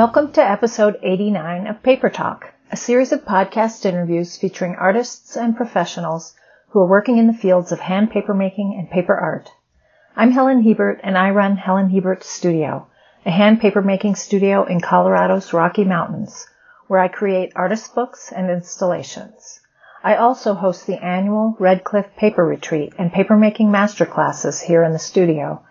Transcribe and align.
Welcome 0.00 0.32
to 0.32 0.42
episode 0.42 0.98
89 1.02 1.66
of 1.66 1.82
Paper 1.82 2.08
Talk, 2.08 2.54
a 2.72 2.76
series 2.78 3.12
of 3.12 3.26
podcast 3.26 3.84
interviews 3.84 4.34
featuring 4.34 4.74
artists 4.76 5.36
and 5.36 5.54
professionals 5.54 6.34
who 6.70 6.80
are 6.80 6.88
working 6.88 7.18
in 7.18 7.26
the 7.26 7.34
fields 7.34 7.70
of 7.70 7.80
hand 7.80 8.10
paper 8.10 8.32
making 8.32 8.76
and 8.78 8.88
paper 8.88 9.14
art. 9.14 9.52
I'm 10.16 10.30
Helen 10.30 10.62
Hiebert 10.62 11.00
and 11.02 11.18
I 11.18 11.28
run 11.28 11.58
Helen 11.58 11.90
Hiebert 11.90 12.24
Studio, 12.24 12.86
a 13.26 13.30
hand 13.30 13.60
paper 13.60 13.82
making 13.82 14.14
studio 14.14 14.64
in 14.64 14.80
Colorado's 14.80 15.52
Rocky 15.52 15.84
Mountains, 15.84 16.48
where 16.86 17.00
I 17.00 17.08
create 17.08 17.52
artist 17.54 17.94
books 17.94 18.32
and 18.32 18.50
installations. 18.50 19.60
I 20.02 20.16
also 20.16 20.54
host 20.54 20.86
the 20.86 21.04
annual 21.04 21.56
Red 21.58 21.84
Cliff 21.84 22.06
Paper 22.16 22.46
Retreat 22.46 22.94
and 22.96 23.12
papermaking 23.12 23.66
masterclasses 23.66 24.62
here 24.62 24.82
in 24.82 24.94
the 24.94 24.98
studio, 24.98 25.62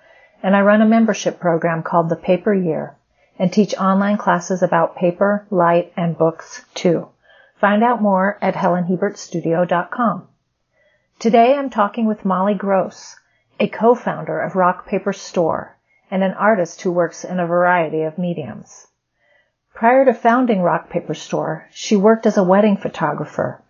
and 0.44 0.56
I 0.56 0.62
run 0.62 0.84
a 0.84 0.86
membership 0.86 1.40
program 1.40 1.82
called 1.82 2.10
the 2.10 2.16
Paper 2.16 2.54
Year 2.54 2.96
and 3.40 3.52
teach 3.52 3.74
online 3.76 4.18
classes 4.18 4.62
about 4.62 4.98
paper, 4.98 5.48
light, 5.50 5.92
and 5.96 6.18
books 6.18 6.66
too. 6.76 7.08
Find 7.60 7.84
out 7.84 8.02
more 8.02 8.38
at 8.42 8.54
helenhiebertstudio.com. 8.54 10.28
Today 11.18 11.56
I'm 11.56 11.70
talking 11.70 12.06
with 12.06 12.26
Molly 12.26 12.54
Grosse, 12.54 13.16
a 13.60 13.68
co-founder 13.68 14.40
of 14.42 14.56
Rock 14.56 14.86
Paper 14.86 15.14
Store 15.14 15.78
and 16.12 16.24
an 16.24 16.34
artist 16.34 16.82
who 16.82 16.92
works 16.92 17.24
in 17.24 17.40
a 17.40 17.48
variety 17.48 18.02
of 18.02 18.18
mediums. 18.18 18.88
Prior 19.74 20.04
to 20.06 20.14
founding 20.14 20.62
Rock 20.62 20.90
Paper 20.90 21.14
Store, 21.14 21.68
she 21.72 21.96
worked 21.96 22.26
as 22.26 22.38
a 22.38 22.44
wedding 22.44 22.76
photographer, 22.76 23.62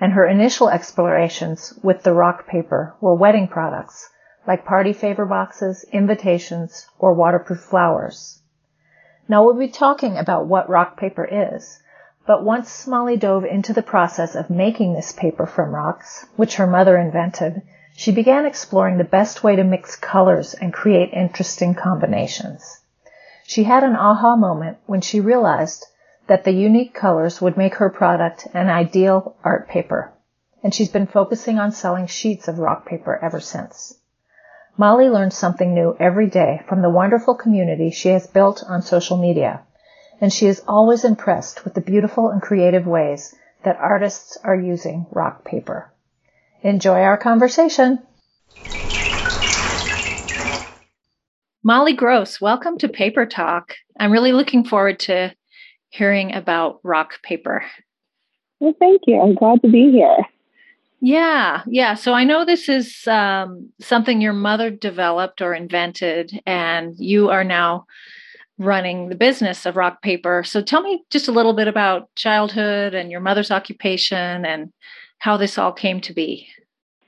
and 0.00 0.12
her 0.12 0.26
initial 0.26 0.68
explorations 0.68 1.76
with 1.82 2.02
the 2.02 2.12
rock 2.12 2.46
paper 2.46 2.94
were 3.00 3.14
wedding 3.14 3.48
products 3.48 4.08
like 4.46 4.64
party 4.64 4.92
favor 4.92 5.26
boxes, 5.26 5.84
invitations, 5.92 6.86
or 6.98 7.14
waterproof 7.14 7.58
flowers. 7.60 8.40
Now 9.28 9.44
we'll 9.44 9.54
be 9.54 9.68
talking 9.68 10.16
about 10.16 10.46
what 10.46 10.68
rock 10.68 10.96
paper 10.96 11.24
is, 11.24 11.82
but 12.26 12.44
once 12.44 12.86
Molly 12.86 13.16
dove 13.16 13.44
into 13.44 13.72
the 13.72 13.82
process 13.82 14.34
of 14.34 14.50
making 14.50 14.92
this 14.92 15.12
paper 15.12 15.46
from 15.46 15.74
rocks, 15.74 16.26
which 16.36 16.56
her 16.56 16.66
mother 16.66 16.96
invented, 16.96 17.62
she 17.94 18.12
began 18.12 18.46
exploring 18.46 18.98
the 18.98 19.04
best 19.04 19.42
way 19.42 19.56
to 19.56 19.64
mix 19.64 19.96
colors 19.96 20.54
and 20.54 20.72
create 20.72 21.12
interesting 21.12 21.74
combinations. 21.74 22.82
She 23.44 23.64
had 23.64 23.82
an 23.82 23.96
aha 23.96 24.36
moment 24.36 24.78
when 24.86 25.00
she 25.00 25.20
realized 25.20 25.86
that 26.26 26.44
the 26.44 26.52
unique 26.52 26.94
colors 26.94 27.40
would 27.40 27.56
make 27.56 27.76
her 27.76 27.90
product 27.90 28.46
an 28.52 28.68
ideal 28.68 29.36
art 29.42 29.68
paper, 29.68 30.12
and 30.62 30.74
she's 30.74 30.88
been 30.90 31.06
focusing 31.06 31.58
on 31.58 31.72
selling 31.72 32.06
sheets 32.06 32.48
of 32.48 32.58
rock 32.58 32.86
paper 32.86 33.18
ever 33.22 33.40
since. 33.40 33.98
Molly 34.78 35.08
learns 35.08 35.34
something 35.34 35.72
new 35.72 35.96
every 35.98 36.28
day 36.28 36.60
from 36.68 36.82
the 36.82 36.90
wonderful 36.90 37.34
community 37.34 37.90
she 37.90 38.10
has 38.10 38.26
built 38.26 38.62
on 38.68 38.82
social 38.82 39.16
media, 39.16 39.62
and 40.20 40.30
she 40.30 40.46
is 40.46 40.62
always 40.68 41.02
impressed 41.02 41.64
with 41.64 41.72
the 41.72 41.80
beautiful 41.80 42.28
and 42.28 42.42
creative 42.42 42.86
ways 42.86 43.34
that 43.64 43.78
artists 43.78 44.36
are 44.44 44.54
using 44.54 45.06
rock 45.10 45.46
paper. 45.46 45.90
Enjoy 46.62 47.00
our 47.00 47.16
conversation. 47.16 48.00
Molly 51.62 51.94
Grosse, 51.94 52.38
welcome 52.38 52.76
to 52.76 52.88
Paper 52.88 53.24
Talk. 53.24 53.72
I'm 53.98 54.12
really 54.12 54.32
looking 54.32 54.64
forward 54.64 55.00
to 55.00 55.34
hearing 55.88 56.34
about 56.34 56.80
rock 56.84 57.22
paper. 57.22 57.64
Well, 58.60 58.74
thank 58.78 59.02
you. 59.06 59.22
I'm 59.22 59.34
glad 59.36 59.62
to 59.62 59.68
be 59.68 59.90
here. 59.90 60.18
Yeah, 61.00 61.62
yeah. 61.66 61.94
So 61.94 62.14
I 62.14 62.24
know 62.24 62.44
this 62.44 62.68
is 62.68 63.06
um, 63.06 63.70
something 63.80 64.20
your 64.20 64.32
mother 64.32 64.70
developed 64.70 65.42
or 65.42 65.54
invented, 65.54 66.40
and 66.46 66.94
you 66.98 67.28
are 67.30 67.44
now 67.44 67.86
running 68.58 69.08
the 69.08 69.14
business 69.14 69.66
of 69.66 69.76
rock 69.76 70.00
paper. 70.02 70.42
So 70.42 70.62
tell 70.62 70.80
me 70.80 71.04
just 71.10 71.28
a 71.28 71.32
little 71.32 71.52
bit 71.52 71.68
about 71.68 72.14
childhood 72.14 72.94
and 72.94 73.10
your 73.10 73.20
mother's 73.20 73.50
occupation 73.50 74.46
and 74.46 74.72
how 75.18 75.36
this 75.36 75.58
all 75.58 75.72
came 75.72 76.00
to 76.00 76.14
be. 76.14 76.48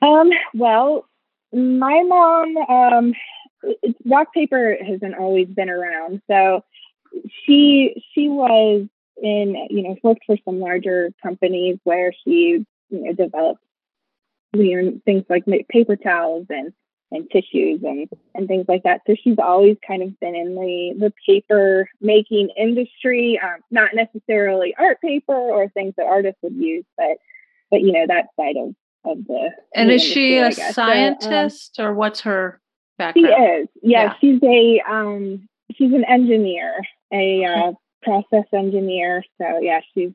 Um, 0.02 0.30
well, 0.54 1.06
my 1.52 2.02
mom, 2.06 2.56
um, 2.68 3.14
rock 4.04 4.32
paper 4.34 4.76
hasn't 4.86 5.16
always 5.16 5.48
been 5.48 5.70
around. 5.70 6.20
So 6.26 6.62
she 7.44 8.02
she 8.14 8.28
was 8.28 8.86
in 9.22 9.66
you 9.70 9.82
know 9.82 9.96
worked 10.02 10.24
for 10.26 10.36
some 10.44 10.60
larger 10.60 11.10
companies 11.22 11.78
where 11.84 12.12
she 12.24 12.64
you 12.90 13.04
know 13.04 13.12
developed 13.12 13.62
you 14.52 14.82
know, 14.82 15.00
things 15.04 15.24
like 15.28 15.44
paper 15.68 15.96
towels 15.96 16.46
and 16.50 16.72
and 17.10 17.30
tissues 17.30 17.80
and 17.82 18.08
and 18.34 18.48
things 18.48 18.66
like 18.68 18.82
that. 18.82 19.00
So 19.06 19.14
she's 19.22 19.38
always 19.38 19.76
kind 19.86 20.02
of 20.02 20.18
been 20.20 20.34
in 20.34 20.54
the 20.54 20.94
the 20.98 21.12
paper 21.26 21.88
making 22.00 22.50
industry, 22.56 23.40
um, 23.42 23.60
not 23.70 23.90
necessarily 23.94 24.74
art 24.78 25.00
paper 25.00 25.34
or 25.34 25.68
things 25.68 25.94
that 25.96 26.06
artists 26.06 26.40
would 26.42 26.54
use, 26.54 26.84
but 26.96 27.18
but 27.70 27.80
you 27.80 27.92
know 27.92 28.06
that 28.06 28.26
side 28.36 28.56
of 28.56 28.74
of 29.04 29.24
the. 29.26 29.50
And 29.74 29.90
the 29.90 29.94
is 29.94 30.02
she 30.02 30.36
a 30.36 30.52
scientist 30.52 31.76
so, 31.76 31.84
um, 31.84 31.90
or 31.90 31.94
what's 31.94 32.20
her 32.20 32.60
background? 32.98 33.26
She 33.28 33.32
is. 33.32 33.68
Yeah, 33.82 34.02
yeah. 34.02 34.14
she's 34.20 34.42
a 34.42 34.82
um 34.90 35.48
she's 35.74 35.92
an 35.92 36.04
engineer, 36.04 36.74
a 37.12 37.44
uh, 37.44 37.72
process 38.02 38.46
engineer. 38.52 39.24
So 39.40 39.60
yeah, 39.60 39.80
she's 39.94 40.12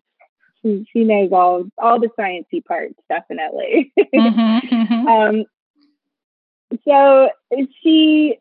she, 0.64 0.88
she 0.92 1.04
knows 1.04 1.30
all 1.32 1.66
all 1.78 2.00
the 2.00 2.10
sciencey 2.18 2.64
parts 2.64 2.96
definitely. 3.10 3.94
mm-hmm, 4.00 4.76
mm-hmm. 4.76 5.08
Um, 5.08 5.46
so 6.86 7.30
she 7.82 8.40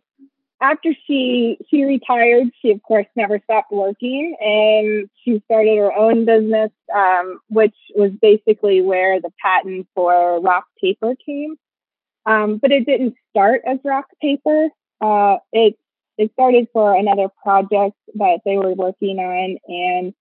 after 0.60 0.94
she 1.06 1.58
she 1.68 1.84
retired, 1.84 2.50
she 2.62 2.70
of 2.70 2.82
course 2.82 3.06
never 3.16 3.40
stopped 3.44 3.72
working, 3.72 4.36
and 4.40 5.10
she 5.22 5.42
started 5.44 5.76
her 5.76 5.92
own 5.92 6.24
business, 6.24 6.70
um, 6.94 7.40
which 7.48 7.74
was 7.94 8.12
basically 8.22 8.80
where 8.80 9.20
the 9.20 9.32
patent 9.42 9.88
for 9.94 10.40
rock 10.40 10.66
paper 10.80 11.14
came. 11.26 11.56
Um, 12.24 12.58
but 12.58 12.70
it 12.70 12.86
didn't 12.86 13.16
start 13.30 13.62
as 13.66 13.78
rock 13.84 14.06
paper. 14.20 14.68
Uh, 15.00 15.38
it 15.52 15.76
it 16.16 16.32
started 16.32 16.68
for 16.72 16.94
another 16.94 17.28
project 17.42 17.96
that 18.14 18.40
they 18.44 18.56
were 18.56 18.72
working 18.72 19.18
on, 19.18 19.58
and 19.66 20.14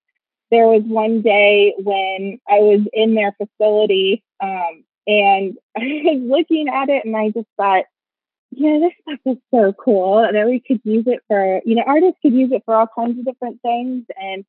there 0.52 0.68
was 0.68 0.84
one 0.84 1.22
day 1.22 1.74
when 1.78 2.40
I 2.48 2.60
was 2.60 2.82
in 2.94 3.16
their 3.16 3.34
facility 3.34 4.24
um, 4.44 4.84
and 5.08 5.58
I 5.78 6.02
was 6.04 6.22
looking 6.22 6.68
at 6.68 6.90
it 6.90 7.06
and 7.06 7.16
I 7.16 7.30
just 7.30 7.48
thought, 7.58 7.86
yeah, 8.52 8.80
this 8.80 8.92
stuff 9.02 9.20
is 9.26 9.38
so 9.50 9.74
cool 9.74 10.28
that 10.32 10.46
we 10.46 10.60
could 10.60 10.82
use 10.84 11.06
it 11.08 11.22
for, 11.28 11.62
you 11.66 11.76
know, 11.76 11.84
artists 11.88 12.20
could 12.22 12.34
use 12.34 12.52
it 12.52 12.64
for 12.66 12.76
all 12.76 12.88
kinds 12.94 13.18
of 13.18 13.26
different 13.26 13.62
things. 13.62 14.06
And, 14.22 14.46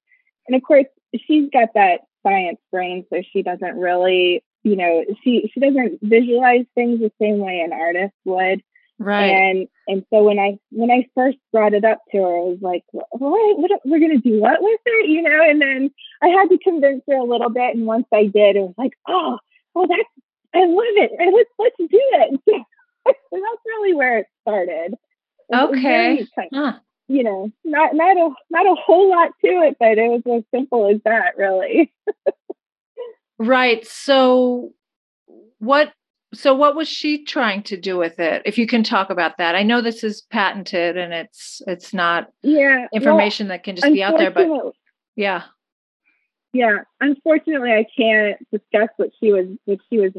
and 0.49 0.57
of 0.57 0.63
course, 0.63 0.87
she's 1.25 1.49
got 1.51 1.69
that 1.75 2.01
science 2.25 2.59
brain, 2.73 3.07
so 3.11 3.23
she 3.33 3.43
doesn't 3.43 3.77
really, 3.77 4.43
you 4.65 4.75
know, 4.75 5.05
she, 5.23 5.51
she 5.55 5.61
doesn't 5.61 6.01
visualize 6.03 6.67
things 6.75 6.99
the 6.99 7.13
same 7.21 7.39
way 7.39 7.61
an 7.61 7.73
artist 7.73 8.15
would. 8.25 8.63
Right. 9.03 9.31
And 9.31 9.69
and 9.89 10.05
so 10.11 10.23
when 10.23 10.39
I 10.39 10.59
when 10.71 10.91
I 10.91 11.09
first 11.15 11.39
brought 11.53 11.75
it 11.75 11.85
up 11.85 11.99
to 12.13 12.19
her, 12.19 12.37
I 12.37 12.41
was 12.41 12.59
like, 12.61 12.85
"What? 12.93 13.07
What? 13.11 13.81
We're 13.85 13.99
gonna 13.99 14.19
do 14.19 14.41
what 14.41 14.63
with 14.63 14.81
it?" 14.87 15.11
You 15.11 15.23
know. 15.23 15.43
And 15.43 15.61
then 15.61 15.91
I 16.23 16.29
had 16.29 16.49
to 16.51 16.59
convince 16.59 17.03
her 17.09 17.17
a 17.17 17.25
little 17.25 17.51
bit. 17.51 17.75
And 17.75 17.87
once 17.87 18.07
I 18.15 18.25
did, 18.27 18.57
it 18.57 18.61
was 18.61 18.75
like, 18.79 18.93
"Oh, 19.09 19.39
oh, 19.75 19.87
that's 19.89 20.09
I 20.55 20.65
love 20.67 20.97
it. 20.97 21.11
Let's 21.19 21.51
let's 21.59 21.77
do 21.79 21.89
it." 21.91 22.41
So, 23.05 23.15
that's 23.33 23.63
really 23.67 23.95
where 23.95 24.19
it 24.19 24.27
started. 24.43 24.95
okay. 25.53 26.25
Kind 26.37 26.49
of, 26.53 26.53
huh. 26.53 26.79
You 27.09 27.25
know, 27.25 27.51
not 27.65 27.97
not 27.97 28.17
a 28.17 28.31
not 28.49 28.65
a 28.67 28.77
whole 28.77 29.10
lot 29.10 29.33
to 29.45 29.51
it, 29.63 29.77
but 29.81 29.98
it 29.98 30.09
was 30.09 30.22
as 30.33 30.45
simple 30.55 30.89
as 30.89 31.01
that, 31.05 31.37
really. 31.37 31.93
right. 33.41 33.84
So, 33.84 34.72
what 35.59 35.93
so 36.34 36.55
what 36.55 36.75
was 36.75 36.89
she 36.89 37.25
trying 37.25 37.63
to 37.65 37.77
do 37.77 37.99
with 37.99 38.19
it? 38.19 38.43
If 38.45 38.57
you 38.57 38.67
can 38.67 38.83
talk 38.83 39.11
about 39.11 39.37
that. 39.39 39.55
I 39.55 39.63
know 39.63 39.81
this 39.81 40.03
is 40.03 40.23
patented 40.23 40.97
and 40.97 41.13
it's 41.13 41.61
it's 41.67 41.93
not 41.93 42.31
yeah 42.43 42.87
information 42.93 43.49
well, 43.49 43.57
that 43.57 43.65
can 43.65 43.77
just 43.77 43.93
be 43.93 44.03
out 44.03 44.19
there 44.19 44.31
but 44.31 44.73
yeah. 45.17 45.43
Yeah 46.53 46.79
unfortunately 47.01 47.73
i 47.73 47.87
can't 47.97 48.39
discuss 48.51 48.89
what 48.97 49.11
she 49.21 49.33
was 49.33 49.47
what 49.65 49.79
she 49.91 49.99
was 49.99 50.13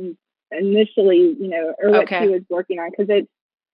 initially 0.52 1.36
you 1.40 1.48
know 1.48 1.74
or 1.82 1.92
what 1.92 2.04
okay. 2.04 2.24
she 2.24 2.30
was 2.30 2.42
working 2.50 2.80
on 2.80 2.90
because 2.90 3.08
it's 3.10 3.30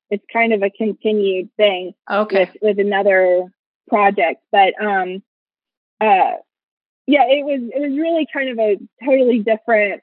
it's 0.09 0.25
kind 0.31 0.53
of 0.53 0.63
a 0.63 0.69
continued 0.69 1.49
thing 1.55 1.93
okay. 2.09 2.49
with, 2.61 2.77
with 2.77 2.85
another 2.85 3.45
project 3.87 4.41
but 4.51 4.73
um 4.81 5.23
uh 6.01 6.35
yeah 7.07 7.23
it 7.27 7.45
was 7.45 7.61
it 7.73 7.79
was 7.79 7.97
really 7.97 8.27
kind 8.31 8.49
of 8.49 8.59
a 8.59 8.77
totally 9.03 9.39
different 9.39 10.01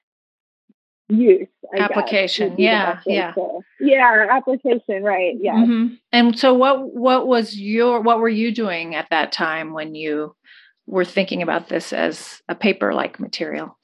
use 1.09 1.49
I 1.75 1.83
application. 1.83 2.57
guess, 2.57 2.59
yeah 2.59 3.01
yeah. 3.07 3.33
yeah 3.81 4.27
application 4.31 5.03
right 5.03 5.37
yeah. 5.39 5.55
Mm-hmm. 5.55 5.95
and 6.13 6.39
so 6.39 6.55
what 6.55 6.95
what 6.95 7.27
was 7.27 7.57
your 7.57 8.01
what 8.01 8.19
were 8.19 8.29
you 8.29 8.53
doing 8.53 8.95
at 8.95 9.09
that 9.11 9.33
time 9.33 9.73
when 9.73 9.95
you 9.95 10.35
were 10.87 11.05
thinking 11.05 11.43
about 11.43 11.69
this 11.69 11.93
as 11.93 12.43
a 12.49 12.55
paper 12.55 12.95
like 12.95 13.21
material? 13.21 13.79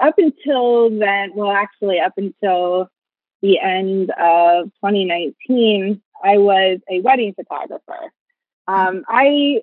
Up 0.00 0.14
until 0.16 0.90
then 0.90 1.32
well 1.34 1.50
actually 1.50 1.98
up 1.98 2.14
until 2.16 2.88
the 3.42 3.58
end 3.58 4.10
of 4.10 4.66
2019 4.84 6.00
i 6.24 6.38
was 6.38 6.78
a 6.88 7.00
wedding 7.00 7.34
photographer. 7.34 8.12
Um, 8.68 9.04
I 9.08 9.62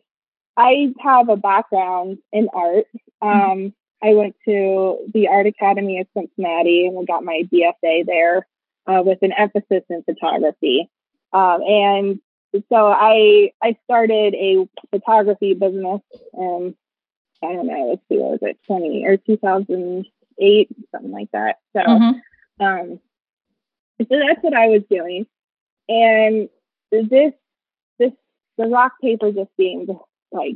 I 0.58 0.94
have 1.00 1.30
a 1.30 1.38
background 1.38 2.18
in 2.34 2.50
art. 2.54 2.86
Um, 3.22 3.74
I 4.02 4.14
went 4.14 4.36
to 4.46 4.98
the 5.14 5.28
Art 5.28 5.48
Academy 5.48 6.00
of 6.00 6.08
Cincinnati 6.16 6.88
and 6.88 6.98
I 7.00 7.04
got 7.04 7.24
my 7.24 7.44
BFA 7.52 8.06
there 8.06 8.48
uh, 8.88 9.04
with 9.06 9.20
an 9.22 9.34
emphasis 9.34 9.84
in 9.90 10.04
photography. 10.04 10.90
Um, 11.34 11.62
and 11.62 12.20
so 12.70 12.88
I 12.88 13.52
I 13.62 13.78
started 13.84 14.34
a 14.36 14.68
photography 14.92 15.54
business 15.54 16.02
and 16.34 16.76
I 17.44 17.54
don't 17.54 17.68
know, 17.68 17.90
let's 17.90 18.02
see, 18.10 18.18
what 18.18 18.32
was 18.32 18.40
it, 18.42 18.60
20 18.68 19.06
or 19.06 19.18
2008, 19.18 20.70
something 20.92 21.12
like 21.12 21.32
that. 21.32 21.58
So, 21.74 21.82
Mm-hmm. 21.82 22.66
um, 22.66 23.00
so 24.00 24.08
that's 24.10 24.42
what 24.42 24.54
I 24.54 24.68
was 24.68 24.84
doing. 24.90 25.26
And 25.88 26.50
this, 26.92 27.34
this, 27.98 28.12
the 28.58 28.68
rock 28.68 28.94
paper 29.02 29.32
just 29.32 29.52
seemed 29.58 29.90
like 30.32 30.56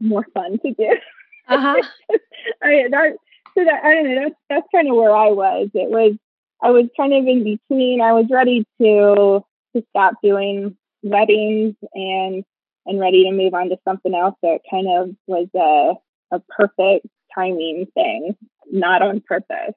more 0.00 0.26
fun 0.32 0.58
to 0.58 0.72
do. 0.72 0.96
Uh-huh. 1.50 1.82
I, 2.62 2.84
that, 2.90 3.16
so 3.56 3.64
that, 3.64 3.84
I 3.84 3.94
don't 3.94 4.14
know, 4.14 4.22
that's, 4.22 4.34
that's 4.48 4.66
kind 4.74 4.88
of 4.88 4.96
where 4.96 5.14
I 5.14 5.28
was. 5.28 5.68
It 5.74 5.90
was, 5.90 6.16
I 6.62 6.70
was 6.70 6.86
kind 6.96 7.12
of 7.12 7.26
in 7.26 7.44
between. 7.44 8.00
I 8.00 8.12
was 8.12 8.26
ready 8.30 8.66
to, 8.80 9.44
to 9.76 9.84
stop 9.90 10.14
doing 10.22 10.76
weddings 11.02 11.74
and 11.94 12.44
and 12.86 12.98
ready 12.98 13.24
to 13.24 13.30
move 13.30 13.54
on 13.54 13.68
to 13.68 13.76
something 13.86 14.14
else. 14.14 14.34
So 14.42 14.54
it 14.54 14.62
kind 14.70 14.86
of 14.88 15.14
was 15.26 15.48
a, 15.54 16.36
a 16.36 16.40
perfect 16.48 17.06
timing 17.34 17.86
thing, 17.94 18.36
not 18.70 19.02
on 19.02 19.20
purpose. 19.20 19.74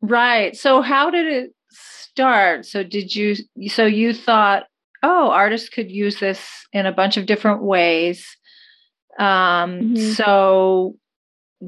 Right. 0.00 0.56
So 0.56 0.80
how 0.80 1.10
did 1.10 1.26
it 1.26 1.54
start? 1.70 2.66
So 2.66 2.82
did 2.82 3.14
you 3.14 3.36
so 3.68 3.84
you 3.84 4.14
thought, 4.14 4.64
oh, 5.02 5.30
artists 5.30 5.68
could 5.68 5.90
use 5.90 6.20
this 6.20 6.40
in 6.72 6.86
a 6.86 6.92
bunch 6.92 7.16
of 7.16 7.26
different 7.26 7.62
ways. 7.62 8.36
Um 9.18 9.94
Mhm. 9.94 10.14
so 10.14 10.96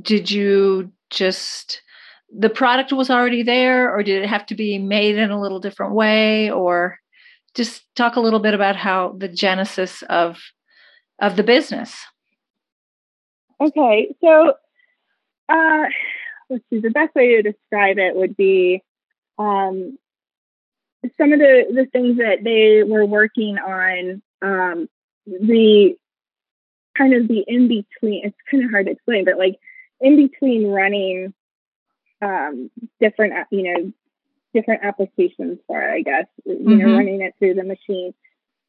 did 0.00 0.31
you 0.31 0.93
just 1.11 1.82
the 2.32 2.50
product 2.50 2.93
was 2.93 3.11
already 3.11 3.43
there 3.43 3.93
or 3.93 4.02
did 4.05 4.23
it 4.23 4.29
have 4.29 4.47
to 4.47 4.55
be 4.55 4.79
made 4.79 5.17
in 5.17 5.31
a 5.31 5.41
little 5.41 5.58
different 5.58 5.94
way 5.94 6.50
or 6.50 6.99
just 7.55 7.85
talk 7.97 8.17
a 8.17 8.20
little 8.20 8.38
bit 8.38 8.55
about 8.55 8.76
how 8.76 9.14
the 9.19 9.29
genesis 9.29 10.02
of 10.02 10.38
of 11.20 11.37
the 11.37 11.43
business. 11.43 12.06
Okay, 13.61 14.14
so 14.23 14.55
uh, 15.49 15.85
let's 16.49 16.64
see. 16.70 16.81
The 16.81 16.91
best 16.91 17.14
way 17.14 17.37
to 17.37 17.43
describe 17.43 17.99
it 17.99 18.17
would 18.17 18.37
be 18.37 18.82
um, 19.38 19.99
some 21.19 21.32
of 21.32 21.38
the 21.38 21.67
the 21.75 21.87
things 21.93 22.19
that 22.19 22.43
they 22.43 22.82
were 22.82 23.05
working 23.05 23.58
on. 23.58 24.23
Um, 24.43 24.88
the 25.26 25.97
kind 27.00 27.14
of 27.14 27.29
the 27.29 27.43
in 27.47 27.67
between. 27.69 28.26
It's 28.26 28.37
kind 28.50 28.64
of 28.64 28.70
hard 28.70 28.87
to 28.87 28.93
explain, 28.93 29.25
but 29.25 29.38
like 29.38 29.58
in 30.00 30.17
between 30.17 30.67
running 30.67 31.32
um, 32.23 32.70
different, 33.00 33.32
uh, 33.32 33.44
you 33.50 33.62
know, 33.62 33.93
different 34.52 34.85
applications 34.85 35.58
for 35.67 35.81
it. 35.81 35.91
I 35.93 36.02
guess 36.02 36.26
you 36.44 36.76
know, 36.76 36.87
Mhm. 36.88 36.97
running 36.97 37.23
it 37.23 37.35
through 37.38 37.55
the 37.55 37.64
machine. 37.64 38.12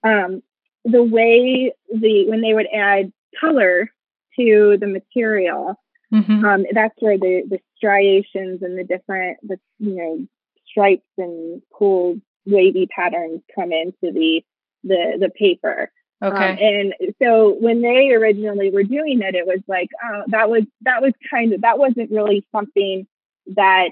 Um, 0.03 0.41
the 0.85 1.03
way 1.03 1.73
the 1.93 2.29
when 2.29 2.41
they 2.41 2.53
would 2.53 2.67
add 2.73 3.11
color 3.39 3.91
to 4.39 4.77
the 4.79 4.87
material 4.87 5.75
Mhm. 6.13 6.43
um, 6.43 6.65
that's 6.71 6.95
where 7.01 7.17
the 7.17 7.43
the 7.47 7.59
striations 7.77 8.61
and 8.63 8.77
the 8.77 8.83
different 8.83 9.37
the 9.43 9.59
you 9.79 9.95
know 9.95 10.27
stripes 10.67 11.07
and 11.17 11.61
cool 11.73 12.19
wavy 12.45 12.87
patterns 12.87 13.41
come 13.53 13.71
into 13.71 14.11
the 14.11 14.43
the 14.83 15.17
the 15.19 15.29
paper 15.29 15.91
Okay. 16.23 16.35
um, 16.51 16.57
and 16.59 16.93
so 17.21 17.55
when 17.59 17.81
they 17.81 18.11
originally 18.11 18.69
were 18.69 18.83
doing 18.83 19.21
it 19.21 19.35
it 19.35 19.47
was 19.47 19.59
like 19.67 19.89
oh 20.03 20.23
that 20.27 20.49
was 20.49 20.63
that 20.81 21.01
was 21.01 21.13
kind 21.29 21.53
of 21.53 21.61
that 21.61 21.79
wasn't 21.79 22.11
really 22.11 22.45
something 22.51 23.07
that 23.55 23.89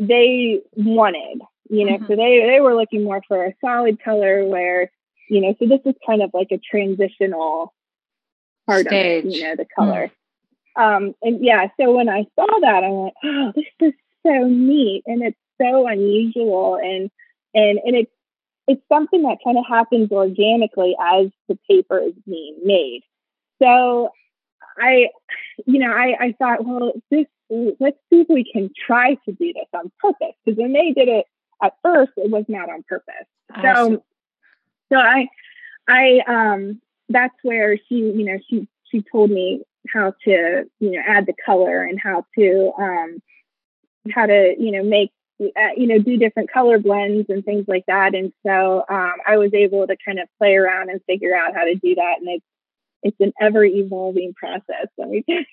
they 0.00 0.60
wanted 0.74 1.40
you 1.70 1.84
know 1.86 1.98
Mhm. 1.98 2.06
so 2.06 2.16
they 2.16 2.40
they 2.46 2.60
were 2.60 2.74
looking 2.74 3.04
more 3.04 3.22
for 3.28 3.44
a 3.44 3.54
solid 3.60 4.02
color 4.02 4.44
where 4.44 4.90
you 5.28 5.40
know 5.40 5.54
so 5.58 5.66
this 5.66 5.80
is 5.86 5.94
kind 6.06 6.22
of 6.22 6.30
like 6.34 6.48
a 6.50 6.58
transitional 6.58 7.72
part 8.66 8.86
of 8.86 8.92
it 8.92 9.24
you 9.24 9.42
know 9.42 9.56
the 9.56 9.66
color 9.76 10.10
um 10.76 11.14
and 11.22 11.44
yeah 11.44 11.68
so 11.80 11.92
when 11.94 12.08
i 12.08 12.24
saw 12.34 12.46
that 12.60 12.84
i 12.84 12.88
went 12.88 13.14
oh 13.24 13.52
this 13.54 13.64
is 13.80 13.92
so 14.26 14.46
neat 14.48 15.02
and 15.06 15.22
it's 15.22 15.38
so 15.60 15.86
unusual 15.86 16.76
and 16.76 17.10
and 17.54 17.78
and 17.84 17.96
it's 17.96 18.10
it's 18.66 18.82
something 18.88 19.22
that 19.22 19.38
kind 19.44 19.58
of 19.58 19.64
happens 19.68 20.10
organically 20.10 20.96
as 21.00 21.28
the 21.48 21.58
paper 21.68 21.98
is 21.98 22.14
being 22.26 22.56
made. 22.64 23.02
So 23.60 24.10
i 24.78 25.08
you 25.66 25.78
know 25.78 25.92
i 25.92 26.16
i 26.18 26.34
thought 26.38 26.64
well 26.64 26.92
this 27.10 27.26
let's 27.50 27.98
see 28.08 28.22
if 28.22 28.28
we 28.28 28.50
can 28.50 28.70
try 28.86 29.14
to 29.26 29.32
do 29.32 29.52
this 29.52 29.66
on 29.74 29.92
purpose 30.00 30.34
because 30.44 30.58
when 30.58 30.72
they 30.72 30.92
did 30.92 31.08
it 31.08 31.26
at 31.62 31.74
first 31.82 32.12
it 32.16 32.30
was 32.30 32.44
not 32.48 32.70
on 32.70 32.82
purpose. 32.88 33.26
So 33.62 34.02
so 34.90 34.96
i 34.96 35.28
i 35.88 36.20
um 36.26 36.80
that's 37.08 37.34
where 37.42 37.76
she 37.76 37.96
you 37.96 38.24
know 38.24 38.38
she 38.48 38.66
she 38.90 39.04
told 39.12 39.30
me 39.30 39.62
how 39.92 40.14
to 40.24 40.64
you 40.80 40.90
know 40.90 41.02
add 41.06 41.26
the 41.26 41.34
color 41.44 41.84
and 41.84 42.00
how 42.00 42.24
to 42.38 42.72
um 42.78 43.22
how 44.10 44.26
to 44.26 44.54
you 44.58 44.72
know 44.72 44.82
make 44.82 45.12
uh, 45.56 45.68
you 45.76 45.86
know 45.86 45.98
do 45.98 46.16
different 46.16 46.50
color 46.50 46.78
blends 46.78 47.28
and 47.28 47.44
things 47.44 47.66
like 47.68 47.84
that. 47.86 48.14
And 48.14 48.32
so 48.46 48.84
um 48.88 49.14
i 49.26 49.36
was 49.36 49.52
able 49.54 49.86
to 49.86 49.96
kind 50.04 50.18
of 50.18 50.28
play 50.38 50.54
around 50.54 50.90
and 50.90 51.00
figure 51.06 51.34
out 51.34 51.54
how 51.54 51.64
to 51.64 51.74
do 51.74 51.94
that. 51.94 52.16
And 52.20 52.28
it's 52.28 52.44
it's 53.02 53.20
an 53.20 53.32
ever 53.40 53.64
evolving 53.64 54.34
process. 54.34 54.88
Let 54.98 55.08
me 55.08 55.22
tell 55.22 55.38
you 55.38 55.46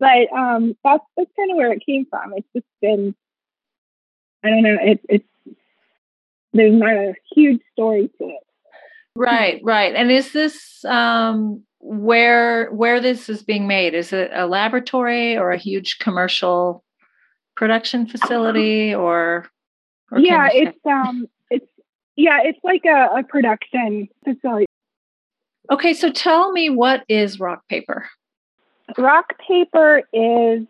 but 0.00 0.32
um 0.36 0.76
that's 0.82 1.04
that's 1.16 1.30
kind 1.36 1.50
of 1.50 1.56
where 1.56 1.72
it 1.72 1.84
came 1.84 2.06
from. 2.10 2.34
It's 2.36 2.48
just 2.54 2.66
been 2.80 3.14
i 4.44 4.50
don't 4.50 4.62
know 4.62 4.76
it's 4.80 5.04
it's 5.08 5.28
there's 6.52 6.74
not 6.74 6.94
a 6.94 7.14
huge 7.34 7.60
story 7.72 8.10
to 8.18 8.24
it. 8.24 8.42
Right, 9.14 9.60
right. 9.64 9.94
And 9.94 10.12
is 10.12 10.32
this 10.32 10.84
um 10.84 11.64
where 11.80 12.70
where 12.70 13.00
this 13.00 13.28
is 13.28 13.42
being 13.42 13.66
made? 13.66 13.94
Is 13.94 14.12
it 14.12 14.30
a 14.32 14.46
laboratory 14.46 15.36
or 15.36 15.50
a 15.50 15.58
huge 15.58 15.98
commercial 15.98 16.84
production 17.58 18.06
facility 18.06 18.94
or, 18.94 19.44
or 20.12 20.20
yeah 20.20 20.48
it's 20.52 20.78
um 20.86 21.26
it's 21.50 21.66
yeah 22.14 22.38
it's 22.44 22.60
like 22.62 22.84
a, 22.84 23.18
a 23.18 23.24
production 23.24 24.08
facility 24.24 24.64
Okay, 25.70 25.92
so 25.92 26.10
tell 26.10 26.50
me 26.50 26.70
what 26.70 27.04
is 27.08 27.40
rock 27.40 27.62
paper? 27.68 28.08
rock 28.96 29.34
paper 29.46 29.98
is 30.12 30.62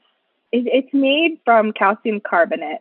it, 0.51 0.65
it's 0.67 0.95
made 0.95 1.39
from 1.45 1.73
calcium 1.73 2.21
carbonate 2.27 2.81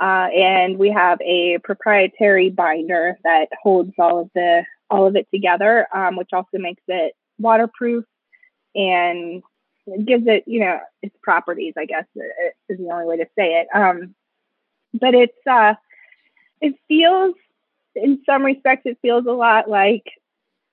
uh, 0.00 0.26
and 0.36 0.76
we 0.76 0.90
have 0.90 1.20
a 1.22 1.58
proprietary 1.62 2.50
binder 2.50 3.16
that 3.22 3.46
holds 3.62 3.92
all 3.96 4.22
of 4.22 4.30
the 4.34 4.64
all 4.90 5.06
of 5.06 5.14
it 5.14 5.28
together 5.32 5.86
um, 5.94 6.16
which 6.16 6.30
also 6.32 6.58
makes 6.58 6.82
it 6.88 7.14
waterproof 7.38 8.04
and 8.74 9.40
gives 10.04 10.26
it 10.26 10.44
you 10.46 10.60
know 10.60 10.78
its 11.02 11.14
properties 11.22 11.74
i 11.78 11.84
guess 11.84 12.04
is 12.68 12.78
the 12.78 12.90
only 12.90 13.06
way 13.06 13.16
to 13.18 13.26
say 13.38 13.60
it. 13.60 13.68
Um, 13.74 14.14
but 14.94 15.14
it's 15.14 15.46
uh 15.48 15.74
it 16.60 16.74
feels 16.88 17.34
in 17.94 18.22
some 18.26 18.44
respects 18.44 18.82
it 18.84 18.98
feels 19.02 19.26
a 19.26 19.32
lot 19.32 19.68
like 19.68 20.04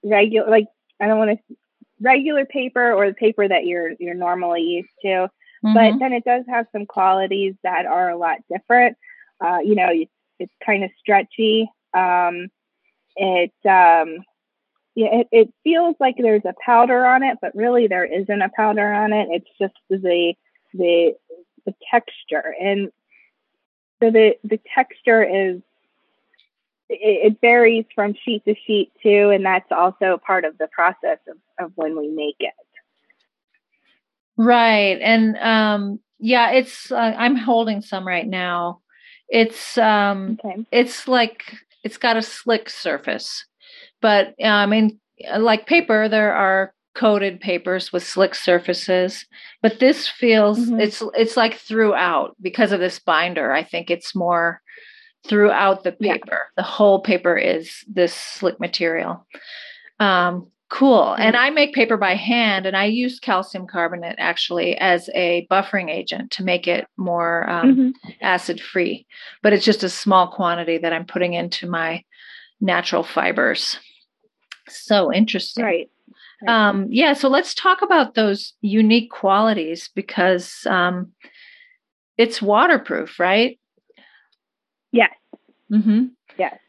regular 0.03 0.49
like 0.49 0.67
i 0.99 1.07
don't 1.07 1.17
want 1.17 1.39
to 1.47 1.55
regular 2.01 2.45
paper 2.45 2.91
or 2.93 3.07
the 3.07 3.13
paper 3.13 3.47
that 3.47 3.65
you're 3.65 3.91
you're 3.99 4.15
normally 4.15 4.61
used 4.61 4.89
to. 5.01 5.29
Mhm. 5.63 5.73
but 5.73 5.99
then 5.99 6.11
it 6.11 6.25
does 6.25 6.43
have 6.49 6.67
some 6.73 6.85
qualities 6.85 7.55
that 7.63 7.85
are 7.85 8.09
a 8.09 8.17
lot 8.17 8.39
different. 8.51 8.97
Uh, 9.39 9.59
you 9.63 9.75
know 9.75 9.89
it's, 9.91 10.11
it's 10.39 10.53
kind 10.65 10.83
of 10.83 10.91
stretchy. 10.99 11.69
Um, 11.93 12.47
it 13.15 13.53
um, 13.65 14.17
yeah 14.95 15.07
it, 15.11 15.27
it 15.31 15.53
feels 15.63 15.95
like 15.99 16.15
there's 16.17 16.45
a 16.45 16.53
powder 16.65 17.05
on 17.05 17.23
it 17.23 17.37
but 17.41 17.55
really 17.55 17.87
there 17.87 18.05
isn't 18.05 18.41
a 18.41 18.49
powder 18.55 18.91
on 18.93 19.13
it 19.13 19.27
it's 19.31 19.49
just 19.59 19.73
the 19.89 20.33
the 20.73 21.13
the 21.65 21.73
texture 21.89 22.53
and 22.59 22.91
so 24.01 24.11
the 24.11 24.35
the 24.43 24.59
texure 24.75 25.55
is 25.55 25.61
it, 26.89 27.31
it 27.31 27.41
varies 27.41 27.85
from 27.95 28.13
sheet 28.25 28.43
to 28.45 28.55
sheet 28.67 28.91
too 29.01 29.29
and 29.29 29.45
that's 29.45 29.71
also 29.71 30.19
part 30.25 30.45
of 30.45 30.57
the 30.57 30.67
process 30.67 31.19
of, 31.27 31.65
of 31.65 31.71
when 31.75 31.97
we 31.97 32.09
make 32.09 32.35
it 32.39 32.53
Right. 34.37 34.99
And 35.01 35.37
um 35.37 35.99
yeah, 36.19 36.51
it's 36.51 36.91
uh, 36.91 36.95
I'm 36.95 37.35
holding 37.35 37.81
some 37.81 38.07
right 38.07 38.27
now. 38.27 38.79
It's 39.29 39.77
um 39.77 40.37
okay 40.43 40.65
it's 40.71 41.07
like 41.07 41.43
it's 41.83 41.97
got 41.97 42.17
a 42.17 42.21
slick 42.21 42.69
surface. 42.69 43.45
But 44.03 44.35
uh, 44.39 44.47
I 44.47 44.67
mean 44.67 44.99
like 45.39 45.65
paper 45.65 46.07
there 46.09 46.33
are 46.35 46.73
coated 46.93 47.39
papers 47.39 47.91
with 47.91 48.05
slick 48.05 48.35
surfaces, 48.35 49.25
but 49.63 49.79
this 49.79 50.07
feels 50.07 50.59
Mhm. 50.69 50.79
it's 50.81 51.01
it's 51.15 51.37
like 51.37 51.55
throughout 51.55 52.35
because 52.41 52.71
of 52.71 52.79
this 52.81 52.99
binder. 52.99 53.51
I 53.51 53.63
think 53.63 53.89
it's 53.89 54.13
more 54.13 54.61
throughout 55.25 55.83
the 55.83 55.95
Yeah. 55.99 56.13
paper. 56.15 56.39
The 56.57 56.63
whole 56.63 56.99
paper 57.01 57.35
is 57.37 57.83
this 57.87 58.13
slick 58.13 58.59
material. 58.59 59.25
Um, 59.99 60.51
cool. 60.69 61.13
And 61.13 61.37
I 61.37 61.49
make 61.49 61.73
paper 61.73 61.95
by 61.97 62.15
hand, 62.15 62.65
and 62.65 62.75
I 62.75 62.85
use 62.85 63.19
calcium 63.19 63.65
carbonate 63.67 64.15
actually 64.17 64.75
as 64.77 65.09
a 65.15 65.47
buffering 65.49 65.89
agent 65.89 66.31
to 66.31 66.43
make 66.43 66.67
it 66.67 66.85
more 66.97 67.49
um, 67.49 67.75
Mhm. 67.77 67.93
acid 68.21 68.59
free. 68.59 69.05
But 69.41 69.53
it's 69.53 69.63
just 69.65 69.83
a 69.83 69.89
small 69.89 70.27
quantity 70.27 70.77
that 70.79 70.91
I'm 70.91 71.05
putting 71.05 71.33
into 71.35 71.69
my 71.69 72.03
natural 72.59 73.03
fibers. 73.03 73.79
So 74.67 75.13
interesting. 75.13 75.63
Right. 75.63 75.89
Um, 76.47 76.87
yeah, 76.89 77.13
so 77.13 77.29
let's 77.29 77.53
talk 77.53 77.81
about 77.81 78.15
those 78.15 78.53
unique 78.61 79.11
qualities 79.11 79.89
because 79.95 80.67
um, 80.69 81.13
it's 82.17 82.41
waterproof, 82.41 83.19
right? 83.19 83.59
Yes. 84.91 85.11
Mm-hmm. 85.71 86.05
Yes. 86.37 86.59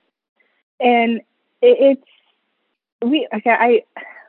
And 0.80 1.20
it, 1.60 1.98
it's 2.00 2.04
we 3.02 3.28
okay. 3.34 3.50
I 3.50 3.82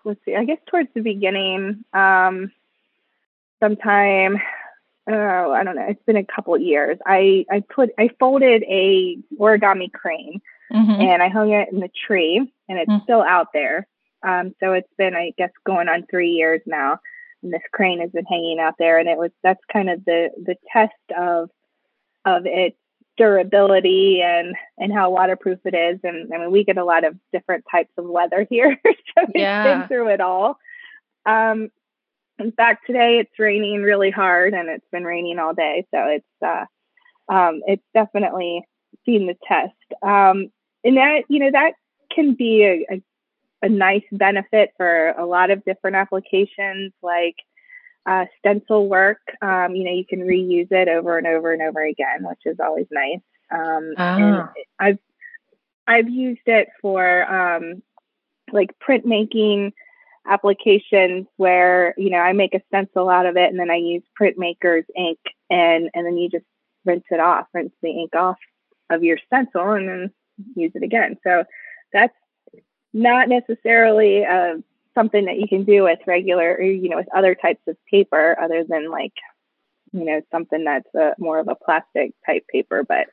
let's 0.03 0.19
see. 0.25 0.35
I 0.35 0.45
guess 0.45 0.57
towards 0.67 0.89
the 0.93 1.01
beginning, 1.01 1.83
um, 1.93 2.51
sometime. 3.59 4.41
Oh, 5.07 5.51
I 5.51 5.63
don't 5.63 5.75
know. 5.75 5.85
It's 5.87 6.01
been 6.03 6.17
a 6.17 6.25
couple 6.25 6.57
years. 6.57 6.97
I 7.05 7.45
I 7.51 7.59
put 7.61 7.91
I 7.99 8.09
folded 8.19 8.63
a 8.63 9.17
origami 9.39 9.91
crane 9.91 10.41
Mm-hmm. 10.73 11.01
and 11.01 11.21
I 11.23 11.29
hung 11.29 11.51
it 11.51 11.69
in 11.71 11.79
the 11.79 11.89
tree, 12.07 12.37
and 12.69 12.79
it's 12.79 12.91
Mm. 12.91 13.03
still 13.03 13.21
out 13.21 13.47
there. 13.53 13.87
Um, 14.23 14.55
so 14.59 14.73
it's 14.73 14.91
been, 14.97 15.13
I 15.15 15.31
guess, 15.37 15.51
going 15.65 15.87
on 15.87 16.05
three 16.09 16.31
years 16.31 16.61
now, 16.65 16.99
and 17.43 17.53
this 17.53 17.61
crane 17.71 17.99
has 18.01 18.09
been 18.11 18.25
hanging 18.25 18.59
out 18.59 18.75
there, 18.79 18.97
and 18.97 19.07
it 19.07 19.17
was 19.17 19.31
that's 19.43 19.63
kind 19.71 19.89
of 19.89 20.03
the 20.05 20.31
the 20.43 20.55
test 20.73 20.93
of 21.15 21.49
of 22.25 22.45
its 22.47 22.77
durability 23.17 24.21
and 24.21 24.55
and 24.77 24.91
how 24.91 25.09
waterproof 25.11 25.59
it 25.65 25.75
is. 25.75 25.99
And 26.03 26.33
I 26.33 26.37
mean, 26.39 26.51
we 26.51 26.63
get 26.63 26.77
a 26.77 26.83
lot 26.83 27.03
of 27.05 27.15
different 27.31 27.65
types 27.71 27.91
of 27.97 28.05
weather 28.05 28.47
here, 28.49 28.79
so 28.85 28.91
it's 29.17 29.35
Yeah. 29.35 29.63
been 29.63 29.87
through 29.87 30.09
it 30.09 30.21
all. 30.21 30.57
Um, 31.25 31.69
in 32.39 32.51
fact, 32.51 32.85
today 32.87 33.19
it's 33.19 33.39
raining 33.39 33.81
really 33.83 34.11
hard, 34.11 34.53
and 34.53 34.69
it's 34.69 34.87
been 34.91 35.05
raining 35.05 35.39
all 35.39 35.53
day, 35.53 35.85
so 35.91 35.99
it's 36.07 36.25
uh, 36.45 36.65
um, 37.31 37.61
it's 37.67 37.83
definitely 37.93 38.63
seen 39.05 39.27
the 39.27 39.37
test. 39.47 39.73
Um, 40.01 40.51
and 40.85 40.97
that 40.97 41.23
you 41.27 41.39
know 41.39 41.51
that 41.51 41.73
can 42.11 42.35
be 42.35 42.63
a, 42.63 42.95
a, 42.95 43.03
a 43.63 43.69
nice 43.69 44.03
benefit 44.11 44.71
for 44.77 45.09
a 45.09 45.25
lot 45.25 45.51
of 45.51 45.65
different 45.65 45.97
applications, 45.97 46.93
like 47.01 47.35
uh, 48.05 48.25
stencil 48.39 48.87
work. 48.87 49.19
Um, 49.41 49.75
you 49.75 49.83
know, 49.83 49.91
you 49.91 50.05
can 50.05 50.19
reuse 50.19 50.71
it 50.71 50.87
over 50.87 51.17
and 51.17 51.27
over 51.27 51.51
and 51.51 51.61
over 51.61 51.83
again, 51.83 52.19
which 52.21 52.41
is 52.45 52.57
always 52.59 52.87
nice. 52.91 53.19
Um, 53.51 53.93
Ah. 53.97 54.53
I've 54.79 54.99
I've 55.87 56.09
used 56.09 56.47
it 56.47 56.69
for 56.81 57.23
um, 57.31 57.81
like 58.51 58.71
printmaking 58.79 59.73
applications 60.27 61.27
where 61.37 61.93
you 61.97 62.09
know 62.09 62.17
I 62.17 62.33
make 62.33 62.53
a 62.53 62.61
stencil 62.67 63.09
out 63.09 63.25
of 63.25 63.37
it 63.37 63.49
and 63.49 63.59
then 63.59 63.69
I 63.69 63.75
use 63.75 64.03
printmaker's 64.19 64.85
ink 64.95 65.19
and 65.49 65.89
and 65.93 66.05
then 66.05 66.17
you 66.17 66.29
just 66.29 66.45
rinse 66.85 67.05
it 67.09 67.19
off, 67.19 67.47
rinse 67.53 67.73
the 67.81 67.89
ink 67.89 68.15
off 68.15 68.37
of 68.89 69.03
your 69.03 69.17
stencil 69.25 69.71
and 69.71 69.89
then 69.89 70.11
use 70.55 70.71
it 70.75 70.83
again. 70.83 71.17
So 71.23 71.43
that's 71.93 72.13
not 72.93 73.29
necessarily 73.29 74.25
uh, 74.25 74.55
something 74.93 75.25
that 75.25 75.37
you 75.37 75.47
can 75.47 75.63
do 75.65 75.83
with 75.83 75.99
regular 76.07 76.55
or 76.55 76.61
you 76.61 76.89
know 76.89 76.97
with 76.97 77.07
other 77.15 77.35
types 77.35 77.61
of 77.67 77.75
paper 77.91 78.37
other 78.41 78.63
than 78.67 78.89
like 78.89 79.13
you 79.91 80.05
know 80.05 80.21
something 80.31 80.63
that's 80.63 80.93
a, 80.95 81.13
more 81.19 81.39
of 81.39 81.47
a 81.47 81.55
plastic 81.55 82.13
type 82.25 82.43
paper 82.51 82.83
but 82.87 83.07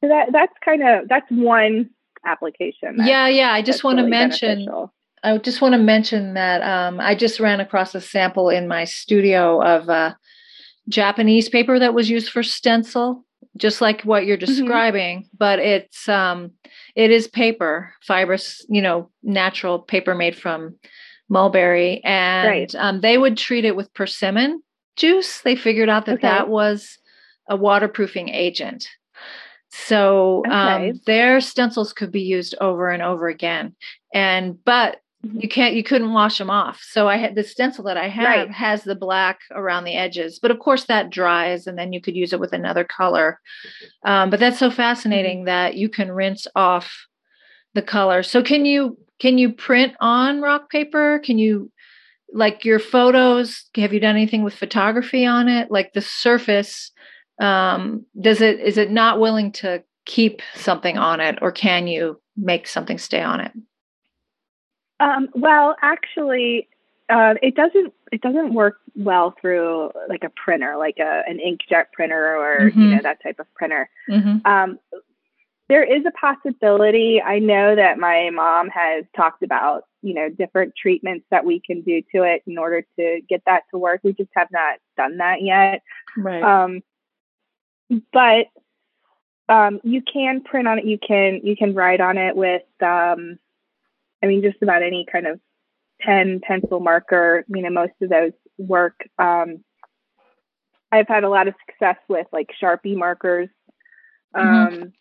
so 0.00 0.08
that 0.08 0.28
that's 0.32 0.52
kind 0.64 0.82
of 0.82 1.08
that's 1.08 1.28
one 1.30 1.90
application 2.24 2.96
that's- 2.96 3.08
Yeah, 3.08 3.26
yeah. 3.28 3.52
I 3.52 3.62
just 3.62 3.84
want 3.84 3.98
to 3.98 4.04
really 4.04 4.10
mention 4.10 4.48
beneficial. 4.48 4.92
I 5.24 5.38
just 5.38 5.60
want 5.60 5.74
to 5.74 5.78
mention 5.78 6.34
that 6.34 6.62
um, 6.62 7.00
I 7.00 7.14
just 7.14 7.38
ran 7.38 7.60
across 7.60 7.94
a 7.94 8.00
sample 8.00 8.48
in 8.50 8.66
my 8.66 8.84
studio 8.84 9.62
of 9.62 9.88
uh, 9.88 10.14
Japanese 10.88 11.48
paper 11.48 11.78
that 11.78 11.94
was 11.94 12.10
used 12.10 12.28
for 12.30 12.42
stencil, 12.42 13.24
just 13.56 13.80
like 13.80 14.02
what 14.02 14.24
you're 14.26 14.36
describing. 14.36 15.28
But 15.36 15.58
it's 15.58 16.08
um, 16.08 16.52
it 16.94 17.10
is 17.10 17.28
paper, 17.28 17.92
fibrous, 18.02 18.64
you 18.68 18.82
know, 18.82 19.10
natural 19.22 19.78
paper 19.78 20.14
made 20.14 20.36
from 20.36 20.76
mulberry, 21.28 22.02
and 22.04 22.48
Right. 22.48 22.74
um, 22.76 23.00
they 23.00 23.18
would 23.18 23.36
treat 23.36 23.64
it 23.64 23.76
with 23.76 23.92
persimmon 23.94 24.62
juice. 24.96 25.40
They 25.42 25.56
figured 25.56 25.88
out 25.88 26.06
that 26.06 26.14
Okay. 26.14 26.28
that 26.28 26.48
was 26.48 26.98
a 27.48 27.56
waterproofing 27.56 28.28
agent. 28.28 28.88
So 29.70 30.44
um, 30.50 31.00
their 31.06 31.40
stencils 31.40 31.92
could 31.94 32.12
be 32.12 32.20
used 32.20 32.54
over 32.60 32.90
and 32.90 33.02
over 33.02 33.28
again, 33.28 33.74
and 34.12 34.62
but 34.64 34.98
you 35.22 35.48
can't 35.48 35.74
you 35.74 35.82
couldn't 35.84 36.12
wash 36.12 36.38
them 36.38 36.50
off. 36.50 36.80
So 36.82 37.08
i 37.08 37.16
had 37.16 37.34
the 37.34 37.44
stencil 37.44 37.84
that 37.84 37.96
i 37.96 38.08
have 38.08 38.24
Right. 38.24 38.50
has 38.50 38.82
the 38.84 38.94
black 38.96 39.40
around 39.52 39.84
the 39.84 39.94
edges 39.94 40.38
but 40.40 40.50
of 40.50 40.58
course 40.58 40.84
that 40.86 41.10
dries 41.10 41.66
and 41.66 41.78
then 41.78 41.92
you 41.92 42.00
could 42.00 42.16
use 42.16 42.32
it 42.32 42.40
with 42.40 42.52
another 42.52 42.84
color. 42.84 43.38
Um, 44.04 44.30
but 44.30 44.40
that's 44.40 44.58
so 44.58 44.70
fascinating 44.70 45.44
that 45.44 45.76
you 45.76 45.88
can 45.88 46.10
rinse 46.10 46.46
off 46.56 47.06
the 47.74 47.82
color. 47.82 48.22
So 48.22 48.42
can 48.42 48.64
you 48.64 48.98
can 49.20 49.38
you 49.38 49.52
print 49.52 49.94
on 50.00 50.40
rock 50.40 50.70
paper? 50.70 51.20
Can 51.24 51.38
you 51.38 51.70
like 52.32 52.64
your 52.64 52.78
photos 52.78 53.64
have 53.76 53.92
you 53.92 54.00
done 54.00 54.16
anything 54.16 54.42
with 54.42 54.54
photography 54.54 55.24
on 55.26 55.48
it? 55.48 55.70
Like 55.70 55.92
the 55.92 56.00
surface 56.00 56.90
um, 57.40 58.06
does 58.20 58.40
it 58.40 58.60
is 58.60 58.76
it 58.78 58.90
not 58.90 59.20
willing 59.20 59.52
to 59.52 59.82
keep 60.04 60.42
something 60.54 60.98
on 60.98 61.20
it 61.20 61.38
or 61.42 61.52
can 61.52 61.86
you 61.86 62.20
make 62.36 62.66
something 62.66 62.98
stay 62.98 63.22
on 63.22 63.40
it 63.40 63.52
Um, 65.02 65.28
well, 65.34 65.74
actually, 65.82 66.68
uh, 67.08 67.34
it 67.42 67.54
doesn't 67.56 67.92
it 68.12 68.20
doesn't 68.20 68.54
work 68.54 68.76
well 68.94 69.34
through 69.40 69.90
like 70.08 70.22
a 70.24 70.30
printer, 70.30 70.76
like 70.76 70.98
a 70.98 71.22
an 71.26 71.38
inkjet 71.38 71.86
printer 71.92 72.36
or 72.36 72.68
you 72.68 72.72
Mhm. 72.72 72.90
know 72.96 73.02
that 73.02 73.22
type 73.22 73.38
of 73.40 73.52
printer. 73.54 73.88
mm-hmm. 74.08 74.46
Um, 74.46 74.78
there 75.68 75.82
is 75.84 76.04
a 76.06 76.10
possibility. 76.12 77.22
I 77.22 77.38
know 77.38 77.74
that 77.74 77.98
my 77.98 78.30
mom 78.30 78.68
has 78.68 79.04
talked 79.16 79.42
about 79.42 79.84
you 80.02 80.14
know 80.14 80.28
different 80.28 80.74
treatments 80.80 81.26
that 81.30 81.44
we 81.44 81.60
can 81.60 81.82
do 81.82 82.02
to 82.14 82.22
it 82.22 82.42
in 82.46 82.58
order 82.58 82.84
to 82.98 83.20
get 83.28 83.42
that 83.46 83.62
to 83.70 83.78
work. 83.78 84.00
We 84.04 84.12
just 84.12 84.30
have 84.36 84.48
not 84.52 84.78
done 84.96 85.16
that 85.18 85.42
yet. 85.42 85.82
right 86.16 86.42
Um, 86.42 86.82
but 88.12 88.46
um, 89.48 89.80
you 89.82 90.00
can 90.02 90.42
print 90.42 90.68
on 90.68 90.78
it. 90.78 90.84
You 90.84 90.98
can 90.98 91.40
you 91.42 91.56
can 91.56 91.74
write 91.74 92.00
on 92.00 92.18
it 92.18 92.36
with 92.36 92.62
um, 92.80 93.38
I 94.22 94.26
mean 94.26 94.42
just 94.42 94.62
about 94.62 94.82
any 94.82 95.06
kind 95.10 95.26
of 95.26 95.40
pen, 96.00 96.40
pencil, 96.42 96.80
marker. 96.80 97.44
You 97.48 97.62
know, 97.62 97.70
most 97.70 97.94
of 98.00 98.10
those 98.10 98.32
work. 98.58 98.96
Um, 99.18 99.64
I've 100.90 101.08
had 101.08 101.24
a 101.24 101.28
lot 101.28 101.48
of 101.48 101.54
success 101.66 101.96
with 102.08 102.26
like 102.32 102.50
Sharpie 102.62 102.96
markers. 102.96 103.48
Um, 104.34 104.92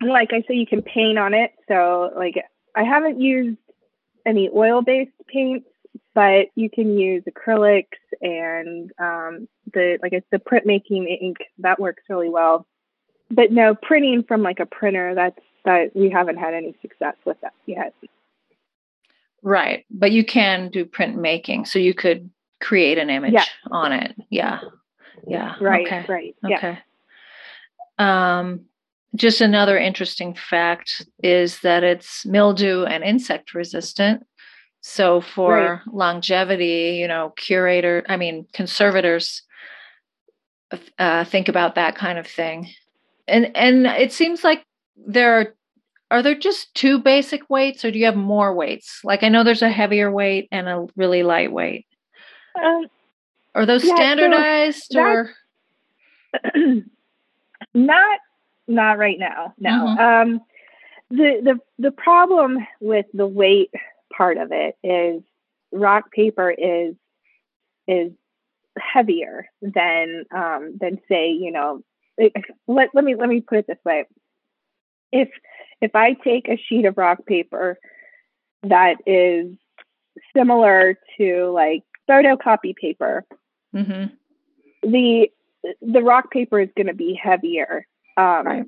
and 0.00 0.10
like 0.10 0.32
I 0.32 0.42
say, 0.42 0.54
you 0.54 0.66
can 0.66 0.82
paint 0.82 1.18
on 1.18 1.34
it. 1.34 1.52
So 1.68 2.10
like 2.16 2.34
I 2.74 2.82
haven't 2.82 3.20
used 3.20 3.58
any 4.26 4.50
oil-based 4.54 5.12
paints, 5.28 5.68
but 6.14 6.46
you 6.54 6.70
can 6.70 6.98
use 6.98 7.22
acrylics 7.28 7.86
and 8.20 8.90
um, 8.98 9.48
the 9.72 9.98
like 10.02 10.12
it's 10.12 10.26
the 10.30 10.38
printmaking 10.38 11.06
ink 11.20 11.38
that 11.58 11.78
works 11.78 12.02
really 12.08 12.28
well. 12.28 12.66
But 13.30 13.52
no, 13.52 13.74
printing 13.74 14.24
from 14.24 14.42
like 14.42 14.60
a 14.60 14.66
printer 14.66 15.14
that's 15.14 15.40
that 15.64 15.94
we 15.94 16.10
haven't 16.10 16.36
had 16.36 16.54
any 16.54 16.76
success 16.82 17.14
with 17.24 17.40
that 17.40 17.54
yet. 17.66 17.94
Right. 19.44 19.84
But 19.90 20.10
you 20.10 20.24
can 20.24 20.70
do 20.70 20.84
print 20.86 21.16
making. 21.16 21.66
So 21.66 21.78
you 21.78 21.92
could 21.94 22.30
create 22.60 22.96
an 22.98 23.10
image 23.10 23.34
Yeah. 23.34 23.44
on 23.70 23.92
it. 23.92 24.16
Yeah. 24.30 24.60
Yeah. 25.28 25.54
Right, 25.60 25.86
Okay. 25.86 26.04
right. 26.08 26.34
Yeah. 26.42 26.56
Okay. 26.56 26.78
Um, 27.98 28.64
just 29.14 29.40
another 29.40 29.78
interesting 29.78 30.34
fact 30.34 31.06
is 31.22 31.60
that 31.60 31.84
it's 31.84 32.24
mildew 32.26 32.84
and 32.84 33.04
insect 33.04 33.54
resistant. 33.54 34.26
So 34.80 35.20
for 35.20 35.82
longevity, 35.92 36.96
you 37.00 37.06
know, 37.06 37.32
curator, 37.36 38.02
I 38.08 38.16
mean, 38.16 38.46
conservators 38.52 39.42
uh, 40.98 41.24
think 41.24 41.48
about 41.48 41.76
that 41.76 41.94
kind 41.94 42.18
of 42.18 42.26
thing. 42.26 42.70
And 43.28 43.56
and 43.56 43.86
it 43.86 44.12
seems 44.12 44.42
like 44.42 44.64
there 44.96 45.38
are 45.38 45.54
are 46.10 46.22
there 46.22 46.34
just 46.34 46.74
two 46.74 46.98
basic 46.98 47.48
weights 47.50 47.84
or 47.84 47.90
do 47.90 47.98
you 47.98 48.04
have 48.04 48.16
more 48.16 48.54
weights? 48.54 49.00
Like 49.04 49.22
I 49.22 49.28
know 49.28 49.42
there's 49.44 49.62
a 49.62 49.70
heavier 49.70 50.10
weight 50.10 50.48
and 50.52 50.68
a 50.68 50.86
really 50.96 51.22
light 51.22 51.50
weight. 51.52 51.86
Um, 52.62 52.86
Are 53.54 53.66
those 53.66 53.82
Yeah, 53.84 53.94
standardized 53.96 54.94
that- 54.94 55.00
or 55.00 55.30
not 57.74 58.18
not 58.66 58.98
right 58.98 59.18
now 59.18 59.54
no 59.58 59.70
Mhm. 59.70 59.98
um 59.98 60.40
the 61.10 61.40
the 61.42 61.60
the 61.78 61.90
problem 61.92 62.58
with 62.80 63.06
the 63.14 63.26
weight 63.26 63.70
part 64.16 64.36
of 64.36 64.50
it 64.52 64.76
is 64.82 65.22
rock 65.72 66.10
paper 66.10 66.50
is 66.50 66.94
is 67.86 68.12
heavier 68.78 69.46
than 69.62 70.24
um 70.34 70.76
than 70.80 71.00
say 71.08 71.30
you 71.30 71.52
know 71.52 71.82
it, 72.16 72.32
let, 72.66 72.88
let 72.94 73.04
me 73.04 73.14
let 73.14 73.28
me 73.28 73.40
put 73.40 73.58
it 73.58 73.66
this 73.66 73.78
way 73.84 74.04
if 75.14 75.30
if 75.80 75.94
I 75.94 76.14
take 76.14 76.48
a 76.48 76.56
sheet 76.56 76.84
of 76.84 76.98
rock 76.98 77.24
paper 77.26 77.78
that 78.64 78.96
is 79.06 79.54
similar 80.36 80.98
to 81.18 81.50
like 81.52 81.82
photocopy 82.10 82.74
paper, 82.76 83.24
hmm 83.72 84.04
the 84.82 85.28
the 85.80 86.02
rock 86.02 86.30
paper 86.30 86.60
is 86.60 86.68
going 86.76 86.88
to 86.88 86.94
be 86.94 87.14
heavier 87.14 87.86
um, 88.18 88.46
Right. 88.46 88.64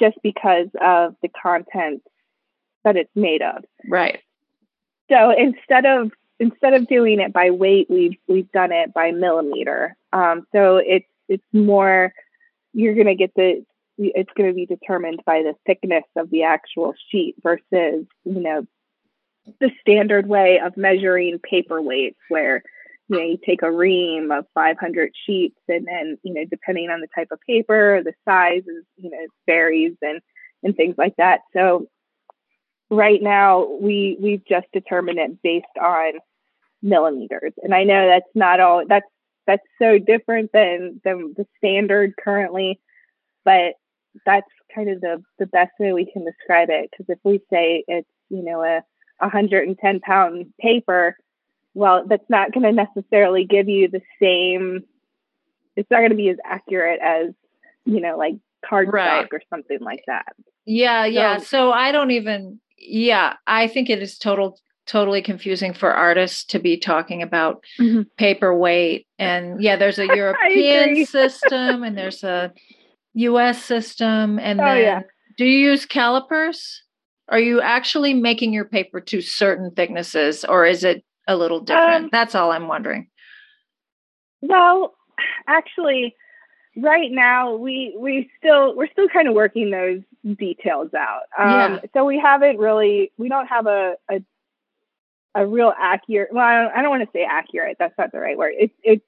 just 0.00 0.16
because 0.22 0.68
of 0.80 1.14
the 1.22 1.28
content 1.28 2.02
that 2.82 2.96
it's 2.96 3.14
made 3.14 3.42
of. 3.42 3.62
Right. 3.86 4.20
So 5.10 5.32
instead 5.36 5.84
of 5.84 6.12
instead 6.38 6.72
of 6.72 6.86
doing 6.86 7.20
it 7.20 7.32
by 7.32 7.50
weight, 7.50 7.88
we've 7.90 8.16
we've 8.26 8.50
done 8.52 8.72
it 8.72 8.94
by 8.94 9.10
millimeter. 9.10 9.96
Um, 10.12 10.46
so 10.52 10.76
it's 10.78 11.04
it's 11.28 11.44
more 11.52 12.14
you're 12.72 12.94
going 12.94 13.06
to 13.08 13.14
get 13.16 13.34
the 13.34 13.64
it's 14.00 14.30
going 14.36 14.48
to 14.48 14.54
be 14.54 14.66
determined 14.66 15.20
by 15.26 15.42
the 15.42 15.54
thickness 15.66 16.04
of 16.16 16.30
the 16.30 16.44
actual 16.44 16.94
sheet 17.10 17.34
versus 17.42 17.62
you 17.72 18.06
know 18.24 18.66
the 19.60 19.70
standard 19.80 20.26
way 20.26 20.60
of 20.64 20.76
measuring 20.76 21.38
paper 21.38 21.80
weights 21.82 22.18
where 22.28 22.62
you 23.08 23.16
know 23.16 23.24
you 23.24 23.38
take 23.44 23.62
a 23.62 23.70
ream 23.70 24.30
of 24.30 24.46
500 24.54 25.12
sheets 25.26 25.58
and 25.68 25.86
then 25.86 26.18
you 26.22 26.32
know 26.32 26.44
depending 26.50 26.90
on 26.90 27.00
the 27.00 27.08
type 27.14 27.28
of 27.30 27.40
paper 27.46 28.02
the 28.02 28.14
size 28.24 28.62
is 28.66 28.84
you 28.96 29.10
know 29.10 29.26
varies 29.46 29.96
and 30.02 30.20
and 30.62 30.76
things 30.76 30.94
like 30.98 31.16
that. 31.16 31.40
So 31.54 31.88
right 32.90 33.22
now 33.22 33.66
we 33.80 34.16
we've 34.20 34.44
just 34.46 34.66
determined 34.72 35.18
it 35.18 35.42
based 35.42 35.66
on 35.80 36.14
millimeters. 36.82 37.52
And 37.62 37.74
i 37.74 37.84
know 37.84 38.08
that's 38.08 38.30
not 38.34 38.60
all 38.60 38.84
that's 38.88 39.06
that's 39.46 39.66
so 39.80 39.98
different 39.98 40.50
than 40.52 41.00
than 41.04 41.34
the 41.36 41.46
standard 41.58 42.14
currently 42.22 42.80
but 43.44 43.74
that's 44.26 44.48
kind 44.74 44.88
of 44.90 45.00
the 45.00 45.22
the 45.38 45.46
best 45.46 45.72
way 45.78 45.92
we 45.92 46.10
can 46.10 46.24
describe 46.24 46.68
it 46.70 46.90
because 46.90 47.06
if 47.08 47.18
we 47.24 47.38
say 47.50 47.84
it's 47.88 48.08
you 48.28 48.42
know 48.42 48.62
a 48.62 48.82
110 49.18 50.00
pound 50.00 50.46
paper 50.60 51.16
well 51.74 52.04
that's 52.08 52.28
not 52.28 52.52
going 52.52 52.64
to 52.64 52.72
necessarily 52.72 53.44
give 53.44 53.68
you 53.68 53.88
the 53.88 54.00
same 54.20 54.82
it's 55.76 55.90
not 55.90 55.98
going 55.98 56.10
to 56.10 56.16
be 56.16 56.28
as 56.28 56.38
accurate 56.44 57.00
as 57.00 57.28
you 57.84 58.00
know 58.00 58.16
like 58.16 58.34
cardstock 58.68 58.92
Right. 58.92 59.28
or 59.32 59.40
something 59.50 59.78
like 59.80 60.02
that 60.06 60.26
Yeah, 60.66 61.04
yeah. 61.06 61.38
So- 61.38 61.44
So 61.44 61.72
I 61.72 61.92
don't 61.92 62.10
even 62.10 62.60
yeah, 62.78 63.34
I 63.46 63.66
think 63.68 63.90
it 63.90 64.02
is 64.02 64.18
total 64.18 64.58
totally 64.86 65.22
confusing 65.22 65.72
for 65.74 65.92
artists 65.92 66.44
to 66.44 66.58
be 66.58 66.76
talking 66.76 67.22
about 67.22 67.62
Mhm. 67.78 68.06
paperweight 68.16 69.06
and 69.18 69.62
yeah, 69.62 69.76
there's 69.76 69.98
a. 69.98 70.06
European 70.16 71.06
system 71.06 71.82
and 71.84 71.96
there's 71.96 72.24
a 72.24 72.52
US 73.14 73.64
system 73.64 74.38
and 74.38 74.60
Oh, 74.60 74.64
then 74.64 74.78
yeah. 74.78 75.00
do 75.36 75.44
you 75.44 75.70
use 75.70 75.86
calipers? 75.86 76.82
Are 77.28 77.38
you 77.40 77.60
actually 77.60 78.14
making 78.14 78.52
your 78.52 78.64
paper 78.64 79.00
to 79.00 79.20
certain 79.20 79.70
thicknesses 79.70 80.44
or 80.44 80.64
is 80.66 80.82
it 80.84 81.04
a 81.28 81.36
little 81.36 81.60
different? 81.60 82.04
Um, 82.04 82.08
That's 82.12 82.34
all 82.34 82.50
I'm 82.50 82.66
wondering. 82.68 83.08
Well, 84.42 84.94
actually, 85.46 86.16
right 86.76 87.10
now 87.10 87.54
we 87.54 87.94
we 87.98 88.30
still 88.38 88.74
we're 88.76 88.90
still 88.90 89.08
kind 89.08 89.28
of 89.28 89.34
working 89.34 89.70
those 89.70 90.00
details 90.38 90.90
out. 90.94 91.22
Um, 91.38 91.50
Yeah. 91.50 91.80
So 91.94 92.04
we 92.04 92.18
haven't 92.18 92.58
really 92.58 93.12
we 93.18 93.28
don't 93.28 93.46
have 93.46 93.66
a 93.66 93.94
a, 94.10 94.22
a 95.34 95.46
real 95.46 95.72
accurate. 95.78 96.30
Well, 96.32 96.44
I 96.44 96.62
don't, 96.62 96.72
I 96.78 96.82
don't 96.82 96.90
want 96.90 97.02
to 97.04 97.10
say 97.12 97.24
accurate. 97.28 97.76
That's 97.78 97.96
not 97.98 98.12
the 98.12 98.18
right 98.20 98.36
word. 98.36 98.54
It's 98.58 98.74
it's 98.82 99.04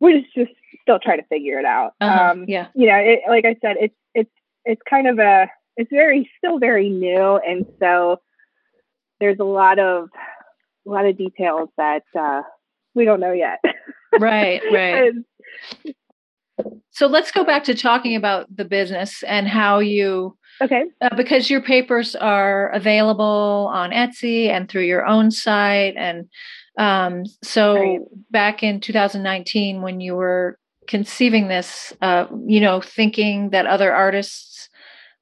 we're 0.00 0.20
just, 0.20 0.34
just 0.34 0.50
still 0.82 0.98
trying 0.98 1.18
to 1.18 1.26
figure 1.26 1.58
it 1.58 1.64
out. 1.64 1.92
Uh-huh. 2.00 2.30
Um, 2.32 2.44
yeah. 2.48 2.68
you 2.74 2.86
know, 2.86 2.96
it, 2.96 3.20
like 3.28 3.44
I 3.44 3.56
said, 3.60 3.76
it's 3.80 3.94
it's 4.14 4.30
it's 4.64 4.82
kind 4.88 5.06
of 5.06 5.18
a 5.18 5.48
it's 5.76 5.90
very 5.90 6.30
still 6.38 6.58
very 6.58 6.88
new, 6.88 7.36
and 7.46 7.66
so 7.78 8.20
there's 9.20 9.38
a 9.38 9.44
lot 9.44 9.78
of 9.78 10.08
a 10.86 10.90
lot 10.90 11.06
of 11.06 11.16
details 11.16 11.68
that 11.76 12.02
uh, 12.18 12.42
we 12.94 13.04
don't 13.04 13.20
know 13.20 13.32
yet. 13.32 13.60
Right, 14.18 14.60
right. 14.72 15.12
And- 15.84 15.94
So 16.90 17.06
let's 17.06 17.30
go 17.30 17.44
back 17.44 17.62
to 17.64 17.74
talking 17.74 18.16
about 18.16 18.54
the 18.54 18.64
business 18.64 19.22
and 19.22 19.46
how 19.46 19.78
you 19.78 20.36
okay. 20.60 20.82
uh, 21.00 21.14
because 21.14 21.48
your 21.48 21.62
papers 21.62 22.16
are 22.16 22.70
available 22.70 23.70
on 23.72 23.92
Etsy 23.92 24.48
and 24.48 24.68
through 24.68 24.82
your 24.82 25.06
own 25.06 25.30
site 25.30 25.94
and 25.96 26.28
um, 26.78 27.24
so 27.42 27.74
Right. 27.74 28.00
back 28.30 28.62
in 28.62 28.80
2019 28.80 29.82
when 29.82 30.00
you 30.00 30.14
were 30.14 30.58
conceiving 30.86 31.48
this 31.48 31.92
uh, 32.00 32.26
you 32.46 32.60
know 32.60 32.80
thinking 32.80 33.50
that 33.50 33.66
other 33.66 33.92
artists 33.92 34.68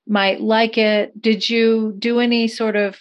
might 0.06 0.40
like 0.40 0.78
it 0.78 1.20
did 1.20 1.48
you 1.48 1.94
do 1.98 2.20
any 2.20 2.48
sort 2.48 2.76
of 2.76 2.98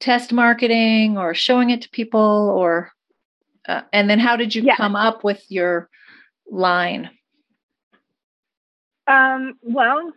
test 0.00 0.32
marketing 0.32 1.16
or 1.16 1.32
showing 1.34 1.70
it 1.70 1.82
to 1.82 1.90
people 1.90 2.20
or 2.54 2.92
uh, 3.68 3.82
and 3.92 4.10
then 4.10 4.18
how 4.18 4.36
did 4.36 4.54
you 4.54 4.62
Yeah. 4.62 4.76
come 4.76 4.94
up 4.96 5.24
with 5.24 5.42
your 5.48 5.88
line 6.50 7.10
Um, 9.06 9.54
well, 9.62 10.12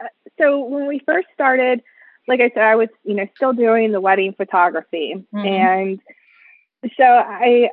uh, 0.00 0.06
so 0.38 0.64
when 0.64 0.86
we 0.86 1.00
first 1.06 1.28
started, 1.32 1.82
like 2.28 2.40
I 2.40 2.50
said, 2.50 2.62
I 2.62 2.76
was, 2.76 2.88
you 3.02 3.14
know, 3.14 3.26
still 3.36 3.52
doing 3.52 3.92
the 3.92 4.00
wedding 4.00 4.34
photography, 4.34 5.14
Mhm. 5.34 5.46
and 5.46 6.00
so 6.96 7.04
I, 7.04 7.70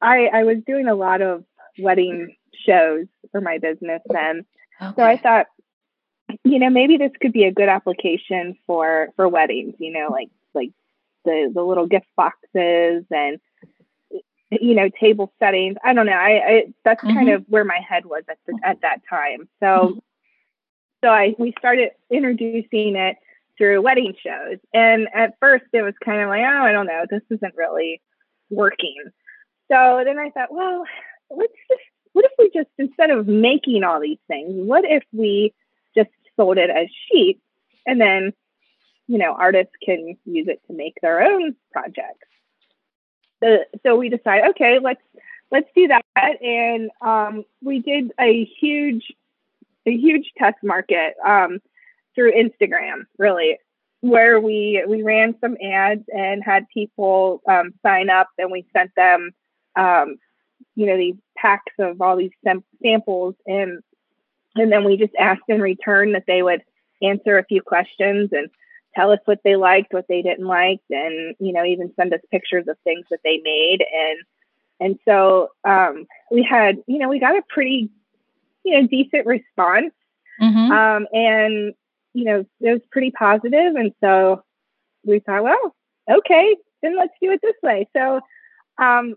I, 0.00 0.26
I 0.32 0.44
was 0.44 0.58
doing 0.66 0.88
a 0.88 0.94
lot 0.94 1.22
of 1.22 1.44
wedding 1.78 2.36
shows 2.66 3.06
for 3.32 3.40
my 3.40 3.58
business 3.58 4.02
then. 4.08 4.44
So 4.96 5.02
I 5.02 5.16
thought, 5.16 5.46
you 6.44 6.58
know, 6.58 6.70
maybe 6.70 6.96
this 6.96 7.12
could 7.20 7.32
be 7.32 7.44
a 7.44 7.52
good 7.52 7.68
application 7.68 8.56
for 8.66 9.08
for 9.16 9.28
weddings. 9.28 9.74
You 9.78 9.92
know, 9.92 10.08
like 10.10 10.28
like 10.54 10.70
the 11.24 11.50
the 11.54 11.62
little 11.62 11.86
gift 11.86 12.06
boxes 12.16 13.04
and 13.10 13.38
you 14.50 14.74
know 14.74 14.88
table 15.00 15.32
settings. 15.38 15.76
I 15.84 15.92
don't 15.94 16.06
know. 16.06 16.12
I, 16.12 16.30
I 16.30 16.64
that's 16.84 17.00
kind 17.02 17.28
Mhm. 17.28 17.34
of 17.36 17.44
where 17.48 17.64
my 17.64 17.80
head 17.88 18.06
was 18.06 18.24
at 18.28 18.38
the, 18.46 18.58
at 18.64 18.80
that 18.82 19.00
time. 19.08 19.48
So 19.60 19.98
so 21.02 21.10
I 21.10 21.34
we 21.38 21.54
started 21.58 21.90
introducing 22.10 22.96
it 22.96 23.16
through 23.58 23.82
wedding 23.82 24.14
shows, 24.22 24.58
and 24.72 25.08
at 25.14 25.34
first 25.40 25.64
it 25.72 25.82
was 25.82 25.94
kind 26.04 26.20
of 26.22 26.28
like, 26.28 26.42
oh, 26.42 26.62
I 26.64 26.72
don't 26.72 26.86
know, 26.86 27.04
this 27.08 27.22
isn't 27.30 27.54
really 27.56 28.00
working. 28.50 28.96
So 29.70 30.02
then 30.04 30.18
I 30.18 30.30
thought, 30.30 30.52
well, 30.52 30.84
let's 31.30 31.52
just 31.68 31.82
what 32.12 32.24
if 32.24 32.32
we 32.38 32.50
just 32.54 32.70
instead 32.78 33.10
of 33.10 33.26
making 33.26 33.84
all 33.84 34.00
these 34.00 34.18
things, 34.28 34.52
what 34.54 34.84
if 34.84 35.02
we 35.12 35.52
just 35.96 36.10
sold 36.36 36.58
it 36.58 36.70
as 36.70 36.86
sheets 37.10 37.40
and 37.86 38.00
then 38.00 38.32
you 39.06 39.18
know 39.18 39.34
artists 39.38 39.72
can 39.82 40.16
use 40.24 40.48
it 40.48 40.60
to 40.66 40.74
make 40.74 40.94
their 41.00 41.22
own 41.22 41.54
projects. 41.72 42.26
So, 43.42 43.58
so 43.84 43.96
we 43.96 44.08
decided, 44.08 44.50
okay, 44.50 44.78
let's 44.82 45.02
let's 45.50 45.68
do 45.74 45.88
that, 45.88 46.04
and 46.42 46.90
um, 47.00 47.44
we 47.62 47.80
did 47.80 48.12
a 48.18 48.44
huge 48.60 49.12
a 49.86 49.90
huge 49.96 50.32
test 50.36 50.56
market 50.62 51.14
um, 51.24 51.60
through 52.16 52.32
Instagram, 52.32 53.04
really, 53.18 53.58
where 54.00 54.40
we 54.40 54.82
we 54.88 55.02
ran 55.04 55.36
some 55.40 55.56
ads 55.62 56.02
and 56.08 56.42
had 56.42 56.66
people 56.74 57.40
um, 57.48 57.72
sign 57.84 58.10
up, 58.10 58.28
and 58.38 58.50
we 58.50 58.66
sent 58.76 58.90
them, 58.96 59.30
um, 59.76 60.16
you 60.74 60.86
know, 60.86 60.96
these 60.96 61.14
packs 61.36 61.72
of 61.78 62.00
all 62.00 62.16
these 62.16 62.32
sam- 62.42 62.64
samples, 62.82 63.36
and 63.46 63.80
and 64.56 64.72
then 64.72 64.82
we 64.82 64.96
just 64.96 65.14
asked 65.20 65.42
in 65.46 65.60
return 65.60 66.12
that 66.12 66.24
they 66.26 66.42
would 66.42 66.62
answer 67.02 67.38
a 67.38 67.44
few 67.44 67.62
questions 67.62 68.30
and 68.32 68.48
tell 68.94 69.10
us 69.10 69.20
what 69.26 69.40
they 69.44 69.54
liked, 69.54 69.92
what 69.92 70.08
they 70.08 70.22
didn't 70.22 70.46
like, 70.46 70.80
and 70.90 71.36
you 71.38 71.52
know, 71.52 71.64
even 71.64 71.92
send 71.94 72.12
us 72.12 72.20
pictures 72.32 72.66
of 72.66 72.76
things 72.82 73.04
that 73.10 73.20
they 73.22 73.38
made, 73.44 73.84
and 73.94 74.18
and 74.80 74.98
so 75.06 75.50
um, 75.64 76.06
we 76.30 76.42
had, 76.42 76.78
you 76.86 76.98
know, 76.98 77.08
we 77.08 77.20
got 77.20 77.36
a 77.36 77.42
pretty 77.48 77.90
you 78.64 78.80
know 78.80 78.86
decent 78.88 79.26
response 79.26 79.92
Mhm. 80.40 80.70
um, 80.70 81.06
and 81.14 81.74
you 82.16 82.24
know 82.24 82.46
it 82.60 82.72
was 82.72 82.82
pretty 82.90 83.10
positive. 83.10 83.76
And 83.76 83.92
so 84.02 84.42
we 85.04 85.20
thought 85.20 85.44
well 85.44 85.76
okay 86.10 86.56
then 86.82 86.96
let's 86.96 87.12
do 87.20 87.30
it 87.30 87.40
this 87.42 87.56
way. 87.62 87.88
So 87.94 88.20
um, 88.78 89.14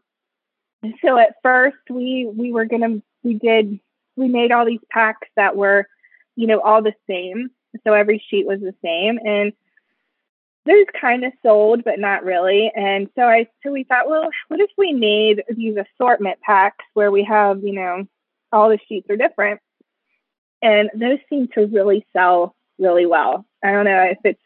so 1.03 1.17
at 1.17 1.35
first 1.41 1.77
we 1.89 2.29
we 2.31 2.51
were 2.51 2.65
gonna 2.65 3.01
we 3.23 3.35
did 3.35 3.79
we 4.15 4.27
made 4.27 4.51
all 4.51 4.65
these 4.65 4.83
packs 4.91 5.27
that 5.35 5.55
were 5.55 5.87
you 6.35 6.47
know 6.47 6.59
all 6.59 6.81
the 6.81 6.93
same. 7.09 7.49
So 7.85 7.93
every 7.93 8.23
sheet 8.29 8.47
was 8.47 8.59
the 8.59 8.75
same. 8.83 9.19
And 9.25 9.53
those 10.65 10.85
kind 10.99 11.23
of 11.23 11.31
sold 11.41 11.83
but 11.83 11.99
not 11.99 12.25
really. 12.25 12.71
And 12.75 13.09
so 13.15 13.23
i 13.23 13.47
so 13.63 13.71
we 13.71 13.85
thought 13.85 14.09
well 14.09 14.29
what 14.49 14.59
if 14.59 14.71
we 14.77 14.93
made 14.93 15.43
these 15.49 15.77
assortment 15.77 16.39
packs 16.41 16.85
where 16.93 17.11
we 17.11 17.23
have 17.23 17.63
you 17.63 17.73
know 17.73 18.05
all 18.51 18.69
the 18.69 18.79
sheets 18.87 19.09
are 19.09 19.17
different? 19.17 19.61
And 20.61 20.89
those 20.93 21.19
seem 21.29 21.47
to 21.53 21.67
really 21.67 22.05
sell 22.11 22.55
really 22.79 23.05
well. 23.05 23.45
I 23.63 23.71
don't 23.71 23.85
know 23.85 24.03
if 24.03 24.17
it's 24.23 24.41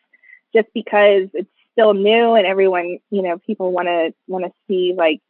just 0.53 0.67
because 0.73 1.29
it's 1.33 1.49
still 1.71 1.93
new 1.93 2.33
and 2.33 2.45
everyone, 2.45 2.99
you 3.09 3.21
know, 3.21 3.37
people 3.39 3.71
want 3.71 3.87
to 3.87 4.13
want 4.27 4.45
to 4.45 4.51
see 4.67 4.93
like 4.97 5.21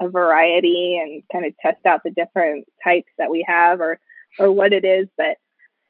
a 0.00 0.08
variety 0.08 0.98
and 0.98 1.22
kind 1.30 1.44
of 1.44 1.56
test 1.58 1.84
out 1.86 2.02
the 2.02 2.10
different 2.10 2.66
types 2.82 3.10
that 3.18 3.30
we 3.30 3.44
have 3.46 3.80
or 3.80 3.98
or 4.38 4.50
what 4.50 4.72
it 4.72 4.84
is, 4.84 5.08
but 5.16 5.36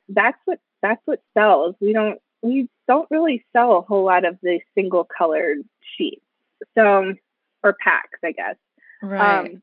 that's 0.09 0.39
what 0.45 0.59
that's 0.83 1.03
what 1.05 1.23
sells. 1.35 1.75
We 1.81 1.93
don't 1.93 2.19
we 2.43 2.69
don't 2.89 3.11
really 3.11 3.45
sell 3.53 3.77
a 3.77 3.83
whole 3.83 4.05
lot 4.05 4.25
of 4.25 4.39
the 4.43 4.61
single 4.75 5.05
colored 5.05 5.59
sheets. 5.97 6.23
So 6.77 7.15
or 7.63 7.77
packs, 7.83 8.19
I 8.25 8.33
guess. 8.33 8.57
Right. 9.03 9.39
Um, 9.41 9.63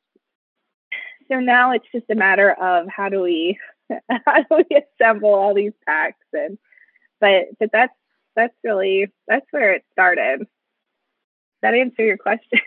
so 1.30 1.40
now 1.40 1.72
it's 1.72 1.86
just 1.94 2.06
a 2.10 2.16
matter 2.16 2.52
of 2.52 2.88
how 2.88 3.10
do 3.10 3.22
we 3.22 3.60
how 4.26 4.44
do 4.44 4.64
we 4.70 4.84
assemble 5.00 5.34
all 5.34 5.54
these 5.54 5.74
packs 5.86 6.26
and 6.34 6.58
but 7.20 7.46
but 7.60 7.70
that's 7.72 7.94
that's 8.36 8.56
really 8.64 9.08
that's 9.28 9.46
where 9.52 9.74
it 9.74 9.84
started. 9.92 10.48
That 11.62 11.74
answer 11.74 12.06
your 12.06 12.18
question? 12.18 12.60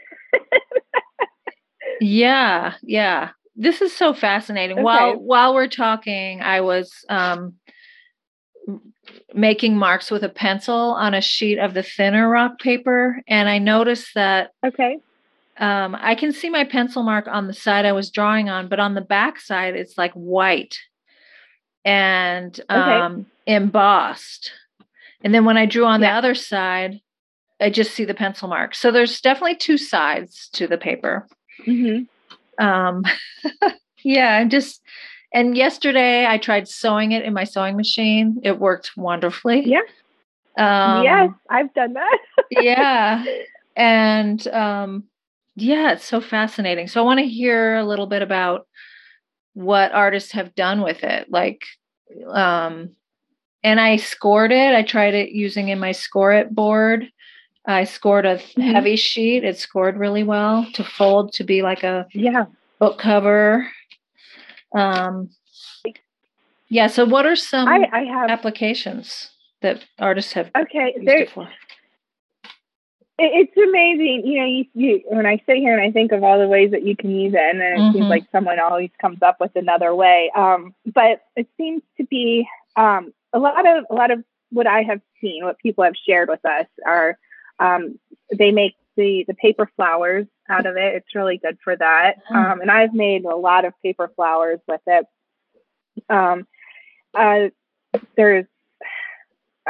yeah, 2.01 2.75
yeah. 2.83 3.31
This 3.57 3.81
is 3.81 3.97
so 3.97 4.13
fascinating. 4.13 4.79
Okay. 4.79 4.85
While 4.85 5.17
while 5.17 5.55
we're 5.55 5.69
talking, 5.69 6.43
I 6.43 6.61
was 6.61 6.93
um 7.09 7.55
making 9.35 9.77
marks 9.77 10.11
with 10.11 10.23
a 10.23 10.29
pencil 10.29 10.75
on 10.75 11.15
a 11.15 11.21
sheet 11.21 11.59
of 11.59 11.75
the 11.75 11.83
thinner 11.83 12.29
rock 12.29 12.59
paper 12.59 13.21
and 13.27 13.49
I 13.49 13.59
noticed 13.59 14.15
that 14.15 14.51
okay. 14.65 14.99
um, 15.57 15.97
I 15.99 16.15
can 16.15 16.33
see 16.33 16.51
my 16.51 16.65
pencil 16.65 17.03
mark 17.03 17.27
on 17.27 17.47
the 17.47 17.53
side 17.53 17.87
I 17.87 17.93
was 17.93 18.11
drawing 18.11 18.49
on, 18.49 18.69
but 18.69 18.79
on 18.79 18.95
the 18.95 19.01
back 19.01 19.41
side, 19.41 19.75
it's 19.75 19.99
like 19.99 20.13
white 20.13 20.79
and 21.85 22.61
um, 22.69 23.27
embossed. 23.55 24.53
And 25.23 25.35
then 25.35 25.45
when 25.45 25.57
I 25.57 25.67
drew 25.67 25.85
on 25.85 26.01
Yeah. 26.01 26.13
the 26.13 26.19
other 26.19 26.35
side, 26.35 27.01
I 27.61 27.71
just 27.71 27.93
see 27.93 28.05
the 28.05 28.15
pencil 28.15 28.49
mark. 28.49 28.75
So 28.75 28.91
there's 28.91 29.21
definitely 29.21 29.57
two 29.57 29.77
sides 29.77 30.49
to 30.55 30.67
the 30.67 30.79
paper. 30.79 31.27
hmm 31.65 32.03
Um, 32.59 33.05
yeah, 34.05 34.37
I'm 34.37 34.49
just, 34.51 34.81
and 35.33 35.57
yesterday 35.57 36.27
I 36.27 36.39
tried 36.39 36.69
sewing 36.69 37.13
it 37.13 37.25
in 37.25 37.35
my 37.35 37.45
sewing 37.45 37.77
machine. 37.77 38.41
It 38.43 38.59
worked 38.59 38.93
wonderfully. 38.97 39.65
Yeah. 39.67 39.81
Um, 40.59 41.05
yes, 41.05 41.31
I've 41.49 41.73
done 41.75 41.95
that. 41.95 42.19
yeah 42.51 43.25
and 43.77 44.47
um 44.49 45.05
yeah 45.55 45.93
it's 45.93 46.05
so 46.05 46.21
fascinating 46.21 46.89
so 46.89 47.01
i 47.01 47.05
want 47.05 47.21
to 47.21 47.27
hear 47.27 47.77
a 47.77 47.85
little 47.85 48.07
bit 48.07 48.21
about 48.23 48.67
what 49.55 49.93
artists 49.93 50.33
have 50.33 50.55
done 50.57 50.83
with 50.83 51.05
it 51.05 51.31
like 51.31 51.63
um 52.29 52.91
and 53.63 53.81
i 53.81 53.97
scored 53.97 54.53
it 54.53 54.75
i 54.75 54.83
tried 54.83 55.15
it 55.15 55.31
using 55.31 55.69
in 55.69 55.79
my 55.79 55.93
score 55.93 56.33
it 56.33 56.55
board 56.55 57.11
i 57.67 57.85
scored 57.85 58.27
a 58.27 58.37
Mhm. 58.37 58.73
heavy 58.73 58.97
sheet 58.97 59.45
it 59.45 59.59
scored 59.59 59.97
really 59.97 60.23
well 60.23 60.67
to 60.75 60.85
fold 60.85 61.33
to 61.35 61.45
be 61.45 61.63
like 61.63 61.83
a 61.83 62.07
yeah. 62.13 62.47
book 62.79 62.99
cover 62.99 63.71
um 64.75 65.29
yeah 66.69 66.87
so 66.87 67.05
what 67.05 67.27
are 67.27 67.37
some 67.37 67.69
I, 67.69 67.89
I 67.93 68.05
have 68.05 68.31
applications 68.31 69.31
that 69.63 69.85
artists 69.99 70.33
have 70.33 70.51
okay. 70.57 70.95
There, 71.05 71.19
it 71.19 71.31
it's 73.21 73.57
amazing. 73.57 74.23
You 74.27 74.41
know, 74.41 74.47
you, 74.47 74.65
you 74.75 75.03
when 75.07 75.27
I 75.27 75.37
sit 75.47 75.57
here 75.57 75.77
and 75.77 75.83
I 75.83 75.91
think 75.93 76.13
of 76.13 76.25
all 76.25 76.39
the 76.39 76.49
ways 76.49 76.71
that 76.71 76.85
you 76.85 76.97
can 76.97 77.11
use 77.11 77.35
it, 77.35 77.41
and 77.41 77.61
then 77.61 77.73
it 77.75 77.81
Mhm. 77.81 77.93
seems 77.93 78.09
like 78.09 78.25
someone 78.33 78.59
always 78.59 78.91
comes 79.01 79.23
up 79.23 79.41
with 79.41 79.55
another 79.57 79.95
way. 79.95 80.31
Um, 80.35 80.75
but 80.87 81.23
it 81.37 81.47
seems 81.57 81.83
to 81.99 82.05
be 82.05 82.49
um, 82.77 83.13
a 83.33 83.39
lot 83.39 83.67
of 83.67 83.85
a 83.91 83.95
lot 83.95 84.11
of 84.11 84.25
what 84.51 84.67
I 84.67 84.83
have 84.83 85.01
seen, 85.21 85.45
what 85.45 85.59
people 85.59 85.85
have 85.85 85.95
shared 86.07 86.29
with 86.29 86.45
us 86.45 86.67
are 86.87 87.19
um, 87.59 87.99
they 88.37 88.51
make 88.51 88.75
the 88.97 89.25
the 89.27 89.35
paper 89.35 89.71
flowers 89.77 90.27
out 90.49 90.67
of 90.67 90.77
it. 90.77 90.95
It's 90.95 91.15
really 91.15 91.39
good 91.39 91.59
for 91.63 91.77
that. 91.77 92.17
Mm. 92.31 92.53
Um, 92.53 92.61
and 92.61 92.71
I've 92.71 92.95
made 92.95 93.25
a 93.25 93.37
lot 93.37 93.65
of 93.65 93.73
paper 93.83 94.11
flowers 94.15 94.61
with 94.67 94.81
it. 94.87 95.07
Um, 96.09 96.47
uh, 97.15 97.49
there's 98.17 98.47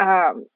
um, 0.00 0.46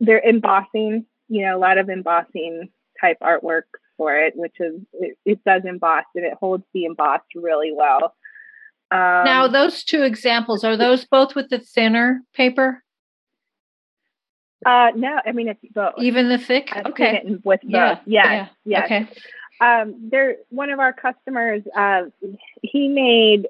they're 0.00 0.22
embossing, 0.26 1.06
you 1.28 1.46
know, 1.46 1.56
a 1.56 1.60
lot 1.60 1.78
of 1.78 1.88
embossing 1.88 2.68
type 3.00 3.18
artwork 3.22 3.62
for 3.96 4.16
it, 4.16 4.34
which 4.36 4.54
is 4.60 4.80
it, 4.92 5.16
it 5.24 5.44
does 5.44 5.62
emboss 5.64 6.04
and 6.14 6.24
it 6.24 6.34
holds 6.34 6.64
the 6.72 6.84
embossed 6.84 7.34
really 7.34 7.72
well. 7.72 8.14
Um, 8.90 9.24
now, 9.24 9.48
those 9.48 9.82
two 9.84 10.02
examples 10.02 10.62
are 10.64 10.76
those 10.76 11.04
both 11.04 11.34
with 11.34 11.48
the 11.48 11.58
thinner 11.58 12.20
paper, 12.34 12.82
uh, 14.66 14.92
no, 14.96 15.20
I 15.26 15.32
mean 15.32 15.48
it's 15.48 15.60
both. 15.74 15.94
even 15.98 16.28
the 16.28 16.38
thick. 16.38 16.70
I've 16.74 16.86
Okay, 16.86 17.22
it 17.24 17.44
with 17.44 17.60
both. 17.62 17.70
Yeah, 17.70 17.96
Yes, 18.06 18.06
yeah, 18.06 18.48
yes. 18.64 18.84
okay, 18.84 19.06
Um, 19.60 20.08
there, 20.10 20.36
one 20.48 20.70
of 20.70 20.80
our 20.80 20.92
customers, 20.92 21.62
uh, 21.76 22.04
he 22.62 22.88
made 22.88 23.46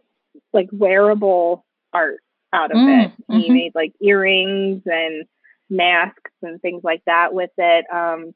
like 0.53 0.68
wearable 0.73 1.64
art 1.92 2.20
out 2.53 2.73
of 2.73 2.79
Mm, 2.79 3.05
it. 3.07 3.12
He 3.29 3.49
mhm. 3.49 3.53
made 3.53 3.75
like 3.75 3.92
earrings 4.01 4.83
and 4.87 5.25
masks 5.70 6.33
and 6.42 6.61
things 6.61 6.83
like 6.83 7.03
that 7.07 7.33
with 7.33 7.51
it. 7.59 7.85
Um, 7.92 8.35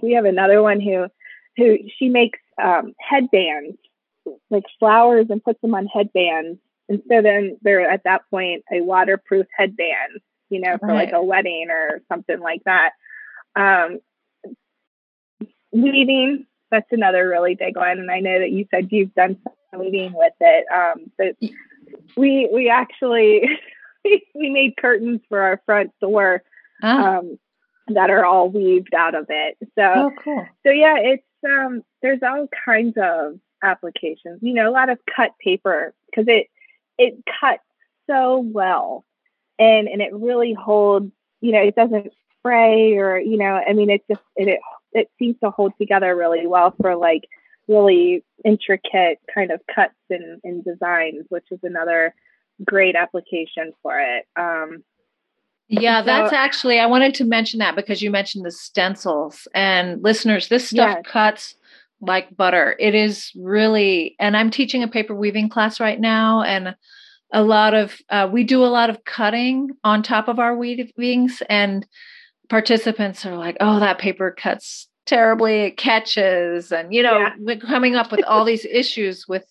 we 0.00 0.12
have 0.12 0.24
another 0.24 0.62
one 0.62 0.80
who, 0.80 1.06
who 1.56 1.78
she 1.98 2.08
makes 2.08 2.38
um, 2.62 2.94
headbands, 2.98 3.76
like 4.50 4.64
flowers, 4.78 5.26
and 5.30 5.42
puts 5.42 5.60
them 5.60 5.74
on 5.74 5.86
headbands. 5.86 6.58
And 6.88 7.02
so 7.08 7.22
then 7.22 7.58
they're 7.62 7.88
at 7.88 8.04
that 8.04 8.22
point 8.30 8.64
a 8.72 8.80
waterproof 8.80 9.46
headband, 9.56 10.20
you 10.50 10.60
know, 10.60 10.76
for 10.78 10.92
like 10.92 11.12
a 11.12 11.22
wedding 11.22 11.68
or 11.70 12.02
something 12.10 12.40
like 12.40 12.62
that. 12.64 12.90
Um, 13.56 14.00
weaving, 15.72 16.46
that's 16.70 16.90
another 16.92 17.28
really 17.28 17.54
big 17.54 17.76
one. 17.76 17.98
And 17.98 18.10
I 18.10 18.20
know 18.20 18.38
that 18.38 18.50
you 18.50 18.66
said 18.70 18.88
you've 18.90 19.14
done 19.14 19.38
some 19.44 19.80
weaving 19.80 20.12
with 20.14 20.34
it. 20.40 20.66
Um, 20.74 21.10
but 21.16 21.36
we 22.16 22.48
we 22.52 22.68
actually 22.68 23.48
we 24.04 24.50
made 24.50 24.76
curtains 24.76 25.20
for 25.28 25.40
our 25.40 25.60
front 25.66 25.92
door 26.00 26.42
ah, 26.82 27.18
um, 27.18 27.38
that 27.88 28.10
are 28.10 28.24
all 28.24 28.50
weaved 28.50 28.94
out 28.94 29.14
of 29.14 29.26
it. 29.28 29.56
So 29.76 29.82
oh, 29.82 30.10
cool. 30.22 30.46
so 30.64 30.72
yeah, 30.72 30.96
it's 30.98 31.24
um 31.44 31.82
there's 32.02 32.20
all 32.22 32.48
kinds 32.64 32.96
of 32.96 33.38
applications. 33.64 34.40
You 34.42 34.54
know, 34.54 34.68
a 34.68 34.72
lot 34.72 34.90
of 34.90 34.98
cut 35.14 35.32
paper 35.42 35.94
because 36.06 36.26
it 36.28 36.48
it 36.98 37.14
cuts 37.40 37.62
so 38.08 38.38
well 38.38 39.04
and 39.58 39.88
and 39.88 40.00
it 40.02 40.12
really 40.12 40.52
holds, 40.52 41.10
you 41.40 41.52
know, 41.52 41.62
it 41.62 41.74
doesn't 41.74 42.12
spray 42.38 42.96
or, 42.96 43.18
you 43.18 43.36
know, 43.38 43.60
I 43.66 43.72
mean 43.72 43.90
it 43.90 44.02
just 44.08 44.20
it 44.36 44.48
it, 44.48 44.60
it 44.92 45.10
seems 45.18 45.36
to 45.42 45.50
hold 45.50 45.72
together 45.78 46.14
really 46.14 46.46
well 46.46 46.74
for 46.80 46.94
like 46.96 47.24
really 47.66 48.22
intricate 48.44 49.18
kind 49.34 49.50
of 49.50 49.60
cuts 49.74 49.94
and, 50.10 50.40
and 50.44 50.62
designs, 50.64 51.24
which 51.30 51.46
is 51.50 51.60
another 51.62 52.14
great 52.64 52.94
application 52.94 53.72
for 53.82 53.98
it. 53.98 54.26
Um 54.36 54.84
Yeah, 55.68 56.00
So- 56.02 56.06
that's 56.06 56.32
actually, 56.32 56.78
I 56.78 56.86
wanted 56.86 57.14
to 57.14 57.24
mention 57.24 57.58
that 57.60 57.74
because 57.74 58.02
you 58.02 58.10
mentioned 58.10 58.44
the 58.44 58.50
stencils 58.50 59.48
and 59.54 60.02
listeners, 60.02 60.48
this 60.48 60.68
stuff 60.68 60.98
Yes. 61.02 61.06
cuts 61.06 61.54
like 62.06 62.36
butter. 62.36 62.76
It 62.78 62.94
is 62.94 63.30
really, 63.36 64.16
and 64.18 64.36
I'm 64.36 64.50
teaching 64.50 64.82
a 64.82 64.88
paper 64.88 65.14
weaving 65.14 65.48
class 65.48 65.80
right 65.80 65.98
now, 66.00 66.42
and 66.42 66.74
a 67.32 67.42
lot 67.42 67.74
of, 67.74 67.96
uh, 68.10 68.28
we 68.32 68.44
do 68.44 68.64
a 68.64 68.66
lot 68.66 68.90
of 68.90 69.04
cutting 69.04 69.70
on 69.82 70.02
top 70.02 70.28
of 70.28 70.38
our 70.38 70.56
weavings, 70.56 71.42
and 71.48 71.86
participants 72.48 73.24
are 73.26 73.36
like, 73.36 73.56
oh, 73.60 73.80
that 73.80 73.98
paper 73.98 74.30
cuts 74.30 74.88
terribly, 75.06 75.62
it 75.64 75.76
catches, 75.76 76.70
and, 76.72 76.94
you 76.94 77.02
know, 77.02 77.18
Yeah. 77.18 77.34
we're 77.38 77.56
coming 77.58 77.94
up 77.96 78.12
with 78.12 78.24
all 78.24 78.44
these 78.50 78.64
issues 78.64 79.26
with 79.28 79.44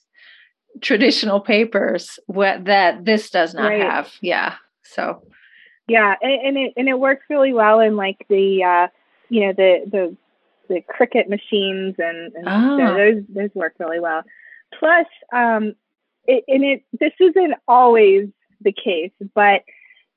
traditional 0.81 1.39
papers 1.39 2.19
what, 2.27 2.65
that 2.65 3.05
this 3.05 3.29
does 3.29 3.53
not 3.53 3.67
Right. 3.69 3.81
have. 3.81 4.11
Yeah. 4.21 4.55
So, 4.83 5.23
Yeah, 5.87 6.15
and, 6.21 6.47
and 6.47 6.57
it 6.57 6.73
and 6.77 6.87
it 6.89 6.97
works 6.99 7.25
really 7.29 7.53
well 7.53 7.79
in 7.81 7.95
like 7.95 8.25
the 8.29 8.63
uh, 8.63 8.87
you 9.29 9.41
know 9.47 9.53
the 9.53 9.83
the 9.91 10.17
the 10.73 10.81
Cricut 10.81 11.29
machines 11.29 11.95
and, 11.97 12.33
and 12.33 12.47
Ah. 12.47 12.77
so 12.77 12.93
those 12.93 13.23
those 13.29 13.49
work 13.55 13.73
really 13.79 13.99
well. 13.99 14.23
Plus, 14.79 15.05
um, 15.31 15.73
it, 16.25 16.43
and 16.47 16.63
it 16.63 16.83
this 16.99 17.13
isn't 17.19 17.53
always 17.67 18.27
the 18.61 18.71
case, 18.73 19.11
but 19.35 19.61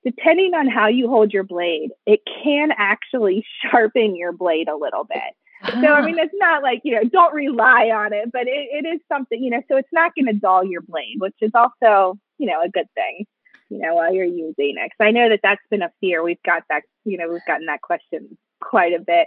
depending 0.04 0.54
on 0.54 0.68
how 0.68 0.86
you 0.88 1.08
hold 1.08 1.32
your 1.32 1.42
blade, 1.42 1.90
it 2.06 2.20
can 2.44 2.70
actually 2.76 3.44
sharpen 3.62 4.16
your 4.16 4.32
blade 4.32 4.68
a 4.68 4.76
little 4.76 5.04
bit. 5.04 5.34
So 5.80 5.88
I 5.88 6.00
Ah. 6.00 6.02
mean, 6.02 6.18
it's 6.18 6.34
not 6.34 6.62
like 6.62 6.80
you 6.84 6.94
know, 6.94 7.04
don't 7.08 7.34
rely 7.34 7.90
on 7.90 8.12
it, 8.12 8.30
but 8.32 8.42
it, 8.46 8.68
it 8.84 8.86
is 8.86 9.00
something 9.08 9.42
you 9.42 9.50
know. 9.50 9.62
So 9.68 9.76
it's 9.76 9.92
not 9.92 10.14
going 10.14 10.26
to 10.26 10.32
dull 10.34 10.64
your 10.64 10.82
blade, 10.82 11.16
which 11.18 11.34
is 11.40 11.50
also 11.54 12.18
you 12.38 12.46
know 12.46 12.62
a 12.62 12.68
good 12.68 12.88
thing. 12.94 13.26
You 13.68 13.78
know, 13.78 13.94
while 13.96 14.14
you're 14.14 14.24
using 14.24 14.76
it, 14.78 14.90
'Cause 14.92 15.00
I 15.08 15.10
know 15.10 15.28
that 15.28 15.40
that's 15.42 15.66
been 15.70 15.82
a 15.82 15.90
fear. 16.00 16.22
We've 16.22 16.42
got 16.44 16.62
that. 16.70 16.82
You 17.04 17.18
know, 17.18 17.28
we've 17.32 17.44
gotten 17.46 17.66
that 17.66 17.80
question 17.82 18.38
quite 18.60 18.92
a 18.92 19.00
bit. 19.00 19.26